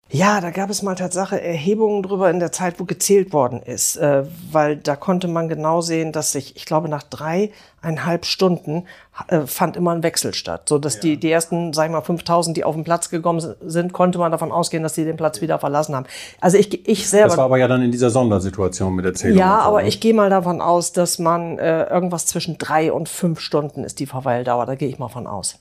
Ja, 0.08 0.40
da 0.40 0.50
gab 0.50 0.70
es 0.70 0.82
mal 0.82 0.94
Tatsache 0.94 1.42
Erhebungen 1.42 2.04
drüber 2.04 2.30
in 2.30 2.38
der 2.38 2.52
Zeit, 2.52 2.78
wo 2.78 2.84
gezählt 2.84 3.32
worden 3.32 3.60
ist, 3.60 3.96
äh, 3.96 4.22
weil 4.52 4.76
da 4.76 4.94
konnte 4.94 5.26
man 5.26 5.48
genau 5.48 5.80
sehen, 5.80 6.12
dass 6.12 6.30
sich, 6.30 6.54
ich 6.54 6.64
glaube, 6.64 6.88
nach 6.88 7.02
dreieinhalb 7.02 8.24
Stunden 8.24 8.84
äh, 9.26 9.40
fand 9.46 9.76
immer 9.76 9.90
ein 9.90 10.04
Wechsel 10.04 10.32
statt, 10.32 10.68
so 10.68 10.78
dass 10.78 10.94
ja. 10.96 11.00
die 11.00 11.16
die 11.16 11.30
ersten, 11.30 11.72
sag 11.72 11.86
ich 11.86 11.90
mal, 11.90 12.02
5000, 12.02 12.56
die 12.56 12.62
auf 12.62 12.76
den 12.76 12.84
Platz 12.84 13.10
gekommen 13.10 13.44
sind, 13.60 13.92
konnte 13.92 14.20
man 14.20 14.30
davon 14.30 14.52
ausgehen, 14.52 14.84
dass 14.84 14.94
sie 14.94 15.04
den 15.04 15.16
Platz 15.16 15.40
wieder 15.40 15.58
verlassen 15.58 15.96
haben. 15.96 16.06
Also 16.40 16.56
ich 16.56 16.86
ich 16.88 17.08
selber. 17.08 17.28
Das 17.28 17.36
war 17.38 17.46
aber 17.46 17.58
ja 17.58 17.66
dann 17.66 17.82
in 17.82 17.90
dieser 17.90 18.10
Sondersituation 18.10 18.94
mit 18.94 19.04
der 19.04 19.14
Zählung. 19.14 19.38
Ja, 19.38 19.58
aber 19.58 19.82
ne? 19.82 19.88
ich 19.88 19.98
gehe 19.98 20.14
mal 20.14 20.30
davon 20.30 20.60
aus, 20.60 20.92
dass 20.92 21.18
man 21.18 21.58
äh, 21.58 21.82
irgendwas 21.90 22.26
zwischen 22.26 22.58
drei 22.58 22.92
und 22.92 23.08
fünf 23.08 23.40
Stunden 23.40 23.82
ist 23.82 23.98
die 23.98 24.06
Verweildauer. 24.06 24.66
Da 24.66 24.76
gehe 24.76 24.88
ich 24.88 25.00
mal 25.00 25.08
von 25.08 25.26
aus. 25.26 25.58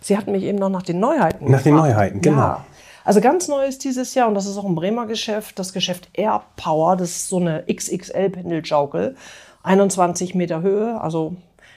Sie 0.00 0.16
hatten 0.16 0.32
mich 0.32 0.44
eben 0.44 0.58
noch 0.58 0.70
nach 0.70 0.82
den 0.82 1.00
Neuheiten 1.00 1.44
Nach 1.44 1.62
gefragt. 1.62 1.66
den 1.66 1.74
Neuheiten, 1.74 2.20
genau. 2.20 2.38
Ja. 2.38 2.64
Also 3.04 3.20
ganz 3.20 3.48
neu 3.48 3.66
ist 3.66 3.84
dieses 3.84 4.14
Jahr, 4.14 4.28
und 4.28 4.34
das 4.34 4.46
ist 4.46 4.56
auch 4.56 4.64
ein 4.64 4.74
Bremer 4.74 5.06
Geschäft, 5.06 5.58
das 5.58 5.72
Geschäft 5.72 6.08
Air 6.14 6.42
Power. 6.56 6.96
Das 6.96 7.10
ist 7.10 7.28
so 7.28 7.38
eine 7.38 7.64
XXL-Pendelschaukel. 7.70 9.14
21 9.62 10.34
Meter 10.34 10.62
Höhe, 10.62 11.00
also 11.00 11.36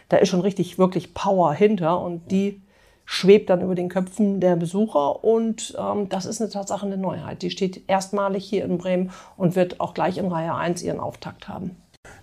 da 0.10 0.18
ist 0.18 0.30
schon 0.30 0.42
richtig, 0.42 0.78
wirklich 0.78 1.14
Power 1.14 1.54
hinter 1.54 2.02
und 2.02 2.32
die 2.32 2.62
schwebt 3.06 3.50
dann 3.50 3.62
über 3.62 3.76
den 3.76 3.88
Köpfen 3.88 4.42
der 4.42 4.58
Besucher 4.58 5.24
und 5.24 5.76
ähm, 5.80 6.10
das 6.10 6.26
ist 6.26 6.42
eine 6.42 6.50
Tatsache 6.50 6.86
eine 6.86 6.98
Neuheit. 6.98 7.42
Die 7.42 7.50
steht 7.50 7.90
erstmalig 7.90 8.46
hier 8.46 8.66
in 8.66 8.78
Bremen 8.78 9.12
und 9.38 9.56
wird 9.56 9.80
auch 9.80 9.94
gleich 9.94 10.18
in 10.18 10.28
Reihe 10.28 10.54
1 10.54 10.84
ihren 10.84 11.00
Auftakt 11.00 11.48
haben. 11.48 11.78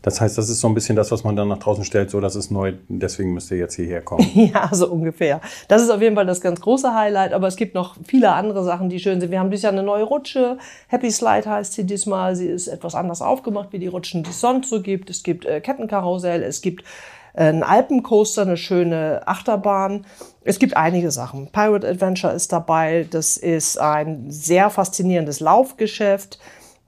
Das 0.05 0.20
heißt, 0.20 0.37
das 0.37 0.51
ist 0.51 0.61
so 0.61 0.68
ein 0.68 0.75
bisschen 0.75 0.97
das, 0.97 1.11
was 1.11 1.25
man 1.25 1.35
dann 1.35 1.49
nach 1.49 1.59
draußen 1.59 1.83
stellt, 1.83 2.11
so 2.11 2.20
das 2.20 2.37
ist 2.37 2.51
neu, 2.51 2.75
deswegen 2.88 3.33
müsst 3.33 3.51
ihr 3.51 3.57
jetzt 3.57 3.75
hierher 3.75 4.03
kommen. 4.03 4.29
ja, 4.35 4.68
so 4.70 4.90
ungefähr. 4.90 5.40
Das 5.68 5.81
ist 5.81 5.88
auf 5.88 6.03
jeden 6.03 6.14
Fall 6.14 6.27
das 6.27 6.42
ganz 6.42 6.61
große 6.61 6.94
Highlight, 6.94 7.33
aber 7.33 7.47
es 7.47 7.57
gibt 7.57 7.75
noch 7.75 7.97
viele 8.07 8.33
andere 8.33 8.64
Sachen, 8.64 8.90
die 8.90 9.01
schön 9.01 9.20
sind. 9.20 9.31
Wir 9.31 9.40
haben 9.40 9.51
dieses 9.51 9.62
Jahr 9.62 9.73
eine 9.73 9.83
neue 9.83 10.05
Rutsche. 10.05 10.59
Happy 10.88 11.11
Slide 11.11 11.49
heißt 11.49 11.73
sie 11.73 11.85
diesmal. 11.85 12.37
Sie 12.37 12.49
ist 12.49 12.68
etwas 12.68 12.94
anders 12.94 13.23
aufgemacht, 13.23 13.73
wie 13.73 13.79
die 13.79 13.87
Rutschen, 13.87 14.23
die 14.23 14.31
es 14.31 14.40
sonst 14.42 14.68
so 14.68 14.83
gibt. 14.83 15.09
Es 15.09 15.23
gibt 15.23 15.47
äh, 15.47 15.62
Kettenkarussell, 15.62 16.42
es 16.42 16.61
gibt 16.61 16.85
äh, 17.33 17.44
ein 17.44 17.62
Alpencoaster, 17.62 18.42
eine 18.42 18.59
schöne 18.59 19.23
Achterbahn. 19.27 20.05
Es 20.42 20.59
gibt 20.59 20.77
einige 20.77 21.11
Sachen. 21.11 21.49
Pirate 21.51 21.88
Adventure 21.88 22.35
ist 22.35 22.53
dabei. 22.53 23.07
Das 23.11 23.38
ist 23.38 23.79
ein 23.79 24.31
sehr 24.31 24.68
faszinierendes 24.68 25.40
Laufgeschäft 25.40 26.38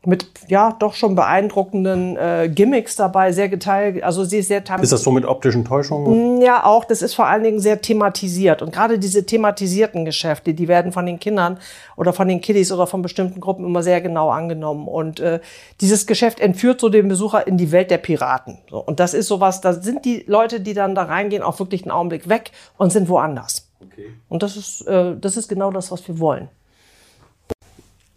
mit 0.05 0.27
ja 0.49 0.75
doch 0.79 0.95
schon 0.95 1.17
beeindruckenden 1.17 2.17
äh, 2.17 2.49
Gimmicks 2.49 2.95
dabei, 2.95 3.33
sehr 3.33 3.49
geteilt. 3.49 4.03
Also 4.05 4.25
sie 4.25 4.39
ist 4.39 4.49
sehr 4.49 4.63
Ist 4.81 4.93
das 4.93 5.03
so 5.03 5.11
mit 5.11 5.25
optischen 5.25 5.65
Täuschungen? 5.65 6.39
Mm, 6.39 6.43
ja, 6.43 6.65
auch. 6.65 6.85
Das 6.85 7.03
ist 7.03 7.15
vor 7.15 7.27
allen 7.27 7.43
Dingen 7.43 7.59
sehr 7.59 7.83
thematisiert. 7.83 8.63
Und 8.63 8.73
gerade 8.73 9.01
diese 9.01 9.27
thematisierten 9.27 10.05
Geschäfte, 10.05 10.55
die 10.55 10.69
werden 10.69 10.93
von 10.93 11.07
den 11.07 11.19
Kindern 11.19 11.59
oder 11.97 12.13
von 12.13 12.29
den 12.29 12.41
Kiddies 12.41 12.71
oder 12.71 12.87
von 12.87 13.03
bestimmten 13.03 13.41
Gruppen 13.41 13.65
immer 13.65 13.83
sehr 13.83 14.01
genau 14.01 14.31
angenommen. 14.31 14.87
Und 14.87 15.19
äh, 15.19 15.41
dieses 15.81 16.07
Geschäft 16.07 16.39
entführt 16.39 16.81
so 16.81 16.89
den 16.89 17.09
Besucher 17.09 17.47
in 17.47 17.57
die 17.57 17.73
Welt 17.73 17.91
der 17.91 17.99
Piraten. 17.99 18.59
So, 18.71 18.79
und 18.79 19.01
das 19.01 19.13
ist 19.13 19.27
sowas, 19.27 19.61
da 19.61 19.73
sind 19.73 20.05
die 20.05 20.25
Leute, 20.29 20.61
die 20.61 20.75
dann 20.75 20.95
da 20.95 21.03
reingehen, 21.03 21.43
auch 21.43 21.59
wirklich 21.59 21.83
einen 21.83 21.91
Augenblick 21.91 22.29
weg 22.29 22.53
und 22.79 22.93
sind 22.93 23.09
woanders. 23.09 23.69
Okay. 23.81 24.11
Und 24.29 24.45
das 24.45 24.57
ist, 24.57 24.87
äh, 24.87 25.17
das 25.21 25.37
ist 25.37 25.49
genau 25.49 25.73
das, 25.73 25.91
was 25.91 26.07
wir 26.07 26.21
wollen. 26.21 26.49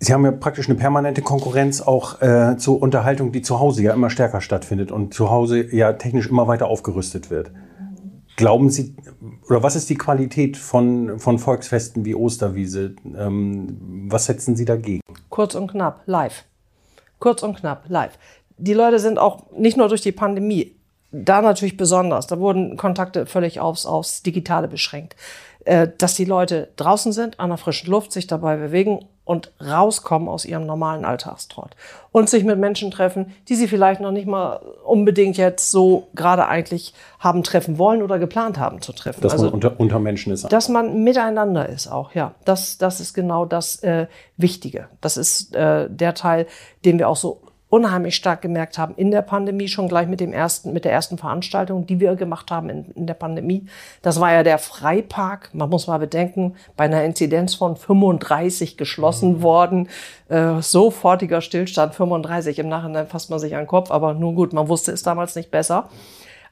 Sie 0.02 0.14
haben 0.14 0.24
ja 0.24 0.32
praktisch 0.32 0.70
eine 0.70 0.78
permanente 0.78 1.22
Konkurrenz 1.22 1.82
auch 1.82 2.22
äh, 2.22 2.56
zur 2.58 2.82
Unterhaltung, 2.82 3.34
die 3.34 3.42
zu 3.42 3.60
Hause 3.60 3.84
ja 3.84 3.94
immer 3.94 4.10
stärker 4.10 4.40
stattfindet 4.40 4.94
und 4.94 5.14
zu 5.14 5.30
Hause 5.30 5.76
ja 5.76 5.92
technisch 5.94 6.28
immer 6.28 6.48
weiter 6.48 6.68
aufgerüstet 6.68 7.30
wird. 7.30 7.52
Glauben 8.38 8.70
Sie, 8.70 8.96
oder 9.50 9.62
was 9.62 9.76
ist 9.76 9.90
die 9.90 9.98
Qualität 9.98 10.56
von, 10.56 11.20
von 11.20 11.38
Volksfesten 11.38 12.06
wie 12.06 12.16
Osterwiese? 12.16 12.96
Ähm, 13.18 14.08
was 14.08 14.26
setzen 14.26 14.56
Sie 14.56 14.64
dagegen? 14.64 15.02
Kurz 15.28 15.56
und 15.56 15.70
knapp, 15.70 16.04
live. 16.06 16.46
Kurz 17.20 17.44
und 17.44 17.58
knapp, 17.58 17.84
live. 17.90 18.18
Die 18.58 18.74
Leute 18.74 19.00
sind 19.00 19.20
auch 19.20 19.52
nicht 19.52 19.76
nur 19.76 19.90
durch 19.90 20.02
die 20.02 20.14
Pandemie, 20.14 20.76
da 21.12 21.42
natürlich 21.42 21.76
besonders, 21.76 22.28
da 22.28 22.40
wurden 22.40 22.78
Kontakte 22.78 23.26
völlig 23.26 23.60
aufs, 23.60 23.86
aufs 23.86 24.24
Digitale 24.24 24.70
beschränkt. 24.70 25.16
Äh, 25.66 25.90
dass 25.98 26.16
die 26.16 26.26
Leute 26.26 26.70
draußen 26.78 27.12
sind, 27.12 27.40
an 27.40 27.50
der 27.50 27.58
frischen 27.58 27.92
Luft, 27.92 28.14
sich 28.14 28.28
dabei 28.28 28.56
bewegen 28.56 29.06
und 29.30 29.52
rauskommen 29.64 30.28
aus 30.28 30.44
ihrem 30.44 30.66
normalen 30.66 31.06
Alltagstrott 31.06 31.76
und 32.12 32.32
sich 32.32 32.44
mit 32.44 32.58
Menschen 32.58 32.90
treffen, 32.90 33.36
die 33.48 33.54
sie 33.54 33.68
vielleicht 33.68 34.02
noch 34.02 34.10
nicht 34.10 34.26
mal 34.26 34.56
unbedingt 34.84 35.38
jetzt 35.38 35.70
so 35.70 36.08
gerade 36.16 36.48
eigentlich 36.48 36.96
haben 37.20 37.44
treffen 37.44 37.78
wollen 37.78 38.02
oder 38.02 38.18
geplant 38.18 38.58
haben 38.58 38.82
zu 38.82 38.92
treffen. 38.92 39.22
Dass 39.22 39.34
also, 39.34 39.46
man 39.46 39.54
unter, 39.54 39.80
unter 39.80 40.00
Menschen 40.00 40.34
ist. 40.34 40.52
Dass 40.52 40.68
man 40.68 41.04
miteinander 41.04 41.70
ist 41.70 41.86
auch, 41.86 42.16
ja. 42.16 42.34
Das, 42.44 42.80
das 42.80 43.00
ist 43.00 43.14
genau 43.14 43.46
das 43.46 43.84
äh, 43.84 44.08
Wichtige. 44.36 44.88
Das 45.00 45.16
ist 45.16 45.54
äh, 45.54 45.88
der 45.88 46.16
Teil, 46.16 46.48
den 46.84 46.98
wir 46.98 47.08
auch 47.08 47.16
so 47.16 47.44
unheimlich 47.70 48.16
stark 48.16 48.42
gemerkt 48.42 48.78
haben 48.78 48.96
in 48.96 49.12
der 49.12 49.22
Pandemie, 49.22 49.68
schon 49.68 49.88
gleich 49.88 50.08
mit 50.08 50.20
dem 50.20 50.34
ersten, 50.34 50.74
mit 50.74 50.86
der 50.86 50.92
ersten 50.92 51.18
Veranstaltung, 51.18 51.86
die 51.86 52.00
wir 52.00 52.16
gemacht 52.16 52.50
haben 52.50 52.70
in, 52.70 52.86
in 52.96 53.06
der 53.08 53.14
Pandemie. 53.14 53.68
Das 54.02 54.20
war 54.20 54.34
ja 54.34 54.44
der 54.44 54.58
Freipark. 54.58 55.52
Man 55.54 55.70
muss 55.70 55.88
mal 55.88 56.00
bedenken, 56.00 56.56
bei 56.76 56.86
einer 56.86 57.04
Inzidenz 57.04 57.54
von 57.54 57.76
35 57.76 58.76
geschlossen 58.76 59.38
mhm. 59.38 59.42
worden, 59.44 59.90
äh, 60.30 60.62
sofortiger 60.62 61.42
Stillstand, 61.42 61.94
35. 61.94 62.58
Im 62.58 62.70
Nachhinein 62.70 63.08
fasst 63.08 63.30
man 63.30 63.40
sich 63.40 63.54
an 63.54 63.62
den 63.62 63.68
Kopf, 63.68 63.92
aber 63.92 64.16
nun 64.16 64.36
gut, 64.36 64.52
man 64.52 64.68
wusste 64.68 64.92
es 64.92 65.04
damals 65.04 65.36
nicht 65.36 65.52
besser. 65.52 65.90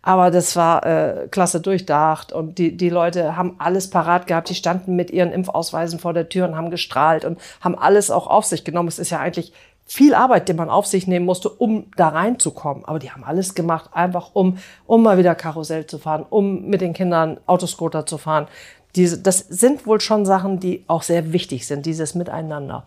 Aber 0.03 0.31
das 0.31 0.55
war 0.55 0.85
äh, 0.85 1.27
klasse 1.29 1.59
durchdacht 1.59 2.31
und 2.31 2.59
die, 2.59 2.77
die 2.77 2.89
Leute 2.89 3.35
haben 3.35 3.55
alles 3.57 3.89
parat 3.89 4.27
gehabt. 4.27 4.49
Die 4.49 4.55
standen 4.55 4.95
mit 4.95 5.11
ihren 5.11 5.31
Impfausweisen 5.31 5.99
vor 5.99 6.13
der 6.13 6.29
Tür 6.29 6.47
und 6.47 6.55
haben 6.55 6.69
gestrahlt 6.69 7.25
und 7.25 7.39
haben 7.59 7.75
alles 7.75 8.11
auch 8.11 8.27
auf 8.27 8.45
sich 8.45 8.63
genommen. 8.63 8.87
Es 8.87 8.99
ist 8.99 9.09
ja 9.09 9.19
eigentlich 9.19 9.51
viel 9.87 10.13
Arbeit, 10.13 10.49
die 10.49 10.53
man 10.53 10.69
auf 10.69 10.85
sich 10.85 11.07
nehmen 11.07 11.25
musste, 11.25 11.49
um 11.49 11.85
da 11.95 12.09
reinzukommen. 12.09 12.85
Aber 12.85 12.99
die 12.99 13.11
haben 13.11 13.23
alles 13.23 13.55
gemacht, 13.55 13.89
einfach 13.93 14.31
um, 14.33 14.57
um 14.85 15.01
mal 15.01 15.17
wieder 15.17 15.33
Karussell 15.33 15.87
zu 15.87 15.97
fahren, 15.97 16.25
um 16.29 16.65
mit 16.65 16.81
den 16.81 16.93
Kindern 16.93 17.39
Autoscooter 17.47 18.05
zu 18.05 18.17
fahren. 18.17 18.47
Diese, 18.95 19.17
das 19.17 19.39
sind 19.39 19.87
wohl 19.87 20.01
schon 20.01 20.25
Sachen, 20.25 20.59
die 20.59 20.83
auch 20.87 21.03
sehr 21.03 21.31
wichtig 21.31 21.65
sind, 21.65 21.85
dieses 21.85 22.15
Miteinander. 22.15 22.85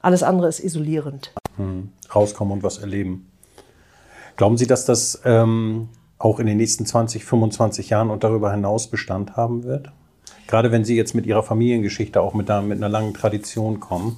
Alles 0.00 0.22
andere 0.22 0.48
ist 0.48 0.60
isolierend. 0.60 1.32
Hm. 1.56 1.92
Rauskommen 2.12 2.54
und 2.54 2.62
was 2.62 2.78
erleben. 2.78 3.30
Glauben 4.36 4.56
Sie, 4.56 4.66
dass 4.66 4.86
das 4.86 5.20
ähm, 5.24 5.88
auch 6.18 6.40
in 6.40 6.46
den 6.46 6.56
nächsten 6.56 6.84
20, 6.84 7.24
25 7.24 7.90
Jahren 7.90 8.10
und 8.10 8.24
darüber 8.24 8.50
hinaus 8.50 8.88
Bestand 8.88 9.36
haben 9.36 9.64
wird? 9.64 9.92
Gerade 10.46 10.72
wenn 10.72 10.84
Sie 10.84 10.96
jetzt 10.96 11.14
mit 11.14 11.26
Ihrer 11.26 11.44
Familiengeschichte 11.44 12.20
auch 12.20 12.34
mit 12.34 12.50
einer, 12.50 12.62
mit 12.62 12.78
einer 12.78 12.88
langen 12.88 13.14
Tradition 13.14 13.78
kommen. 13.78 14.16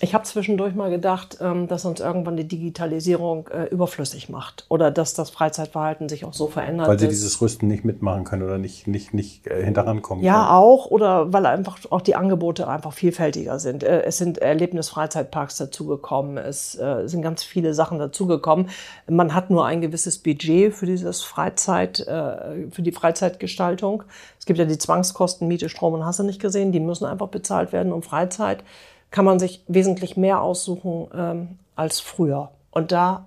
Ich 0.00 0.14
habe 0.14 0.24
zwischendurch 0.24 0.74
mal 0.74 0.90
gedacht, 0.90 1.38
ähm, 1.40 1.66
dass 1.66 1.84
uns 1.84 2.00
irgendwann 2.00 2.36
die 2.36 2.46
Digitalisierung 2.46 3.48
äh, 3.48 3.64
überflüssig 3.64 4.28
macht 4.28 4.64
oder 4.68 4.90
dass 4.90 5.14
das 5.14 5.30
Freizeitverhalten 5.30 6.08
sich 6.08 6.24
auch 6.24 6.34
so 6.34 6.46
verändert. 6.46 6.86
Weil 6.88 6.98
sie 6.98 7.06
ist. 7.06 7.12
dieses 7.12 7.40
Rüsten 7.40 7.66
nicht 7.68 7.84
mitmachen 7.84 8.24
können 8.24 8.42
oder 8.42 8.58
nicht, 8.58 8.86
nicht, 8.86 9.12
nicht 9.12 9.46
äh, 9.46 9.64
hinterankommen 9.64 10.24
ja, 10.24 10.32
können. 10.34 10.44
Ja, 10.44 10.56
auch 10.56 10.86
oder 10.86 11.32
weil 11.32 11.46
einfach 11.46 11.78
auch 11.90 12.00
die 12.00 12.14
Angebote 12.14 12.68
einfach 12.68 12.92
vielfältiger 12.92 13.58
sind. 13.58 13.82
Äh, 13.82 14.02
es 14.02 14.18
sind 14.18 14.38
Erlebnisfreizeitparks 14.38 15.56
dazugekommen, 15.56 16.38
es 16.38 16.72
sind 16.72 17.22
ganz 17.22 17.42
viele 17.42 17.74
Sachen 17.74 17.98
dazugekommen. 17.98 18.68
Man 19.08 19.34
hat 19.34 19.50
nur 19.50 19.66
ein 19.66 19.80
gewisses 19.80 20.18
Budget 20.18 20.74
für 20.74 20.86
dieses 20.86 21.22
Freizeit, 21.22 21.98
für 21.98 22.82
die 22.82 22.92
Freizeitgestaltung. 22.92 24.04
Es 24.38 24.46
gibt 24.46 24.58
ja 24.58 24.64
die 24.64 24.78
Zwangskosten, 24.78 25.48
Miete, 25.48 25.68
Strom 25.68 25.94
und 25.94 26.04
Hasse 26.04 26.24
nicht 26.24 26.40
gesehen, 26.40 26.72
die 26.72 26.80
müssen 26.80 27.04
einfach 27.04 27.28
bezahlt 27.28 27.72
werden, 27.72 27.92
um 27.92 28.02
Freizeit 28.02 28.62
kann 29.10 29.24
man 29.24 29.38
sich 29.38 29.64
wesentlich 29.68 30.16
mehr 30.16 30.42
aussuchen 30.42 31.08
ähm, 31.14 31.58
als 31.76 32.00
früher. 32.00 32.50
Und 32.70 32.92
da 32.92 33.26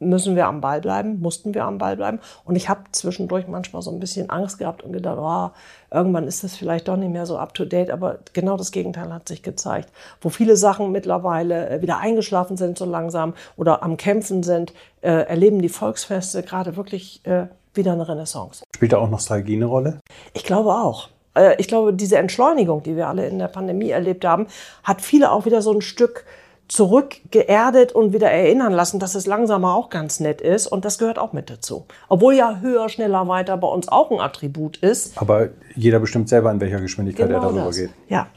müssen 0.00 0.34
wir 0.34 0.46
am 0.46 0.60
Ball 0.60 0.80
bleiben, 0.80 1.20
mussten 1.20 1.54
wir 1.54 1.64
am 1.64 1.78
Ball 1.78 1.96
bleiben. 1.96 2.20
Und 2.44 2.56
ich 2.56 2.68
habe 2.68 2.80
zwischendurch 2.92 3.46
manchmal 3.46 3.82
so 3.82 3.90
ein 3.90 4.00
bisschen 4.00 4.30
Angst 4.30 4.58
gehabt 4.58 4.82
und 4.82 4.92
gedacht, 4.92 5.18
oh, 5.20 5.50
irgendwann 5.94 6.26
ist 6.26 6.42
das 6.42 6.56
vielleicht 6.56 6.88
doch 6.88 6.96
nicht 6.96 7.12
mehr 7.12 7.26
so 7.26 7.38
up-to-date. 7.38 7.90
Aber 7.90 8.18
genau 8.32 8.56
das 8.56 8.72
Gegenteil 8.72 9.12
hat 9.12 9.28
sich 9.28 9.42
gezeigt. 9.42 9.92
Wo 10.20 10.30
viele 10.30 10.56
Sachen 10.56 10.90
mittlerweile 10.90 11.68
äh, 11.68 11.82
wieder 11.82 11.98
eingeschlafen 11.98 12.56
sind 12.56 12.78
so 12.78 12.86
langsam 12.86 13.34
oder 13.56 13.82
am 13.82 13.96
Kämpfen 13.96 14.42
sind, 14.42 14.72
äh, 15.02 15.10
erleben 15.10 15.60
die 15.60 15.68
Volksfeste 15.68 16.42
gerade 16.42 16.76
wirklich 16.76 17.24
äh, 17.26 17.46
wieder 17.74 17.92
eine 17.92 18.08
Renaissance. 18.08 18.64
Spielt 18.74 18.92
da 18.92 18.98
auch 18.98 19.10
Nostalgie 19.10 19.56
eine 19.56 19.66
Rolle? 19.66 20.00
Ich 20.32 20.44
glaube 20.44 20.70
auch. 20.70 21.08
Äh, 21.34 21.56
ich 21.58 21.68
glaube, 21.68 21.92
diese 21.92 22.18
Entschleunigung, 22.18 22.82
die 22.82 22.96
wir 22.96 23.08
alle 23.08 23.26
in 23.26 23.38
der 23.38 23.48
Pandemie 23.48 23.90
erlebt 23.90 24.24
haben, 24.24 24.46
hat 24.82 25.00
viele 25.00 25.32
auch 25.32 25.46
wieder 25.46 25.62
so 25.62 25.72
ein 25.72 25.80
Stück 25.80 26.24
zurückgeerdet 26.70 27.92
und 27.92 28.12
wieder 28.12 28.30
erinnern 28.30 28.72
lassen, 28.72 29.00
dass 29.00 29.16
es 29.16 29.26
langsamer 29.26 29.74
auch 29.74 29.90
ganz 29.90 30.20
nett 30.20 30.40
ist. 30.40 30.68
Und 30.68 30.84
das 30.84 30.98
gehört 30.98 31.18
auch 31.18 31.32
mit 31.32 31.50
dazu. 31.50 31.84
Obwohl 32.08 32.34
ja 32.34 32.60
höher, 32.60 32.88
schneller, 32.88 33.26
weiter 33.26 33.56
bei 33.56 33.66
uns 33.66 33.88
auch 33.88 34.12
ein 34.12 34.20
Attribut 34.20 34.76
ist. 34.76 35.20
Aber 35.20 35.48
jeder 35.74 35.98
bestimmt 35.98 36.28
selber, 36.28 36.50
in 36.52 36.60
welcher 36.60 36.80
Geschwindigkeit 36.80 37.26
genau 37.26 37.40
er 37.40 37.42
darüber 37.42 37.64
das. 37.66 37.76
geht. 37.76 37.90
Ja. 38.08 38.28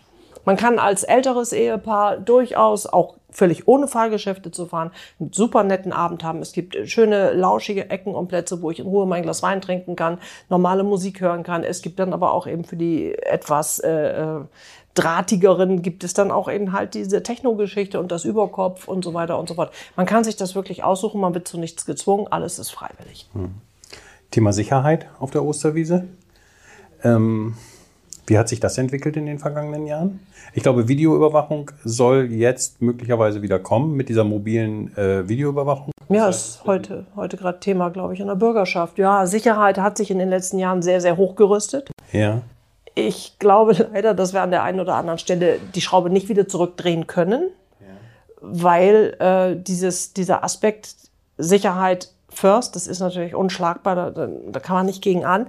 Man 0.45 0.57
kann 0.57 0.79
als 0.79 1.03
älteres 1.03 1.53
Ehepaar 1.53 2.17
durchaus 2.17 2.85
auch 2.85 3.15
völlig 3.29 3.67
ohne 3.67 3.87
Fahrgeschäfte 3.87 4.51
zu 4.51 4.67
fahren, 4.67 4.91
einen 5.19 5.33
super 5.33 5.63
netten 5.63 5.91
Abend 5.91 6.23
haben. 6.23 6.39
Es 6.39 6.53
gibt 6.53 6.77
schöne, 6.87 7.33
lauschige 7.33 7.89
Ecken 7.89 8.13
und 8.13 8.27
Plätze, 8.27 8.61
wo 8.61 8.71
ich 8.71 8.79
in 8.79 8.85
Ruhe 8.85 9.07
mein 9.07 9.23
Glas 9.23 9.41
Wein 9.41 9.61
trinken 9.61 9.95
kann, 9.95 10.19
normale 10.49 10.83
Musik 10.83 11.21
hören 11.21 11.43
kann. 11.43 11.63
Es 11.63 11.81
gibt 11.81 11.99
dann 11.99 12.13
aber 12.13 12.33
auch 12.33 12.47
eben 12.47 12.63
für 12.63 12.75
die 12.75 13.13
etwas 13.17 13.79
äh, 13.79 13.89
äh 13.89 14.41
drahtigeren 14.95 15.81
gibt 15.81 16.03
es 16.03 16.13
dann 16.13 16.29
auch 16.29 16.47
eben 16.47 16.71
halt 16.71 16.93
diese 16.93 17.23
Techno-Geschichte 17.23 17.99
und 17.99 18.11
das 18.11 18.25
Überkopf 18.25 18.87
und 18.87 19.03
so 19.03 19.15
weiter 19.15 19.39
und 19.39 19.49
so 19.49 19.55
fort. 19.55 19.73
Man 19.95 20.05
kann 20.05 20.23
sich 20.23 20.35
das 20.35 20.53
wirklich 20.53 20.83
aussuchen, 20.83 21.19
man 21.19 21.33
wird 21.33 21.47
zu 21.47 21.57
nichts 21.57 21.87
gezwungen, 21.87 22.27
alles 22.29 22.59
ist 22.59 22.69
freiwillig. 22.69 23.27
Hm. 23.33 23.55
Thema 24.29 24.53
Sicherheit 24.53 25.07
auf 25.19 25.31
der 25.31 25.43
Osterwiese. 25.43 26.05
Ähm 27.03 27.55
wie 28.25 28.37
hat 28.37 28.47
sich 28.47 28.59
das 28.59 28.77
entwickelt 28.77 29.17
in 29.17 29.25
den 29.25 29.39
vergangenen 29.39 29.85
Jahren? 29.85 30.19
Ich 30.53 30.63
glaube, 30.63 30.87
Videoüberwachung 30.87 31.71
soll 31.83 32.31
jetzt 32.31 32.81
möglicherweise 32.81 33.41
wieder 33.41 33.59
kommen 33.59 33.95
mit 33.95 34.09
dieser 34.09 34.23
mobilen 34.23 34.95
äh, 34.97 35.27
Videoüberwachung. 35.27 35.91
Ja, 36.09 36.29
ist 36.29 36.61
heute, 36.65 37.05
heute 37.15 37.37
gerade 37.37 37.59
Thema, 37.59 37.89
glaube 37.89 38.13
ich, 38.13 38.19
in 38.19 38.27
der 38.27 38.35
Bürgerschaft. 38.35 38.97
Ja, 38.97 39.25
Sicherheit 39.25 39.77
hat 39.77 39.97
sich 39.97 40.11
in 40.11 40.19
den 40.19 40.29
letzten 40.29 40.59
Jahren 40.59 40.81
sehr, 40.81 41.01
sehr 41.01 41.17
hochgerüstet. 41.17 41.89
Ja. 42.11 42.41
Ich 42.95 43.39
glaube 43.39 43.73
leider, 43.93 44.13
dass 44.13 44.33
wir 44.33 44.41
an 44.41 44.51
der 44.51 44.63
einen 44.63 44.79
oder 44.79 44.95
anderen 44.95 45.19
Stelle 45.19 45.59
die 45.75 45.81
Schraube 45.81 46.09
nicht 46.09 46.29
wieder 46.29 46.47
zurückdrehen 46.47 47.07
können, 47.07 47.49
ja. 47.81 47.87
weil 48.41 49.15
äh, 49.19 49.61
dieses, 49.61 50.13
dieser 50.13 50.43
Aspekt 50.43 50.95
Sicherheit 51.37 52.13
first, 52.29 52.75
das 52.75 52.87
ist 52.87 52.99
natürlich 52.99 53.35
unschlagbar, 53.35 54.11
da, 54.11 54.27
da 54.27 54.59
kann 54.59 54.75
man 54.75 54.85
nicht 54.85 55.01
gegen 55.01 55.25
an. 55.25 55.47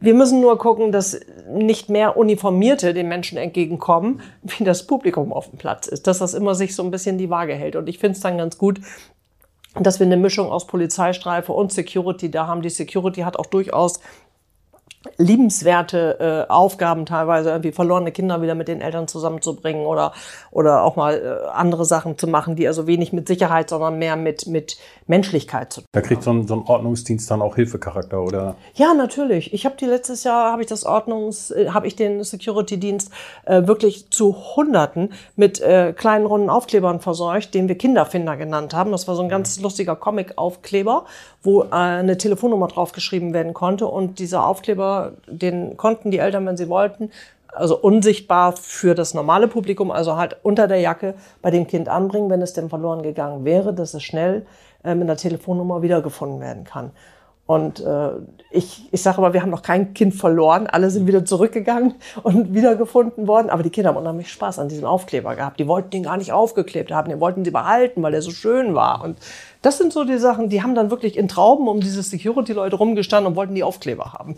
Wir 0.00 0.14
müssen 0.14 0.40
nur 0.40 0.56
gucken, 0.56 0.92
dass 0.92 1.20
nicht 1.48 1.90
mehr 1.90 2.16
Uniformierte 2.16 2.94
den 2.94 3.08
Menschen 3.08 3.36
entgegenkommen, 3.36 4.22
wie 4.42 4.64
das 4.64 4.86
Publikum 4.86 5.32
auf 5.32 5.50
dem 5.50 5.58
Platz 5.58 5.86
ist. 5.86 6.06
Dass 6.06 6.18
das 6.18 6.34
immer 6.34 6.54
sich 6.54 6.74
so 6.74 6.82
ein 6.82 6.90
bisschen 6.90 7.18
die 7.18 7.30
Waage 7.30 7.54
hält. 7.54 7.76
Und 7.76 7.88
ich 7.88 7.98
finde 7.98 8.16
es 8.16 8.20
dann 8.20 8.38
ganz 8.38 8.56
gut, 8.58 8.80
dass 9.74 10.00
wir 10.00 10.06
eine 10.06 10.16
Mischung 10.16 10.50
aus 10.50 10.66
Polizeistreife 10.66 11.52
und 11.52 11.72
Security 11.72 12.30
da 12.30 12.46
haben. 12.46 12.62
Die 12.62 12.70
Security 12.70 13.20
hat 13.20 13.38
auch 13.38 13.46
durchaus 13.46 14.00
liebenswerte 15.16 16.46
äh, 16.48 16.52
Aufgaben 16.52 17.06
teilweise, 17.06 17.50
irgendwie 17.50 17.72
verlorene 17.72 18.12
Kinder 18.12 18.42
wieder 18.42 18.54
mit 18.54 18.68
den 18.68 18.82
Eltern 18.82 19.08
zusammenzubringen 19.08 19.86
oder, 19.86 20.12
oder 20.50 20.82
auch 20.82 20.96
mal 20.96 21.14
äh, 21.14 21.48
andere 21.48 21.86
Sachen 21.86 22.18
zu 22.18 22.26
machen, 22.26 22.54
die 22.54 22.66
also 22.66 22.86
wenig 22.86 23.12
mit 23.12 23.26
Sicherheit, 23.26 23.70
sondern 23.70 23.98
mehr 23.98 24.16
mit, 24.16 24.46
mit 24.46 24.76
Menschlichkeit 25.06 25.72
zu 25.72 25.80
tun 25.80 25.88
Da 25.92 26.02
kriegt 26.02 26.22
so 26.22 26.32
ein, 26.32 26.46
so 26.46 26.54
ein 26.54 26.62
Ordnungsdienst 26.66 27.30
dann 27.30 27.40
auch 27.40 27.54
Hilfecharakter, 27.56 28.22
oder? 28.22 28.56
Ja, 28.74 28.92
natürlich. 28.92 29.54
Ich 29.54 29.64
habe 29.64 29.74
die 29.76 29.86
letztes 29.86 30.24
Jahr, 30.24 30.52
habe 30.52 30.60
ich 30.60 30.68
das 30.68 30.84
Ordnungs, 30.84 31.50
äh, 31.50 31.70
habe 31.70 31.86
ich 31.86 31.96
den 31.96 32.22
Security-Dienst 32.22 33.10
äh, 33.46 33.66
wirklich 33.66 34.10
zu 34.10 34.36
Hunderten 34.54 35.14
mit 35.34 35.62
äh, 35.62 35.94
kleinen 35.94 36.26
runden 36.26 36.50
Aufklebern 36.50 37.00
verseucht, 37.00 37.54
den 37.54 37.68
wir 37.68 37.78
Kinderfinder 37.78 38.36
genannt 38.36 38.74
haben. 38.74 38.92
Das 38.92 39.08
war 39.08 39.14
so 39.14 39.22
ein 39.22 39.30
ganz 39.30 39.58
lustiger 39.60 39.96
Comic-Aufkleber, 39.96 41.06
wo 41.42 41.62
äh, 41.62 41.68
eine 41.70 42.18
Telefonnummer 42.18 42.68
draufgeschrieben 42.68 43.32
werden 43.32 43.54
konnte 43.54 43.86
und 43.86 44.18
dieser 44.18 44.46
Aufkleber, 44.46 45.12
den 45.26 45.76
konnten 45.76 46.10
die 46.10 46.18
Eltern, 46.18 46.46
wenn 46.46 46.56
sie 46.56 46.68
wollten, 46.68 47.10
also 47.48 47.76
unsichtbar 47.76 48.52
für 48.56 48.94
das 48.94 49.14
normale 49.14 49.48
Publikum, 49.48 49.90
also 49.90 50.16
halt 50.16 50.36
unter 50.42 50.68
der 50.68 50.78
Jacke 50.78 51.14
bei 51.42 51.50
dem 51.50 51.66
Kind 51.66 51.88
anbringen, 51.88 52.30
wenn 52.30 52.42
es 52.42 52.52
denn 52.52 52.68
verloren 52.68 53.02
gegangen 53.02 53.44
wäre, 53.44 53.74
dass 53.74 53.94
es 53.94 54.02
schnell 54.02 54.46
äh, 54.84 54.94
mit 54.94 55.04
einer 55.04 55.16
Telefonnummer 55.16 55.82
wiedergefunden 55.82 56.40
werden 56.40 56.64
kann. 56.64 56.92
Und 57.50 57.80
äh, 57.80 58.10
ich, 58.52 58.88
ich 58.92 59.02
sage 59.02 59.18
aber, 59.18 59.32
wir 59.32 59.42
haben 59.42 59.50
noch 59.50 59.62
kein 59.62 59.92
Kind 59.92 60.14
verloren. 60.14 60.68
Alle 60.68 60.88
sind 60.88 61.08
wieder 61.08 61.24
zurückgegangen 61.24 61.94
und 62.22 62.54
wiedergefunden 62.54 63.26
worden. 63.26 63.50
Aber 63.50 63.64
die 63.64 63.70
Kinder 63.70 63.88
haben 63.88 63.96
unheimlich 63.96 64.30
Spaß 64.30 64.60
an 64.60 64.68
diesem 64.68 64.84
Aufkleber 64.84 65.34
gehabt. 65.34 65.58
Die 65.58 65.66
wollten 65.66 65.90
den 65.90 66.04
gar 66.04 66.16
nicht 66.16 66.30
aufgeklebt 66.30 66.92
haben, 66.92 67.08
den 67.08 67.18
wollten 67.18 67.44
sie 67.44 67.50
behalten, 67.50 68.04
weil 68.04 68.12
der 68.12 68.22
so 68.22 68.30
schön 68.30 68.76
war. 68.76 69.02
Und 69.02 69.18
das 69.62 69.78
sind 69.78 69.92
so 69.92 70.04
die 70.04 70.18
Sachen, 70.18 70.48
die 70.48 70.62
haben 70.62 70.74
dann 70.74 70.90
wirklich 70.90 71.16
in 71.16 71.28
Trauben 71.28 71.68
um 71.68 71.80
diese 71.80 72.02
Security-Leute 72.02 72.76
rumgestanden 72.76 73.32
und 73.32 73.36
wollten 73.36 73.54
die 73.54 73.62
Aufkleber 73.62 74.12
haben. 74.12 74.36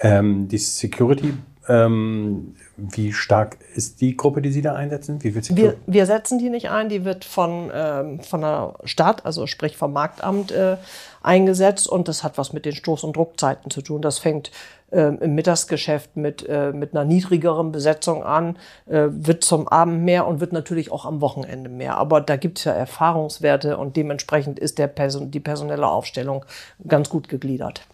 Ähm, 0.00 0.48
die 0.48 0.58
Security, 0.58 1.34
ähm, 1.68 2.56
wie 2.76 3.12
stark 3.12 3.58
ist 3.74 4.00
die 4.00 4.16
Gruppe, 4.16 4.42
die 4.42 4.50
Sie 4.50 4.62
da 4.62 4.74
einsetzen? 4.74 5.22
Wie 5.22 5.32
viel 5.32 5.56
wir, 5.56 5.76
wir 5.86 6.06
setzen 6.06 6.38
die 6.38 6.50
nicht 6.50 6.70
ein, 6.70 6.88
die 6.88 7.04
wird 7.04 7.24
von, 7.24 7.70
ähm, 7.72 8.20
von 8.20 8.40
der 8.40 8.74
Stadt, 8.84 9.24
also 9.24 9.46
sprich 9.46 9.76
vom 9.76 9.92
Marktamt 9.92 10.52
äh, 10.52 10.76
eingesetzt 11.22 11.88
und 11.88 12.08
das 12.08 12.24
hat 12.24 12.38
was 12.38 12.52
mit 12.52 12.64
den 12.64 12.72
Stoß- 12.72 13.04
und 13.04 13.16
Druckzeiten 13.16 13.70
zu 13.70 13.82
tun. 13.82 14.02
Das 14.02 14.18
fängt 14.18 14.50
äh, 14.90 15.14
im 15.14 15.34
Mittagsgeschäft 15.34 16.16
mit, 16.16 16.48
äh, 16.48 16.72
mit 16.72 16.94
einer 16.94 17.04
niedrigeren 17.04 17.72
Besetzung 17.72 18.24
an, 18.24 18.56
äh, 18.86 19.08
wird 19.10 19.44
zum 19.44 19.68
Abend 19.68 20.02
mehr 20.02 20.26
und 20.26 20.40
wird 20.40 20.52
natürlich 20.52 20.90
auch 20.90 21.04
am 21.04 21.20
Wochenende 21.20 21.70
mehr. 21.70 21.96
Aber 21.96 22.20
da 22.20 22.36
gibt 22.36 22.58
es 22.58 22.64
ja 22.64 22.72
Erfahrungswerte 22.72 23.76
und 23.76 23.96
dementsprechend 23.96 24.58
ist 24.58 24.78
der 24.78 24.88
Person, 24.88 25.30
die 25.30 25.40
personelle 25.40 25.86
Aufstellung 25.86 26.44
ganz 26.86 27.08
gut 27.08 27.28
gegliedert. 27.28 27.86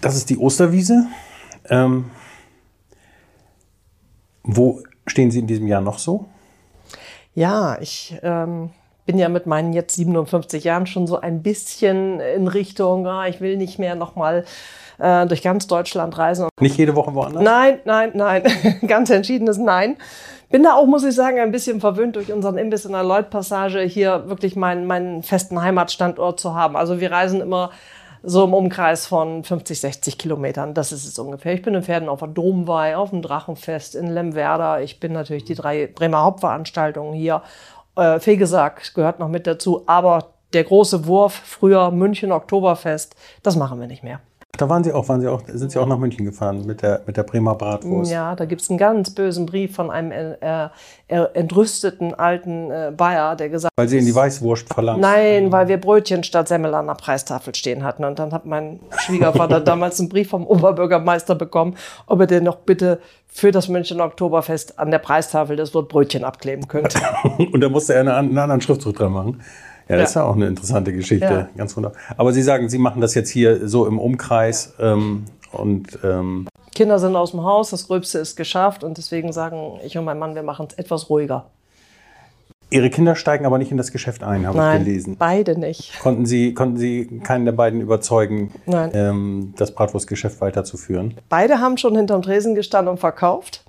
Das 0.00 0.14
ist 0.14 0.30
die 0.30 0.38
Osterwiese. 0.38 1.06
Ähm, 1.68 2.10
wo 4.44 4.82
stehen 5.06 5.30
Sie 5.30 5.40
in 5.40 5.46
diesem 5.46 5.66
Jahr 5.66 5.80
noch 5.80 5.98
so? 5.98 6.26
Ja, 7.34 7.78
ich 7.80 8.16
ähm, 8.22 8.70
bin 9.08 9.18
ja 9.18 9.30
mit 9.30 9.46
meinen 9.46 9.72
jetzt 9.72 9.96
57 9.96 10.64
Jahren 10.64 10.86
schon 10.86 11.06
so 11.06 11.18
ein 11.18 11.42
bisschen 11.42 12.20
in 12.20 12.46
Richtung, 12.46 13.06
ah, 13.06 13.26
ich 13.26 13.40
will 13.40 13.56
nicht 13.56 13.78
mehr 13.78 13.94
nochmal 13.94 14.44
äh, 14.98 15.26
durch 15.26 15.40
ganz 15.40 15.66
Deutschland 15.66 16.18
reisen. 16.18 16.46
Nicht 16.60 16.76
jede 16.76 16.94
Woche 16.94 17.14
woanders? 17.14 17.42
Nein, 17.42 17.78
nein, 17.86 18.10
nein. 18.12 18.42
ganz 18.86 19.08
entschiedenes 19.08 19.56
Nein. 19.56 19.96
Bin 20.50 20.62
da 20.62 20.74
auch, 20.74 20.84
muss 20.84 21.04
ich 21.04 21.14
sagen, 21.14 21.40
ein 21.40 21.52
bisschen 21.52 21.80
verwöhnt 21.80 22.16
durch 22.16 22.30
unseren 22.30 22.58
Imbiss 22.58 22.84
in 22.84 22.92
der 22.92 23.02
Lloyd-Passage, 23.02 23.80
hier 23.80 24.28
wirklich 24.28 24.56
meinen, 24.56 24.84
meinen 24.84 25.22
festen 25.22 25.58
Heimatstandort 25.60 26.38
zu 26.38 26.54
haben. 26.54 26.76
Also 26.76 27.00
wir 27.00 27.10
reisen 27.10 27.40
immer 27.40 27.70
so 28.22 28.44
im 28.44 28.52
Umkreis 28.52 29.06
von 29.06 29.42
50, 29.42 29.80
60 29.80 30.18
Kilometern. 30.18 30.74
Das 30.74 30.92
ist 30.92 31.06
es 31.06 31.18
ungefähr. 31.18 31.54
Ich 31.54 31.62
bin 31.62 31.74
in 31.74 31.82
Pferden 31.82 32.10
auf 32.10 32.18
der 32.18 32.28
Domweih, 32.28 32.96
auf 32.96 33.08
dem 33.10 33.22
Drachenfest 33.22 33.94
in 33.94 34.08
Lemwerder. 34.08 34.82
Ich 34.82 35.00
bin 35.00 35.12
natürlich 35.12 35.44
die 35.44 35.54
drei 35.54 35.86
Bremer 35.86 36.22
Hauptveranstaltungen 36.22 37.14
hier. 37.14 37.42
Äh, 37.98 38.20
Fegesack 38.20 38.94
gehört 38.94 39.18
noch 39.18 39.28
mit 39.28 39.46
dazu. 39.46 39.82
Aber 39.86 40.34
der 40.52 40.64
große 40.64 41.06
Wurf, 41.06 41.34
früher 41.34 41.90
München 41.90 42.30
Oktoberfest, 42.30 43.16
das 43.42 43.56
machen 43.56 43.80
wir 43.80 43.88
nicht 43.88 44.04
mehr. 44.04 44.20
Da 44.56 44.68
waren 44.68 44.82
Sie 44.82 44.92
auch, 44.92 45.08
waren 45.08 45.20
Sie 45.20 45.28
auch, 45.28 45.42
sind 45.46 45.70
Sie 45.70 45.78
auch 45.78 45.86
nach 45.86 45.98
München 45.98 46.24
gefahren 46.24 46.66
mit 46.66 46.82
der, 46.82 47.02
mit 47.06 47.16
der 47.16 47.22
Bremer 47.22 47.54
Bratwurst? 47.54 48.10
Ja, 48.10 48.34
da 48.34 48.44
gibt 48.44 48.62
es 48.62 48.70
einen 48.70 48.78
ganz 48.78 49.10
bösen 49.10 49.46
Brief 49.46 49.76
von 49.76 49.90
einem 49.90 50.10
äh, 50.10 50.68
entrüsteten 51.06 52.14
alten 52.14 52.70
äh, 52.70 52.92
Bayer, 52.96 53.36
der 53.36 53.50
gesagt 53.50 53.72
Weil 53.76 53.88
Sie 53.88 53.98
in 53.98 54.06
die 54.06 54.14
Weißwurst 54.14 54.72
verlangt 54.72 55.00
Nein, 55.00 55.52
weil 55.52 55.68
wir 55.68 55.78
Brötchen 55.78 56.24
statt 56.24 56.48
Semmel 56.48 56.74
an 56.74 56.86
der 56.86 56.94
Preistafel 56.94 57.54
stehen 57.54 57.84
hatten. 57.84 58.04
Und 58.04 58.18
dann 58.18 58.32
hat 58.32 58.46
mein 58.46 58.80
Schwiegervater 58.96 59.60
damals 59.64 60.00
einen 60.00 60.08
Brief 60.08 60.30
vom 60.30 60.44
Oberbürgermeister 60.44 61.36
bekommen, 61.36 61.76
ob 62.06 62.20
er 62.20 62.26
denn 62.26 62.44
noch 62.44 62.56
bitte 62.56 63.00
für 63.28 63.52
das 63.52 63.68
München 63.68 64.00
Oktoberfest 64.00 64.78
an 64.78 64.90
der 64.90 64.98
Preistafel 64.98 65.56
das 65.56 65.72
Wort 65.74 65.88
Brötchen 65.88 66.24
abkleben 66.24 66.66
könnte. 66.66 66.98
Und 67.52 67.60
da 67.60 67.68
musste 67.68 67.94
er 67.94 68.00
einen, 68.00 68.08
einen 68.08 68.38
anderen 68.38 68.60
Schriftzug 68.60 68.96
dran 68.96 69.12
machen. 69.12 69.42
Ja, 69.88 69.96
das 69.96 70.00
ja. 70.00 70.04
ist 70.04 70.14
ja 70.16 70.24
auch 70.24 70.36
eine 70.36 70.46
interessante 70.46 70.92
Geschichte. 70.92 71.24
Ja. 71.26 71.48
Ganz 71.56 71.76
wunderbar. 71.76 71.98
Aber 72.16 72.32
Sie 72.32 72.42
sagen, 72.42 72.68
Sie 72.68 72.78
machen 72.78 73.00
das 73.00 73.14
jetzt 73.14 73.30
hier 73.30 73.68
so 73.68 73.86
im 73.86 73.98
Umkreis 73.98 74.74
ähm, 74.78 75.24
und 75.52 75.98
ähm 76.04 76.46
Kinder 76.74 76.98
sind 76.98 77.16
aus 77.16 77.32
dem 77.32 77.42
Haus, 77.42 77.70
das 77.70 77.88
Gröbste 77.88 78.18
ist 78.18 78.36
geschafft 78.36 78.84
und 78.84 78.98
deswegen 78.98 79.32
sagen 79.32 79.80
ich 79.84 79.98
und 79.98 80.04
mein 80.04 80.18
Mann, 80.18 80.36
wir 80.36 80.44
machen 80.44 80.68
es 80.70 80.78
etwas 80.78 81.10
ruhiger. 81.10 81.46
Ihre 82.70 82.90
Kinder 82.90 83.16
steigen 83.16 83.46
aber 83.46 83.56
nicht 83.56 83.70
in 83.70 83.78
das 83.78 83.92
Geschäft 83.92 84.22
ein, 84.22 84.46
habe 84.46 84.58
Nein, 84.58 84.82
ich 84.82 84.86
gelesen. 84.86 85.16
Beide 85.18 85.58
nicht. 85.58 85.98
Konnten 86.00 86.26
Sie, 86.26 86.52
konnten 86.52 86.76
Sie 86.76 87.20
keinen 87.24 87.46
der 87.46 87.52
beiden 87.52 87.80
überzeugen, 87.80 88.52
ähm, 88.66 89.54
das 89.56 89.74
Bratwurstgeschäft 89.74 90.40
weiterzuführen? 90.42 91.14
Beide 91.30 91.60
haben 91.60 91.78
schon 91.78 91.96
hinterm 91.96 92.20
Tresen 92.20 92.54
gestanden 92.54 92.90
und 92.92 92.98
verkauft. 92.98 93.64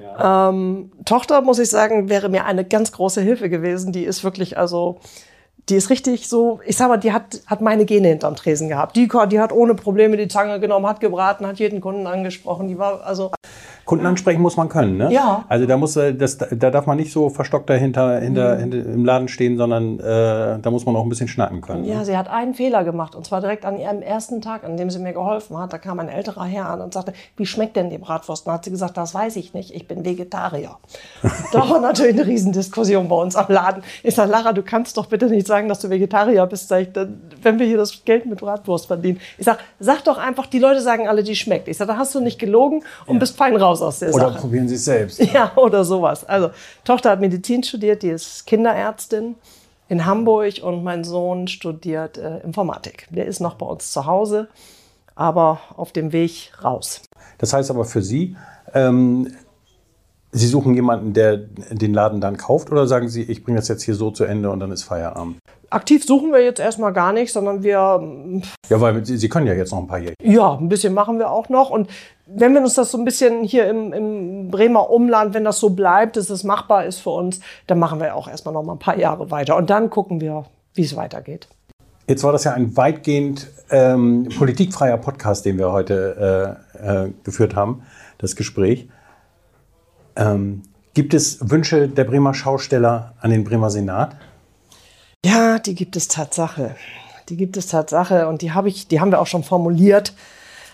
Ja. 0.00 0.50
Ähm, 0.50 0.92
Tochter, 1.04 1.42
muss 1.42 1.58
ich 1.58 1.68
sagen, 1.68 2.08
wäre 2.08 2.28
mir 2.28 2.44
eine 2.44 2.64
ganz 2.64 2.92
große 2.92 3.20
Hilfe 3.20 3.50
gewesen. 3.50 3.92
Die 3.92 4.04
ist 4.04 4.22
wirklich 4.22 4.56
also 4.56 5.00
die 5.68 5.74
ist 5.74 5.90
richtig 5.90 6.28
so, 6.28 6.60
ich 6.64 6.76
sag 6.76 6.88
mal, 6.88 6.96
die 6.96 7.12
hat, 7.12 7.40
hat 7.46 7.60
meine 7.60 7.84
Gene 7.84 8.08
hinterm 8.08 8.36
Tresen 8.36 8.68
gehabt. 8.68 8.94
Die, 8.94 9.08
die 9.30 9.40
hat 9.40 9.52
ohne 9.52 9.74
Probleme 9.74 10.16
die 10.16 10.28
Zange 10.28 10.60
genommen, 10.60 10.86
hat 10.86 11.00
gebraten, 11.00 11.46
hat 11.46 11.58
jeden 11.58 11.80
Kunden 11.80 12.06
angesprochen. 12.06 12.68
Die 12.68 12.78
war 12.78 13.02
also. 13.02 13.32
Kunden 13.86 14.04
ansprechen 14.04 14.42
muss 14.42 14.56
man 14.56 14.68
können, 14.68 14.96
ne? 14.96 15.12
Ja. 15.12 15.44
Also 15.48 15.64
da 15.64 15.76
muss 15.76 15.96
äh, 15.96 16.12
das, 16.12 16.38
da 16.38 16.70
darf 16.70 16.86
man 16.86 16.96
nicht 16.96 17.12
so 17.12 17.30
verstockt 17.30 17.70
dahinter 17.70 18.18
hinter, 18.18 18.56
mhm. 18.56 18.60
hinter 18.60 18.76
im 18.78 19.04
Laden 19.04 19.28
stehen, 19.28 19.56
sondern 19.56 20.00
äh, 20.00 20.58
da 20.60 20.70
muss 20.70 20.84
man 20.86 20.96
auch 20.96 21.04
ein 21.04 21.08
bisschen 21.08 21.28
schnacken 21.28 21.60
können. 21.60 21.84
Ja, 21.84 21.98
ne? 21.98 22.04
sie 22.04 22.16
hat 22.16 22.28
einen 22.28 22.54
Fehler 22.54 22.84
gemacht 22.84 23.14
und 23.14 23.24
zwar 23.24 23.40
direkt 23.40 23.64
an 23.64 23.78
ihrem 23.78 24.02
ersten 24.02 24.40
Tag, 24.40 24.64
an 24.64 24.76
dem 24.76 24.90
sie 24.90 24.98
mir 24.98 25.12
geholfen 25.12 25.56
hat. 25.56 25.72
Da 25.72 25.78
kam 25.78 26.00
ein 26.00 26.08
älterer 26.08 26.44
Herr 26.44 26.68
an 26.68 26.80
und 26.80 26.94
sagte, 26.94 27.12
wie 27.36 27.46
schmeckt 27.46 27.76
denn 27.76 27.90
die 27.90 27.98
Bratwurst? 27.98 28.46
Und 28.46 28.52
hat 28.52 28.64
sie 28.64 28.70
gesagt, 28.70 28.96
das 28.96 29.14
weiß 29.14 29.36
ich 29.36 29.54
nicht, 29.54 29.72
ich 29.72 29.86
bin 29.86 30.04
Vegetarier. 30.04 30.76
da 31.52 31.70
war 31.70 31.80
natürlich 31.80 32.14
eine 32.14 32.26
Riesendiskussion 32.26 33.08
bei 33.08 33.16
uns 33.16 33.36
am 33.36 33.46
Laden. 33.48 33.82
Ich 34.02 34.16
sage, 34.16 34.30
Lara, 34.30 34.52
du 34.52 34.62
kannst 34.62 34.96
doch 34.96 35.06
bitte 35.06 35.26
nicht 35.26 35.46
sagen, 35.46 35.68
dass 35.68 35.80
du 35.80 35.90
Vegetarier 35.90 36.44
bist, 36.46 36.70
ich, 36.72 36.88
wenn 37.42 37.58
wir 37.58 37.66
hier 37.66 37.78
das 37.78 38.04
Geld 38.04 38.26
mit 38.26 38.40
Bratwurst 38.40 38.86
verdienen. 38.86 39.20
Ich 39.38 39.44
sage, 39.44 39.60
sag 39.78 40.02
doch 40.04 40.18
einfach, 40.18 40.46
die 40.46 40.58
Leute 40.58 40.80
sagen 40.80 41.08
alle, 41.08 41.22
die 41.22 41.36
schmeckt. 41.36 41.68
Ich 41.68 41.76
sage, 41.76 41.92
da 41.92 41.98
hast 41.98 42.14
du 42.14 42.20
nicht 42.20 42.38
gelogen 42.38 42.82
und 43.06 43.14
ja. 43.14 43.20
bist 43.20 43.36
fein 43.36 43.56
raus 43.56 43.75
raus 43.76 43.82
aus 43.82 43.98
der 44.00 44.14
oder 44.14 44.18
Sache. 44.18 44.32
Oder 44.32 44.40
probieren 44.40 44.68
Sie 44.68 44.74
es 44.74 44.84
selbst. 44.84 45.22
Ja, 45.32 45.52
oder 45.56 45.84
sowas. 45.84 46.24
Also, 46.24 46.50
Tochter 46.84 47.10
hat 47.10 47.20
Medizin 47.20 47.62
studiert, 47.62 48.02
die 48.02 48.08
ist 48.08 48.46
Kinderärztin 48.46 49.34
in 49.88 50.04
Hamburg 50.04 50.54
und 50.62 50.82
mein 50.82 51.04
Sohn 51.04 51.48
studiert 51.48 52.18
äh, 52.18 52.38
Informatik. 52.38 53.06
Der 53.10 53.26
ist 53.26 53.40
noch 53.40 53.54
bei 53.54 53.66
uns 53.66 53.92
zu 53.92 54.06
Hause, 54.06 54.48
aber 55.14 55.60
auf 55.76 55.92
dem 55.92 56.12
Weg 56.12 56.52
raus. 56.62 57.02
Das 57.38 57.52
heißt 57.52 57.70
aber 57.70 57.84
für 57.84 58.02
Sie, 58.02 58.36
ähm, 58.74 59.32
Sie 60.32 60.48
suchen 60.48 60.74
jemanden, 60.74 61.14
der 61.14 61.36
den 61.38 61.94
Laden 61.94 62.20
dann 62.20 62.36
kauft 62.36 62.70
oder 62.70 62.86
sagen 62.86 63.08
Sie, 63.08 63.22
ich 63.22 63.42
bringe 63.42 63.58
das 63.58 63.68
jetzt 63.68 63.82
hier 63.84 63.94
so 63.94 64.10
zu 64.10 64.24
Ende 64.24 64.50
und 64.50 64.60
dann 64.60 64.70
ist 64.70 64.82
Feierabend? 64.82 65.38
Aktiv 65.70 66.04
suchen 66.04 66.32
wir 66.32 66.42
jetzt 66.44 66.60
erstmal 66.60 66.92
gar 66.92 67.12
nicht, 67.12 67.32
sondern 67.32 67.62
wir. 67.62 68.00
Ja, 68.68 68.80
weil 68.80 69.04
Sie 69.04 69.28
können 69.28 69.46
ja 69.46 69.54
jetzt 69.54 69.72
noch 69.72 69.78
ein 69.78 69.86
paar 69.86 69.98
Jährchen. 69.98 70.16
Ja, 70.22 70.56
ein 70.56 70.68
bisschen 70.68 70.94
machen 70.94 71.18
wir 71.18 71.30
auch 71.30 71.48
noch. 71.48 71.70
Und 71.70 71.88
wenn 72.26 72.54
wir 72.54 72.60
uns 72.60 72.74
das 72.74 72.90
so 72.90 72.98
ein 72.98 73.04
bisschen 73.04 73.42
hier 73.42 73.68
im, 73.68 73.92
im 73.92 74.50
Bremer 74.50 74.90
Umland, 74.90 75.34
wenn 75.34 75.44
das 75.44 75.58
so 75.58 75.70
bleibt, 75.70 76.16
dass 76.16 76.30
es 76.30 76.44
machbar 76.44 76.84
ist 76.84 77.00
für 77.00 77.10
uns, 77.10 77.40
dann 77.66 77.78
machen 77.78 78.00
wir 78.00 78.14
auch 78.14 78.28
erstmal 78.28 78.54
noch 78.54 78.62
mal 78.62 78.74
ein 78.74 78.78
paar 78.78 78.98
Jahre 78.98 79.30
weiter. 79.30 79.56
Und 79.56 79.70
dann 79.70 79.90
gucken 79.90 80.20
wir, 80.20 80.44
wie 80.74 80.82
es 80.82 80.96
weitergeht. 80.96 81.48
Jetzt 82.08 82.22
war 82.22 82.32
das 82.32 82.44
ja 82.44 82.52
ein 82.52 82.76
weitgehend 82.76 83.48
ähm, 83.70 84.28
politikfreier 84.38 84.96
Podcast, 84.98 85.44
den 85.44 85.58
wir 85.58 85.72
heute 85.72 86.60
äh, 86.78 87.06
äh, 87.06 87.12
geführt 87.24 87.56
haben, 87.56 87.82
das 88.18 88.36
Gespräch. 88.36 88.88
Ähm, 90.14 90.62
gibt 90.94 91.14
es 91.14 91.50
Wünsche 91.50 91.88
der 91.88 92.04
Bremer 92.04 92.32
Schausteller 92.32 93.14
an 93.20 93.30
den 93.30 93.42
Bremer 93.42 93.70
Senat? 93.70 94.16
Ja, 95.26 95.58
die 95.58 95.74
gibt 95.74 95.96
es 95.96 96.08
Tatsache. 96.08 96.76
Die 97.28 97.36
gibt 97.36 97.56
es 97.56 97.66
Tatsache 97.66 98.28
und 98.28 98.42
die 98.42 98.52
habe 98.52 98.68
ich, 98.68 98.86
die 98.86 99.00
haben 99.00 99.10
wir 99.10 99.20
auch 99.20 99.26
schon 99.26 99.42
formuliert. 99.42 100.12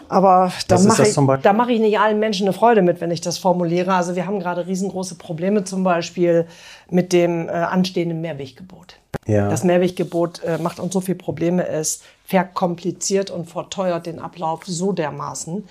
Aber 0.08 0.52
da 0.68 0.78
mache 0.78 1.08
ich, 1.08 1.14
da 1.14 1.52
mache 1.54 1.72
ich 1.72 1.80
nicht 1.80 1.98
allen 1.98 2.18
Menschen 2.18 2.46
eine 2.46 2.52
Freude 2.52 2.82
mit, 2.82 3.00
wenn 3.00 3.10
ich 3.10 3.22
das 3.22 3.38
formuliere. 3.38 3.94
Also 3.94 4.14
wir 4.14 4.26
haben 4.26 4.40
gerade 4.40 4.66
riesengroße 4.66 5.14
Probleme 5.14 5.64
zum 5.64 5.84
Beispiel 5.84 6.46
mit 6.90 7.14
dem 7.14 7.48
äh, 7.48 7.52
anstehenden 7.52 8.20
Mehrweggebot. 8.20 8.96
Ja. 9.26 9.48
Das 9.48 9.64
Mehrweggebot 9.64 10.42
äh, 10.42 10.58
macht 10.58 10.80
uns 10.80 10.92
so 10.92 11.00
viele 11.00 11.16
Probleme, 11.16 11.66
es 11.66 12.02
verkompliziert 12.26 13.30
und 13.30 13.48
verteuert 13.48 14.04
den 14.04 14.18
Ablauf 14.18 14.64
so 14.66 14.92
dermaßen, 14.92 15.64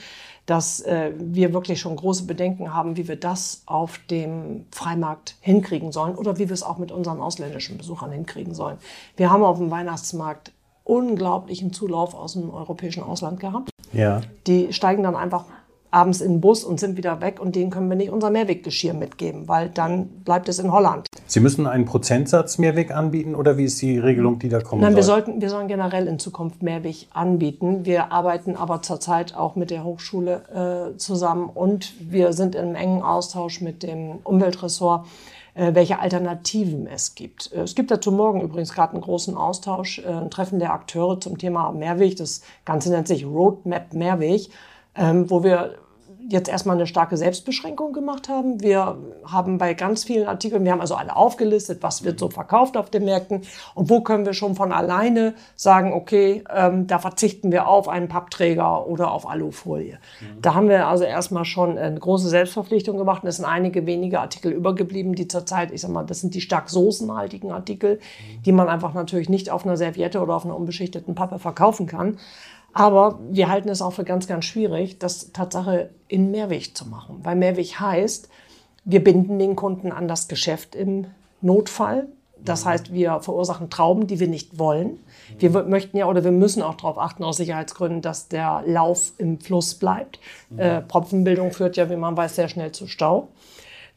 dass 0.45 0.81
äh, 0.81 1.11
wir 1.17 1.53
wirklich 1.53 1.79
schon 1.79 1.95
große 1.95 2.25
Bedenken 2.25 2.73
haben, 2.73 2.97
wie 2.97 3.07
wir 3.07 3.15
das 3.15 3.63
auf 3.65 3.99
dem 4.09 4.65
Freimarkt 4.71 5.35
hinkriegen 5.39 5.91
sollen 5.91 6.15
oder 6.15 6.37
wie 6.37 6.49
wir 6.49 6.53
es 6.53 6.63
auch 6.63 6.77
mit 6.77 6.91
unseren 6.91 7.21
ausländischen 7.21 7.77
Besuchern 7.77 8.11
hinkriegen 8.11 8.53
sollen. 8.53 8.77
Wir 9.17 9.31
haben 9.31 9.43
auf 9.43 9.57
dem 9.57 9.71
Weihnachtsmarkt 9.71 10.51
unglaublichen 10.83 11.73
Zulauf 11.73 12.15
aus 12.15 12.33
dem 12.33 12.49
europäischen 12.49 13.03
Ausland 13.03 13.39
gehabt. 13.39 13.69
Ja. 13.93 14.21
Die 14.47 14.73
steigen 14.73 15.03
dann 15.03 15.15
einfach 15.15 15.45
abends 15.91 16.21
in 16.21 16.33
den 16.33 16.41
Bus 16.41 16.63
und 16.63 16.79
sind 16.79 16.97
wieder 16.97 17.21
weg 17.21 17.39
und 17.39 17.55
denen 17.55 17.69
können 17.69 17.89
wir 17.89 17.97
nicht 17.97 18.11
unser 18.11 18.29
Mehrweggeschirr 18.29 18.93
mitgeben, 18.93 19.47
weil 19.47 19.69
dann 19.69 20.07
bleibt 20.23 20.49
es 20.49 20.59
in 20.59 20.71
Holland. 20.71 21.07
Sie 21.27 21.39
müssen 21.39 21.67
einen 21.67 21.85
Prozentsatz 21.85 22.57
Mehrweg 22.57 22.91
anbieten 22.91 23.35
oder 23.35 23.57
wie 23.57 23.65
ist 23.65 23.81
die 23.81 23.99
Regelung, 23.99 24.39
die 24.39 24.49
da 24.49 24.61
kommen 24.61 24.81
Nein, 24.81 24.95
wir, 24.95 25.03
soll? 25.03 25.11
sollten, 25.25 25.41
wir 25.41 25.49
sollen 25.49 25.67
generell 25.67 26.07
in 26.07 26.19
Zukunft 26.19 26.63
Mehrweg 26.63 27.07
anbieten. 27.13 27.85
Wir 27.85 28.11
arbeiten 28.11 28.55
aber 28.55 28.81
zurzeit 28.81 29.35
auch 29.35 29.55
mit 29.55 29.69
der 29.69 29.83
Hochschule 29.83 30.93
äh, 30.93 30.97
zusammen 30.97 31.49
und 31.49 31.93
wir 31.99 32.33
sind 32.33 32.55
im 32.55 32.75
engen 32.75 33.01
Austausch 33.01 33.59
mit 33.61 33.83
dem 33.83 34.19
Umweltressort, 34.23 35.05
äh, 35.53 35.73
welche 35.75 35.99
Alternativen 35.99 36.87
es 36.87 37.15
gibt. 37.15 37.51
Äh, 37.53 37.61
Es 37.63 37.75
gibt 37.75 37.91
dazu 37.91 38.11
morgen 38.13 38.39
übrigens 38.41 38.73
gerade 38.73 38.93
einen 38.93 39.01
großen 39.01 39.35
Austausch, 39.35 39.99
äh, 39.99 40.07
ein 40.07 40.31
Treffen 40.31 40.59
der 40.59 40.71
Akteure 40.73 41.19
zum 41.19 41.37
Thema 41.37 41.71
Mehrweg. 41.73 42.15
Das 42.15 42.41
Ganze 42.63 42.89
nennt 42.91 43.07
sich 43.09 43.25
Roadmap 43.25 43.93
Mehrweg, 43.93 44.49
ähm, 44.95 45.29
wo 45.29 45.43
wir 45.43 45.75
jetzt 46.31 46.49
erstmal 46.49 46.75
eine 46.75 46.87
starke 46.87 47.17
Selbstbeschränkung 47.17 47.93
gemacht 47.93 48.29
haben. 48.29 48.61
Wir 48.61 48.97
haben 49.25 49.57
bei 49.57 49.73
ganz 49.73 50.03
vielen 50.03 50.27
Artikeln, 50.27 50.63
wir 50.63 50.71
haben 50.71 50.81
also 50.81 50.95
alle 50.95 51.15
aufgelistet, 51.15 51.81
was 51.81 52.03
wird 52.03 52.19
so 52.19 52.29
verkauft 52.29 52.77
auf 52.77 52.89
den 52.89 53.05
Märkten 53.05 53.41
und 53.75 53.89
wo 53.89 54.01
können 54.01 54.25
wir 54.25 54.33
schon 54.33 54.55
von 54.55 54.71
alleine 54.71 55.33
sagen, 55.55 55.93
okay, 55.93 56.43
ähm, 56.53 56.87
da 56.87 56.99
verzichten 56.99 57.51
wir 57.51 57.67
auf 57.67 57.87
einen 57.87 58.07
Pappträger 58.07 58.87
oder 58.87 59.11
auf 59.11 59.27
Alufolie. 59.27 59.99
Da 60.41 60.53
haben 60.53 60.69
wir 60.69 60.87
also 60.87 61.03
erstmal 61.03 61.45
schon 61.45 61.77
eine 61.77 61.99
große 61.99 62.29
Selbstverpflichtung 62.29 62.97
gemacht 62.97 63.23
und 63.23 63.29
es 63.29 63.37
sind 63.37 63.45
einige 63.45 63.85
wenige 63.85 64.19
Artikel 64.19 64.51
übergeblieben, 64.51 65.15
die 65.15 65.27
zurzeit, 65.27 65.71
ich 65.71 65.81
sag 65.81 65.91
mal, 65.91 66.05
das 66.05 66.21
sind 66.21 66.35
die 66.35 66.41
stark 66.41 66.69
soßenhaltigen 66.69 67.51
Artikel, 67.51 67.99
die 68.45 68.51
man 68.51 68.69
einfach 68.69 68.93
natürlich 68.93 69.29
nicht 69.29 69.49
auf 69.49 69.65
einer 69.65 69.77
Serviette 69.77 70.21
oder 70.21 70.35
auf 70.35 70.45
einer 70.45 70.55
unbeschichteten 70.55 71.15
Pappe 71.15 71.39
verkaufen 71.39 71.87
kann. 71.87 72.17
Aber 72.73 73.19
wir 73.29 73.49
halten 73.49 73.69
es 73.69 73.81
auch 73.81 73.91
für 73.93 74.03
ganz, 74.03 74.27
ganz 74.27 74.45
schwierig, 74.45 74.97
das 74.99 75.31
Tatsache 75.33 75.89
in 76.07 76.31
Mehrweg 76.31 76.75
zu 76.75 76.87
machen. 76.87 77.19
Weil 77.23 77.35
Mehrweg 77.35 77.79
heißt, 77.79 78.29
wir 78.85 79.03
binden 79.03 79.39
den 79.39 79.55
Kunden 79.55 79.91
an 79.91 80.07
das 80.07 80.27
Geschäft 80.27 80.75
im 80.75 81.07
Notfall. 81.41 82.07
Das 82.43 82.65
heißt, 82.65 82.91
wir 82.91 83.19
verursachen 83.19 83.69
Trauben, 83.69 84.07
die 84.07 84.19
wir 84.19 84.27
nicht 84.27 84.57
wollen. 84.57 84.97
Wir 85.37 85.53
w- 85.53 85.61
möchten 85.63 85.95
ja 85.97 86.07
oder 86.07 86.23
wir 86.23 86.31
müssen 86.31 86.63
auch 86.63 86.73
darauf 86.73 86.97
achten, 86.97 87.23
aus 87.23 87.37
Sicherheitsgründen, 87.37 88.01
dass 88.01 88.29
der 88.29 88.63
Lauf 88.65 89.13
im 89.19 89.39
Fluss 89.39 89.75
bleibt. 89.75 90.19
Äh, 90.57 90.81
Propfenbildung 90.81 91.51
führt 91.51 91.77
ja, 91.77 91.89
wie 91.91 91.95
man 91.95 92.17
weiß, 92.17 92.35
sehr 92.35 92.49
schnell 92.49 92.71
zu 92.71 92.87
Stau. 92.87 93.27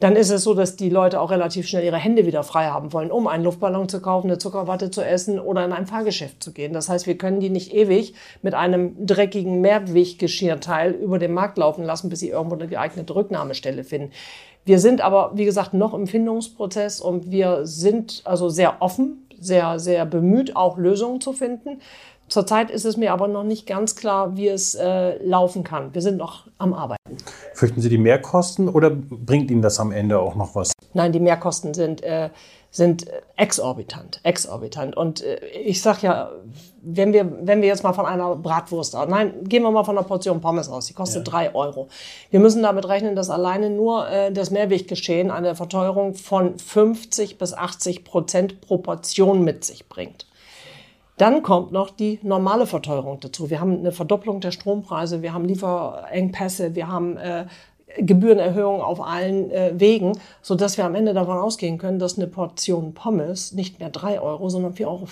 Dann 0.00 0.16
ist 0.16 0.30
es 0.30 0.42
so, 0.42 0.54
dass 0.54 0.76
die 0.76 0.90
Leute 0.90 1.20
auch 1.20 1.30
relativ 1.30 1.68
schnell 1.68 1.84
ihre 1.84 1.96
Hände 1.96 2.26
wieder 2.26 2.42
frei 2.42 2.66
haben 2.66 2.92
wollen, 2.92 3.10
um 3.10 3.26
einen 3.26 3.44
Luftballon 3.44 3.88
zu 3.88 4.00
kaufen, 4.00 4.26
eine 4.28 4.38
Zuckerwatte 4.38 4.90
zu 4.90 5.02
essen 5.02 5.38
oder 5.38 5.64
in 5.64 5.72
ein 5.72 5.86
Fahrgeschäft 5.86 6.42
zu 6.42 6.52
gehen. 6.52 6.72
Das 6.72 6.88
heißt, 6.88 7.06
wir 7.06 7.16
können 7.16 7.40
die 7.40 7.50
nicht 7.50 7.72
ewig 7.72 8.14
mit 8.42 8.54
einem 8.54 9.06
dreckigen 9.06 9.60
Mehrweggeschirrteil 9.60 10.92
über 10.92 11.18
den 11.18 11.32
Markt 11.32 11.58
laufen 11.58 11.84
lassen, 11.84 12.08
bis 12.08 12.20
sie 12.20 12.30
irgendwo 12.30 12.56
eine 12.56 12.68
geeignete 12.68 13.14
Rücknahmestelle 13.14 13.84
finden. 13.84 14.10
Wir 14.64 14.78
sind 14.78 15.00
aber, 15.02 15.32
wie 15.34 15.44
gesagt, 15.44 15.74
noch 15.74 15.94
im 15.94 16.06
Findungsprozess 16.06 17.00
und 17.00 17.30
wir 17.30 17.66
sind 17.66 18.22
also 18.24 18.48
sehr 18.48 18.80
offen, 18.80 19.28
sehr, 19.38 19.78
sehr 19.78 20.06
bemüht, 20.06 20.56
auch 20.56 20.78
Lösungen 20.78 21.20
zu 21.20 21.34
finden. 21.34 21.80
Zurzeit 22.34 22.72
ist 22.72 22.84
es 22.84 22.96
mir 22.96 23.12
aber 23.12 23.28
noch 23.28 23.44
nicht 23.44 23.64
ganz 23.64 23.94
klar, 23.94 24.36
wie 24.36 24.48
es 24.48 24.74
äh, 24.74 25.24
laufen 25.24 25.62
kann. 25.62 25.94
Wir 25.94 26.02
sind 26.02 26.16
noch 26.16 26.48
am 26.58 26.74
Arbeiten. 26.74 26.98
Fürchten 27.52 27.80
Sie 27.80 27.88
die 27.88 27.96
Mehrkosten 27.96 28.68
oder 28.68 28.90
bringt 28.90 29.52
Ihnen 29.52 29.62
das 29.62 29.78
am 29.78 29.92
Ende 29.92 30.18
auch 30.18 30.34
noch 30.34 30.56
was? 30.56 30.72
Nein, 30.94 31.12
die 31.12 31.20
Mehrkosten 31.20 31.74
sind, 31.74 32.02
äh, 32.02 32.30
sind 32.72 33.06
exorbitant, 33.36 34.18
exorbitant. 34.24 34.96
Und 34.96 35.22
äh, 35.22 35.46
ich 35.46 35.80
sag 35.80 36.02
ja, 36.02 36.32
wenn 36.82 37.12
wir, 37.12 37.46
wenn 37.46 37.62
wir 37.62 37.68
jetzt 37.68 37.84
mal 37.84 37.92
von 37.92 38.04
einer 38.04 38.34
Bratwurst 38.34 38.96
aus, 38.96 39.08
nein, 39.08 39.44
gehen 39.44 39.62
wir 39.62 39.70
mal 39.70 39.84
von 39.84 39.96
einer 39.96 40.04
Portion 40.04 40.40
Pommes 40.40 40.68
aus, 40.68 40.86
die 40.86 40.92
kostet 40.92 41.30
drei 41.30 41.54
Euro. 41.54 41.86
Wir 42.30 42.40
müssen 42.40 42.64
damit 42.64 42.88
rechnen, 42.88 43.14
dass 43.14 43.30
alleine 43.30 43.70
nur 43.70 44.08
äh, 44.08 44.32
das 44.32 44.50
Mehrweggeschehen 44.50 45.30
eine 45.30 45.54
Verteuerung 45.54 46.14
von 46.14 46.58
50 46.58 47.38
bis 47.38 47.54
80 47.54 48.02
Prozent 48.02 48.60
pro 48.60 48.78
Portion 48.78 49.44
mit 49.44 49.64
sich 49.64 49.88
bringt. 49.88 50.26
Dann 51.16 51.42
kommt 51.42 51.70
noch 51.70 51.90
die 51.90 52.18
normale 52.22 52.66
Verteuerung 52.66 53.20
dazu. 53.20 53.48
Wir 53.48 53.60
haben 53.60 53.78
eine 53.78 53.92
Verdopplung 53.92 54.40
der 54.40 54.50
Strompreise, 54.50 55.22
wir 55.22 55.32
haben 55.32 55.44
Lieferengpässe, 55.44 56.74
wir 56.74 56.88
haben 56.88 57.16
äh, 57.16 57.46
Gebührenerhöhungen 57.98 58.80
auf 58.80 59.00
allen 59.00 59.50
äh, 59.50 59.72
Wegen, 59.76 60.18
sodass 60.42 60.76
wir 60.76 60.84
am 60.84 60.94
Ende 60.94 61.14
davon 61.14 61.38
ausgehen 61.38 61.78
können, 61.78 61.98
dass 61.98 62.16
eine 62.16 62.26
Portion 62.26 62.94
Pommes 62.94 63.52
nicht 63.52 63.78
mehr 63.78 63.90
3 63.90 64.20
Euro, 64.20 64.48
sondern 64.48 64.72
4,50 64.74 64.86
Euro 64.86 65.06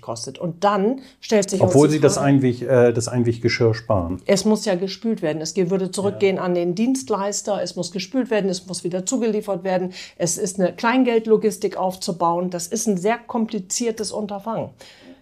kostet. 0.00 0.38
Und 0.38 0.62
dann 0.62 1.00
stellt 1.20 1.50
sich 1.50 1.60
Obwohl 1.60 1.90
Sie 1.90 2.00
das, 2.00 2.14
Frage- 2.14 2.26
Einweg, 2.26 2.62
äh, 2.62 2.92
das 2.92 3.08
Einweggeschirr 3.08 3.74
sparen. 3.74 4.22
es 4.26 4.44
muss 4.44 4.64
ja 4.64 4.76
gespült 4.76 5.22
werden. 5.22 5.42
Es 5.42 5.56
würde 5.56 5.90
zurückgehen 5.90 6.38
an 6.38 6.54
den 6.54 6.74
Dienstleister. 6.74 7.60
Es 7.62 7.74
muss 7.74 7.90
gespült 7.90 8.30
werden. 8.30 8.48
Es 8.48 8.66
muss 8.66 8.84
wieder 8.84 9.04
zugeliefert 9.04 9.64
werden. 9.64 9.92
Es 10.16 10.38
ist 10.38 10.60
eine 10.60 10.72
Kleingeldlogistik 10.72 11.76
aufzubauen. 11.76 12.50
Das 12.50 12.68
ist 12.68 12.86
ein 12.86 12.96
sehr 12.96 13.18
kompliziertes 13.18 14.12
Unterfangen. 14.12 14.70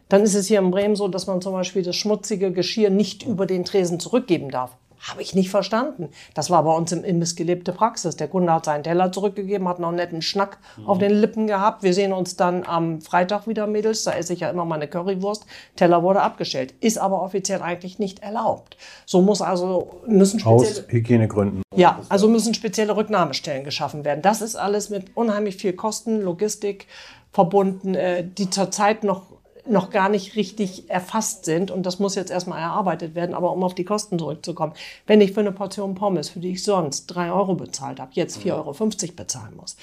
Dann 0.09 0.23
ist 0.23 0.35
es 0.35 0.47
hier 0.47 0.61
in 0.61 0.71
Bremen 0.71 0.97
so, 0.97 1.09
dass 1.09 1.27
man 1.27 1.41
zum 1.41 1.53
Beispiel 1.53 1.83
das 1.83 1.97
schmutzige 1.97 2.53
Geschirr 2.53 2.91
nicht 2.91 3.25
über 3.25 3.47
den 3.47 3.65
Tresen 3.65 3.99
zurückgeben 4.01 4.51
darf. 4.51 4.77
Habe 4.99 5.21
ich 5.21 5.35
nicht 5.35 5.51
verstanden. 5.51 6.09
Das 6.35 6.49
war 6.51 6.63
bei 6.65 6.73
uns 6.73 6.91
im 6.91 7.05
Imbiss 7.05 7.37
gelebte 7.37 7.73
Praxis. 7.73 8.17
Der 8.17 8.29
Kunde 8.29 8.53
hat 8.53 8.65
seinen 8.65 8.83
Teller 8.83 9.13
zurückgegeben, 9.13 9.69
hat 9.69 9.79
noch 9.79 9.89
einen 9.89 9.99
netten 9.99 10.23
Schnack 10.23 10.59
auf 10.87 10.99
den 10.99 11.13
Lippen 11.13 11.47
gehabt. 11.47 11.83
Wir 11.83 11.93
sehen 11.93 12.13
uns 12.13 12.37
dann 12.37 12.65
am 12.65 13.01
Freitag 13.03 13.47
wieder, 13.47 13.67
Mädels. 13.67 14.05
Da 14.05 14.13
esse 14.13 14.33
ich 14.33 14.41
ja 14.41 14.51
immer 14.51 14.65
meine 14.65 14.89
Currywurst. 14.89 15.45
Teller 15.77 16.03
wurde 16.03 16.23
abgestellt. 16.23 16.75
Ist 16.81 16.99
aber 16.99 17.23
offiziell 17.23 17.63
eigentlich 17.63 17.99
nicht 17.99 18.21
erlaubt. 18.21 18.77
So 19.05 19.21
muss 19.21 19.43
also, 19.43 20.01
müssen 20.07 20.41
spezielle, 20.41 20.61
Aus 20.61 20.85
Hygienegründen. 20.89 21.63
ja, 21.75 22.01
also 22.09 22.27
müssen 22.27 22.55
spezielle 22.55 22.97
Rücknahmestellen 22.97 23.65
geschaffen 23.65 24.05
werden. 24.05 24.23
Das 24.23 24.41
ist 24.41 24.57
alles 24.57 24.89
mit 24.89 25.15
unheimlich 25.15 25.57
viel 25.57 25.75
Kosten, 25.75 26.23
Logistik 26.23 26.87
verbunden, 27.33 27.95
äh, 27.95 28.27
die 28.27 28.49
zurzeit 28.49 29.05
noch 29.05 29.36
noch 29.69 29.91
gar 29.91 30.09
nicht 30.09 30.37
richtig 30.37 30.91
erfasst 30.91 31.45
sind 31.45 31.71
und 31.71 31.85
das 31.85 31.99
muss 31.99 32.15
jetzt 32.15 32.31
erstmal 32.31 32.61
erarbeitet 32.61 33.15
werden, 33.15 33.35
aber 33.35 33.53
um 33.53 33.63
auf 33.63 33.75
die 33.75 33.85
Kosten 33.85 34.19
zurückzukommen. 34.19 34.73
Wenn 35.07 35.21
ich 35.21 35.33
für 35.33 35.41
eine 35.41 35.53
Portion 35.53 35.95
Pommes, 35.95 36.29
für 36.29 36.41
die 36.41 36.53
ich 36.53 36.63
sonst 36.63 37.07
drei 37.07 37.31
Euro 37.31 37.55
bezahlt 37.55 38.01
habe, 38.01 38.11
jetzt 38.15 38.39
4,50 38.39 38.53
Euro 38.53 39.13
bezahlen 39.17 39.57
muss, 39.57 39.77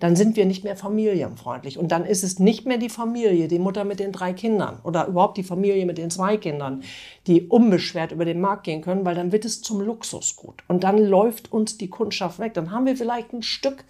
dann 0.00 0.14
sind 0.14 0.36
wir 0.36 0.46
nicht 0.46 0.62
mehr 0.62 0.76
familienfreundlich. 0.76 1.76
Und 1.76 1.90
dann 1.90 2.04
ist 2.04 2.22
es 2.22 2.38
nicht 2.38 2.66
mehr 2.66 2.78
die 2.78 2.88
Familie, 2.88 3.48
die 3.48 3.58
Mutter 3.58 3.84
mit 3.84 3.98
den 3.98 4.12
drei 4.12 4.32
Kindern 4.32 4.78
oder 4.84 5.06
überhaupt 5.06 5.36
die 5.38 5.42
Familie 5.42 5.86
mit 5.86 5.98
den 5.98 6.10
zwei 6.10 6.36
Kindern, 6.36 6.84
die 7.26 7.48
unbeschwert 7.48 8.12
über 8.12 8.24
den 8.24 8.40
Markt 8.40 8.64
gehen 8.64 8.80
können, 8.80 9.04
weil 9.04 9.16
dann 9.16 9.32
wird 9.32 9.44
es 9.44 9.60
zum 9.60 9.80
Luxusgut. 9.80 10.62
Und 10.68 10.84
dann 10.84 10.98
läuft 10.98 11.52
uns 11.52 11.78
die 11.78 11.90
Kundschaft 11.90 12.38
weg. 12.38 12.54
Dann 12.54 12.70
haben 12.70 12.86
wir 12.86 12.96
vielleicht 12.96 13.32
ein 13.32 13.42
Stück 13.42 13.84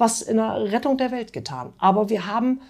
was 0.00 0.22
in 0.22 0.38
der 0.38 0.72
Rettung 0.72 0.96
der 0.96 1.12
Welt 1.12 1.32
getan. 1.32 1.72
Aber 1.78 2.08
wir 2.08 2.26
haben 2.26 2.60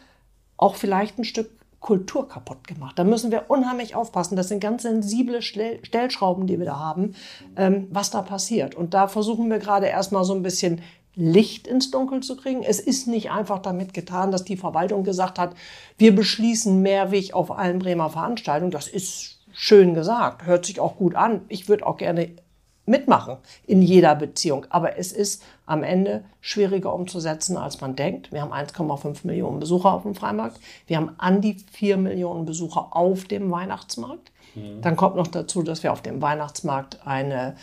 auch 0.56 0.74
vielleicht 0.74 1.18
ein 1.18 1.24
Stück 1.24 1.48
Kultur 1.80 2.28
kaputt 2.28 2.68
gemacht. 2.68 2.98
Da 2.98 3.04
müssen 3.04 3.30
wir 3.30 3.44
unheimlich 3.48 3.94
aufpassen. 3.94 4.36
Das 4.36 4.48
sind 4.48 4.60
ganz 4.60 4.82
sensible 4.82 5.40
Stell 5.40 5.80
Stellschrauben, 5.82 6.46
die 6.46 6.58
wir 6.58 6.66
da 6.66 6.78
haben, 6.78 7.14
ähm, 7.56 7.88
was 7.90 8.10
da 8.10 8.22
passiert. 8.22 8.74
Und 8.74 8.92
da 8.92 9.08
versuchen 9.08 9.50
wir 9.50 9.58
gerade 9.58 9.86
erstmal 9.86 10.24
so 10.24 10.34
ein 10.34 10.42
bisschen 10.42 10.82
Licht 11.14 11.66
ins 11.66 11.90
Dunkel 11.90 12.20
zu 12.20 12.36
kriegen. 12.36 12.62
Es 12.62 12.80
ist 12.80 13.08
nicht 13.08 13.30
einfach 13.30 13.58
damit 13.58 13.94
getan, 13.94 14.30
dass 14.30 14.44
die 14.44 14.56
Verwaltung 14.56 15.04
gesagt 15.04 15.38
hat, 15.38 15.54
wir 15.98 16.14
beschließen 16.14 16.80
Mehrweg 16.82 17.34
auf 17.34 17.50
allen 17.50 17.78
Bremer 17.78 18.10
Veranstaltungen. 18.10 18.70
Das 18.70 18.86
ist 18.86 19.40
schön 19.52 19.94
gesagt, 19.94 20.46
hört 20.46 20.66
sich 20.66 20.80
auch 20.80 20.96
gut 20.96 21.14
an. 21.14 21.42
Ich 21.48 21.68
würde 21.68 21.86
auch 21.86 21.96
gerne 21.96 22.30
mitmachen 22.90 23.36
in 23.66 23.80
jeder 23.80 24.14
Beziehung. 24.14 24.66
Aber 24.68 24.98
es 24.98 25.12
ist 25.12 25.42
am 25.64 25.82
Ende 25.82 26.24
schwieriger 26.40 26.92
umzusetzen, 26.92 27.56
als 27.56 27.80
man 27.80 27.96
denkt. 27.96 28.32
Wir 28.32 28.42
haben 28.42 28.52
1,5 28.52 29.26
Millionen 29.26 29.60
Besucher 29.60 29.94
auf 29.94 30.02
dem 30.02 30.14
Freimarkt. 30.14 30.60
Wir 30.86 30.96
haben 30.96 31.12
an 31.18 31.40
die 31.40 31.56
4 31.72 31.96
Millionen 31.96 32.44
Besucher 32.44 32.88
auf 32.90 33.24
dem 33.24 33.50
Weihnachtsmarkt. 33.50 34.30
Dann 34.82 34.96
kommt 34.96 35.16
noch 35.16 35.28
dazu, 35.28 35.62
dass 35.62 35.82
wir 35.82 35.92
auf 35.92 36.02
dem 36.02 36.20
Weihnachtsmarkt 36.20 37.06
eine, 37.06 37.54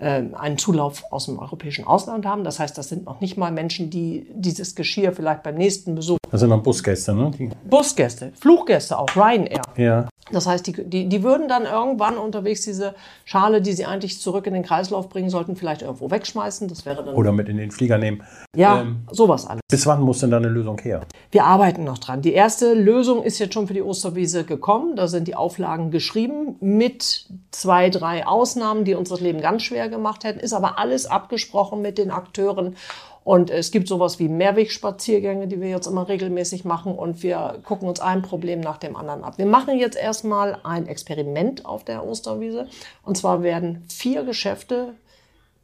äh, 0.00 0.22
einen 0.34 0.58
Zulauf 0.58 1.04
aus 1.12 1.26
dem 1.26 1.38
europäischen 1.38 1.86
Ausland 1.86 2.26
haben. 2.26 2.42
Das 2.42 2.58
heißt, 2.58 2.76
das 2.76 2.88
sind 2.88 3.04
noch 3.04 3.20
nicht 3.20 3.36
mal 3.36 3.52
Menschen, 3.52 3.90
die 3.90 4.26
dieses 4.34 4.74
Geschirr 4.74 5.12
vielleicht 5.12 5.44
beim 5.44 5.54
nächsten 5.54 5.94
Besuch, 5.94 6.18
Das 6.30 6.40
sind 6.40 6.50
dann 6.50 6.62
Busgäste, 6.62 7.14
ne? 7.14 7.30
Die, 7.38 7.50
Busgäste, 7.64 8.32
Fluggäste, 8.34 8.98
auch 8.98 9.14
Ryanair, 9.14 9.62
ja. 9.76 10.08
Das 10.30 10.46
heißt, 10.46 10.66
die, 10.66 10.72
die, 10.72 11.08
die 11.08 11.22
würden 11.22 11.48
dann 11.48 11.64
irgendwann 11.64 12.16
unterwegs 12.16 12.62
diese 12.62 12.94
Schale, 13.24 13.60
die 13.60 13.72
sie 13.72 13.86
eigentlich 13.86 14.20
zurück 14.20 14.46
in 14.46 14.54
den 14.54 14.62
Kreislauf 14.62 15.08
bringen 15.08 15.30
sollten, 15.30 15.56
vielleicht 15.56 15.82
irgendwo 15.82 16.10
wegschmeißen. 16.10 16.68
Das 16.68 16.86
wäre 16.86 17.04
dann. 17.04 17.14
Oder 17.14 17.32
mit 17.32 17.48
in 17.48 17.56
den 17.56 17.72
Flieger 17.72 17.98
nehmen. 17.98 18.22
Ja, 18.56 18.82
ähm, 18.82 19.00
sowas 19.10 19.46
alles. 19.46 19.60
Bis 19.68 19.86
wann 19.86 20.00
muss 20.00 20.20
denn 20.20 20.30
da 20.30 20.36
eine 20.36 20.48
Lösung 20.48 20.78
her? 20.80 21.02
Wir 21.32 21.44
arbeiten 21.44 21.82
noch 21.82 21.98
dran. 21.98 22.22
Die 22.22 22.32
erste 22.32 22.72
Lösung 22.74 23.24
ist 23.24 23.40
jetzt 23.40 23.54
schon 23.54 23.66
für 23.66 23.74
die 23.74 23.82
Osterwiese 23.82 24.44
gekommen. 24.44 24.94
Da 24.94 25.08
sind 25.08 25.26
die 25.26 25.34
Auflagen 25.34 25.90
geschrieben 25.90 26.56
mit 26.60 27.26
zwei, 27.50 27.90
drei 27.90 28.26
Ausnahmen, 28.26 28.84
die 28.84 28.94
uns 28.94 29.08
das 29.08 29.20
Leben 29.20 29.40
ganz 29.40 29.62
schwer 29.62 29.88
gemacht 29.88 30.22
hätten. 30.22 30.38
Ist 30.38 30.52
aber 30.52 30.78
alles 30.78 31.06
abgesprochen 31.06 31.82
mit 31.82 31.98
den 31.98 32.10
Akteuren. 32.12 32.76
Und 33.24 33.50
es 33.50 33.70
gibt 33.70 33.86
sowas 33.86 34.18
wie 34.18 34.28
Mehrwegspaziergänge, 34.28 35.46
die 35.46 35.60
wir 35.60 35.68
jetzt 35.68 35.86
immer 35.86 36.08
regelmäßig 36.08 36.64
machen. 36.64 36.94
Und 36.94 37.22
wir 37.22 37.60
gucken 37.64 37.88
uns 37.88 38.00
ein 38.00 38.22
Problem 38.22 38.60
nach 38.60 38.78
dem 38.78 38.96
anderen 38.96 39.22
ab. 39.22 39.38
Wir 39.38 39.46
machen 39.46 39.78
jetzt 39.78 39.96
erstmal 39.96 40.58
ein 40.64 40.86
Experiment 40.88 41.64
auf 41.64 41.84
der 41.84 42.04
Osterwiese. 42.04 42.68
Und 43.04 43.16
zwar 43.16 43.42
werden 43.42 43.84
vier 43.88 44.24
Geschäfte 44.24 44.94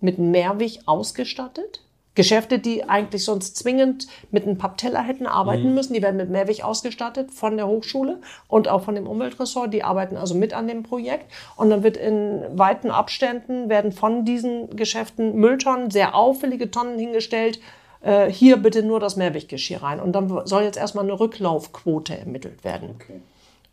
mit 0.00 0.18
Mehrweg 0.18 0.80
ausgestattet. 0.86 1.82
Geschäfte, 2.18 2.58
die 2.58 2.82
eigentlich 2.82 3.24
sonst 3.24 3.56
zwingend 3.56 4.08
mit 4.32 4.42
einem 4.42 4.58
Pappteller 4.58 5.00
hätten 5.00 5.28
arbeiten 5.28 5.68
mhm. 5.68 5.74
müssen, 5.74 5.94
die 5.94 6.02
werden 6.02 6.16
mit 6.16 6.30
Mehrweg 6.30 6.64
ausgestattet 6.64 7.30
von 7.30 7.56
der 7.56 7.68
Hochschule 7.68 8.18
und 8.48 8.66
auch 8.66 8.82
von 8.82 8.96
dem 8.96 9.06
Umweltressort. 9.06 9.72
Die 9.72 9.84
arbeiten 9.84 10.16
also 10.16 10.34
mit 10.34 10.52
an 10.52 10.66
dem 10.66 10.82
Projekt. 10.82 11.30
Und 11.54 11.70
dann 11.70 11.84
wird 11.84 11.96
in 11.96 12.42
weiten 12.58 12.90
Abständen 12.90 13.68
werden 13.68 13.92
von 13.92 14.24
diesen 14.24 14.74
Geschäften 14.74 15.36
Mülltonnen, 15.36 15.92
sehr 15.92 16.16
auffällige 16.16 16.72
Tonnen 16.72 16.98
hingestellt. 16.98 17.60
Äh, 18.00 18.32
hier 18.32 18.56
bitte 18.56 18.82
nur 18.82 18.98
das 18.98 19.14
Mehrweggeschirr 19.14 19.84
rein. 19.84 20.00
Und 20.00 20.10
dann 20.10 20.44
soll 20.44 20.64
jetzt 20.64 20.76
erstmal 20.76 21.04
eine 21.04 21.20
Rücklaufquote 21.20 22.18
ermittelt 22.18 22.64
werden. 22.64 22.96
Okay. 22.96 23.20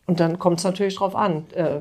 Und 0.06 0.20
dann 0.20 0.38
kommt 0.38 0.60
es 0.60 0.64
natürlich 0.66 0.96
drauf 0.96 1.16
an. 1.16 1.48
Äh, 1.56 1.80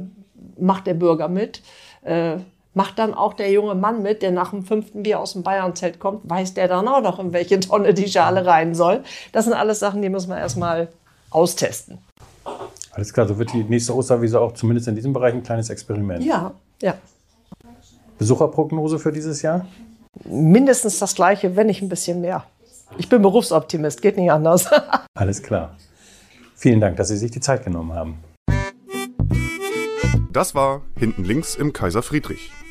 macht 0.59 0.87
der 0.87 0.95
Bürger 0.95 1.29
mit? 1.29 1.61
Äh, 2.05 2.39
macht 2.75 2.99
dann 2.99 3.15
auch 3.15 3.35
der 3.35 3.51
junge 3.51 3.75
Mann 3.75 4.03
mit, 4.03 4.23
der 4.23 4.31
nach 4.31 4.51
dem 4.51 4.65
fünften 4.65 5.03
Bier 5.03 5.21
aus 5.21 5.33
dem 5.33 5.43
Bayernzelt 5.43 5.99
kommt, 5.99 6.29
weiß 6.29 6.55
der 6.55 6.69
dann 6.69 6.87
auch 6.89 7.01
noch, 7.01 7.19
in 7.19 7.33
welche 7.33 7.59
Tonne 7.61 7.95
die 7.95 8.09
Schale 8.09 8.45
rein 8.45 8.75
soll. 8.75 9.03
Das 9.33 9.45
sind 9.45 9.55
alles 9.55 9.79
Sachen, 9.79 10.03
die 10.03 10.09
müssen 10.09 10.31
wir 10.31 10.39
erstmal 10.39 10.89
austesten. 11.31 11.99
Alles 12.93 13.13
klar, 13.13 13.27
so 13.27 13.39
wird 13.39 13.53
die 13.53 13.65
nächste 13.65 13.95
Osterwiese 13.95 14.41
auch 14.41 14.53
zumindest 14.53 14.89
in 14.89 14.95
diesem 14.95 15.13
Bereich 15.13 15.35
ein 15.35 15.43
kleines 15.43 15.71
Experiment. 15.71 16.23
Ja, 16.23 16.53
ja. 16.81 16.95
Besucherprognose 18.19 18.99
für 18.99 19.11
dieses 19.11 19.43
Jahr? 19.43 19.67
Mindestens 20.25 20.99
das 21.01 21.15
gleiche, 21.15 21.57
wenn 21.57 21.67
nicht 21.67 21.83
ein 21.83 21.89
bisschen 21.89 22.21
mehr. 22.21 22.45
Ich 22.99 23.09
bin 23.09 23.23
Berufsoptimist, 23.23 24.01
geht 24.03 24.17
nicht 24.17 24.31
anders. 24.31 24.69
Alles 25.15 25.43
klar. 25.43 25.75
Vielen 26.55 26.81
Dank, 26.81 26.97
dass 26.97 27.09
Sie 27.09 27.17
sich 27.17 27.33
die 27.33 27.41
Zeit 27.41 27.65
genommen 27.65 27.93
haben. 27.93 28.19
Das 30.33 30.55
war 30.55 30.83
Hinten 30.97 31.25
links 31.25 31.57
im 31.57 31.73
Kaiser 31.73 32.03
Friedrich, 32.03 32.51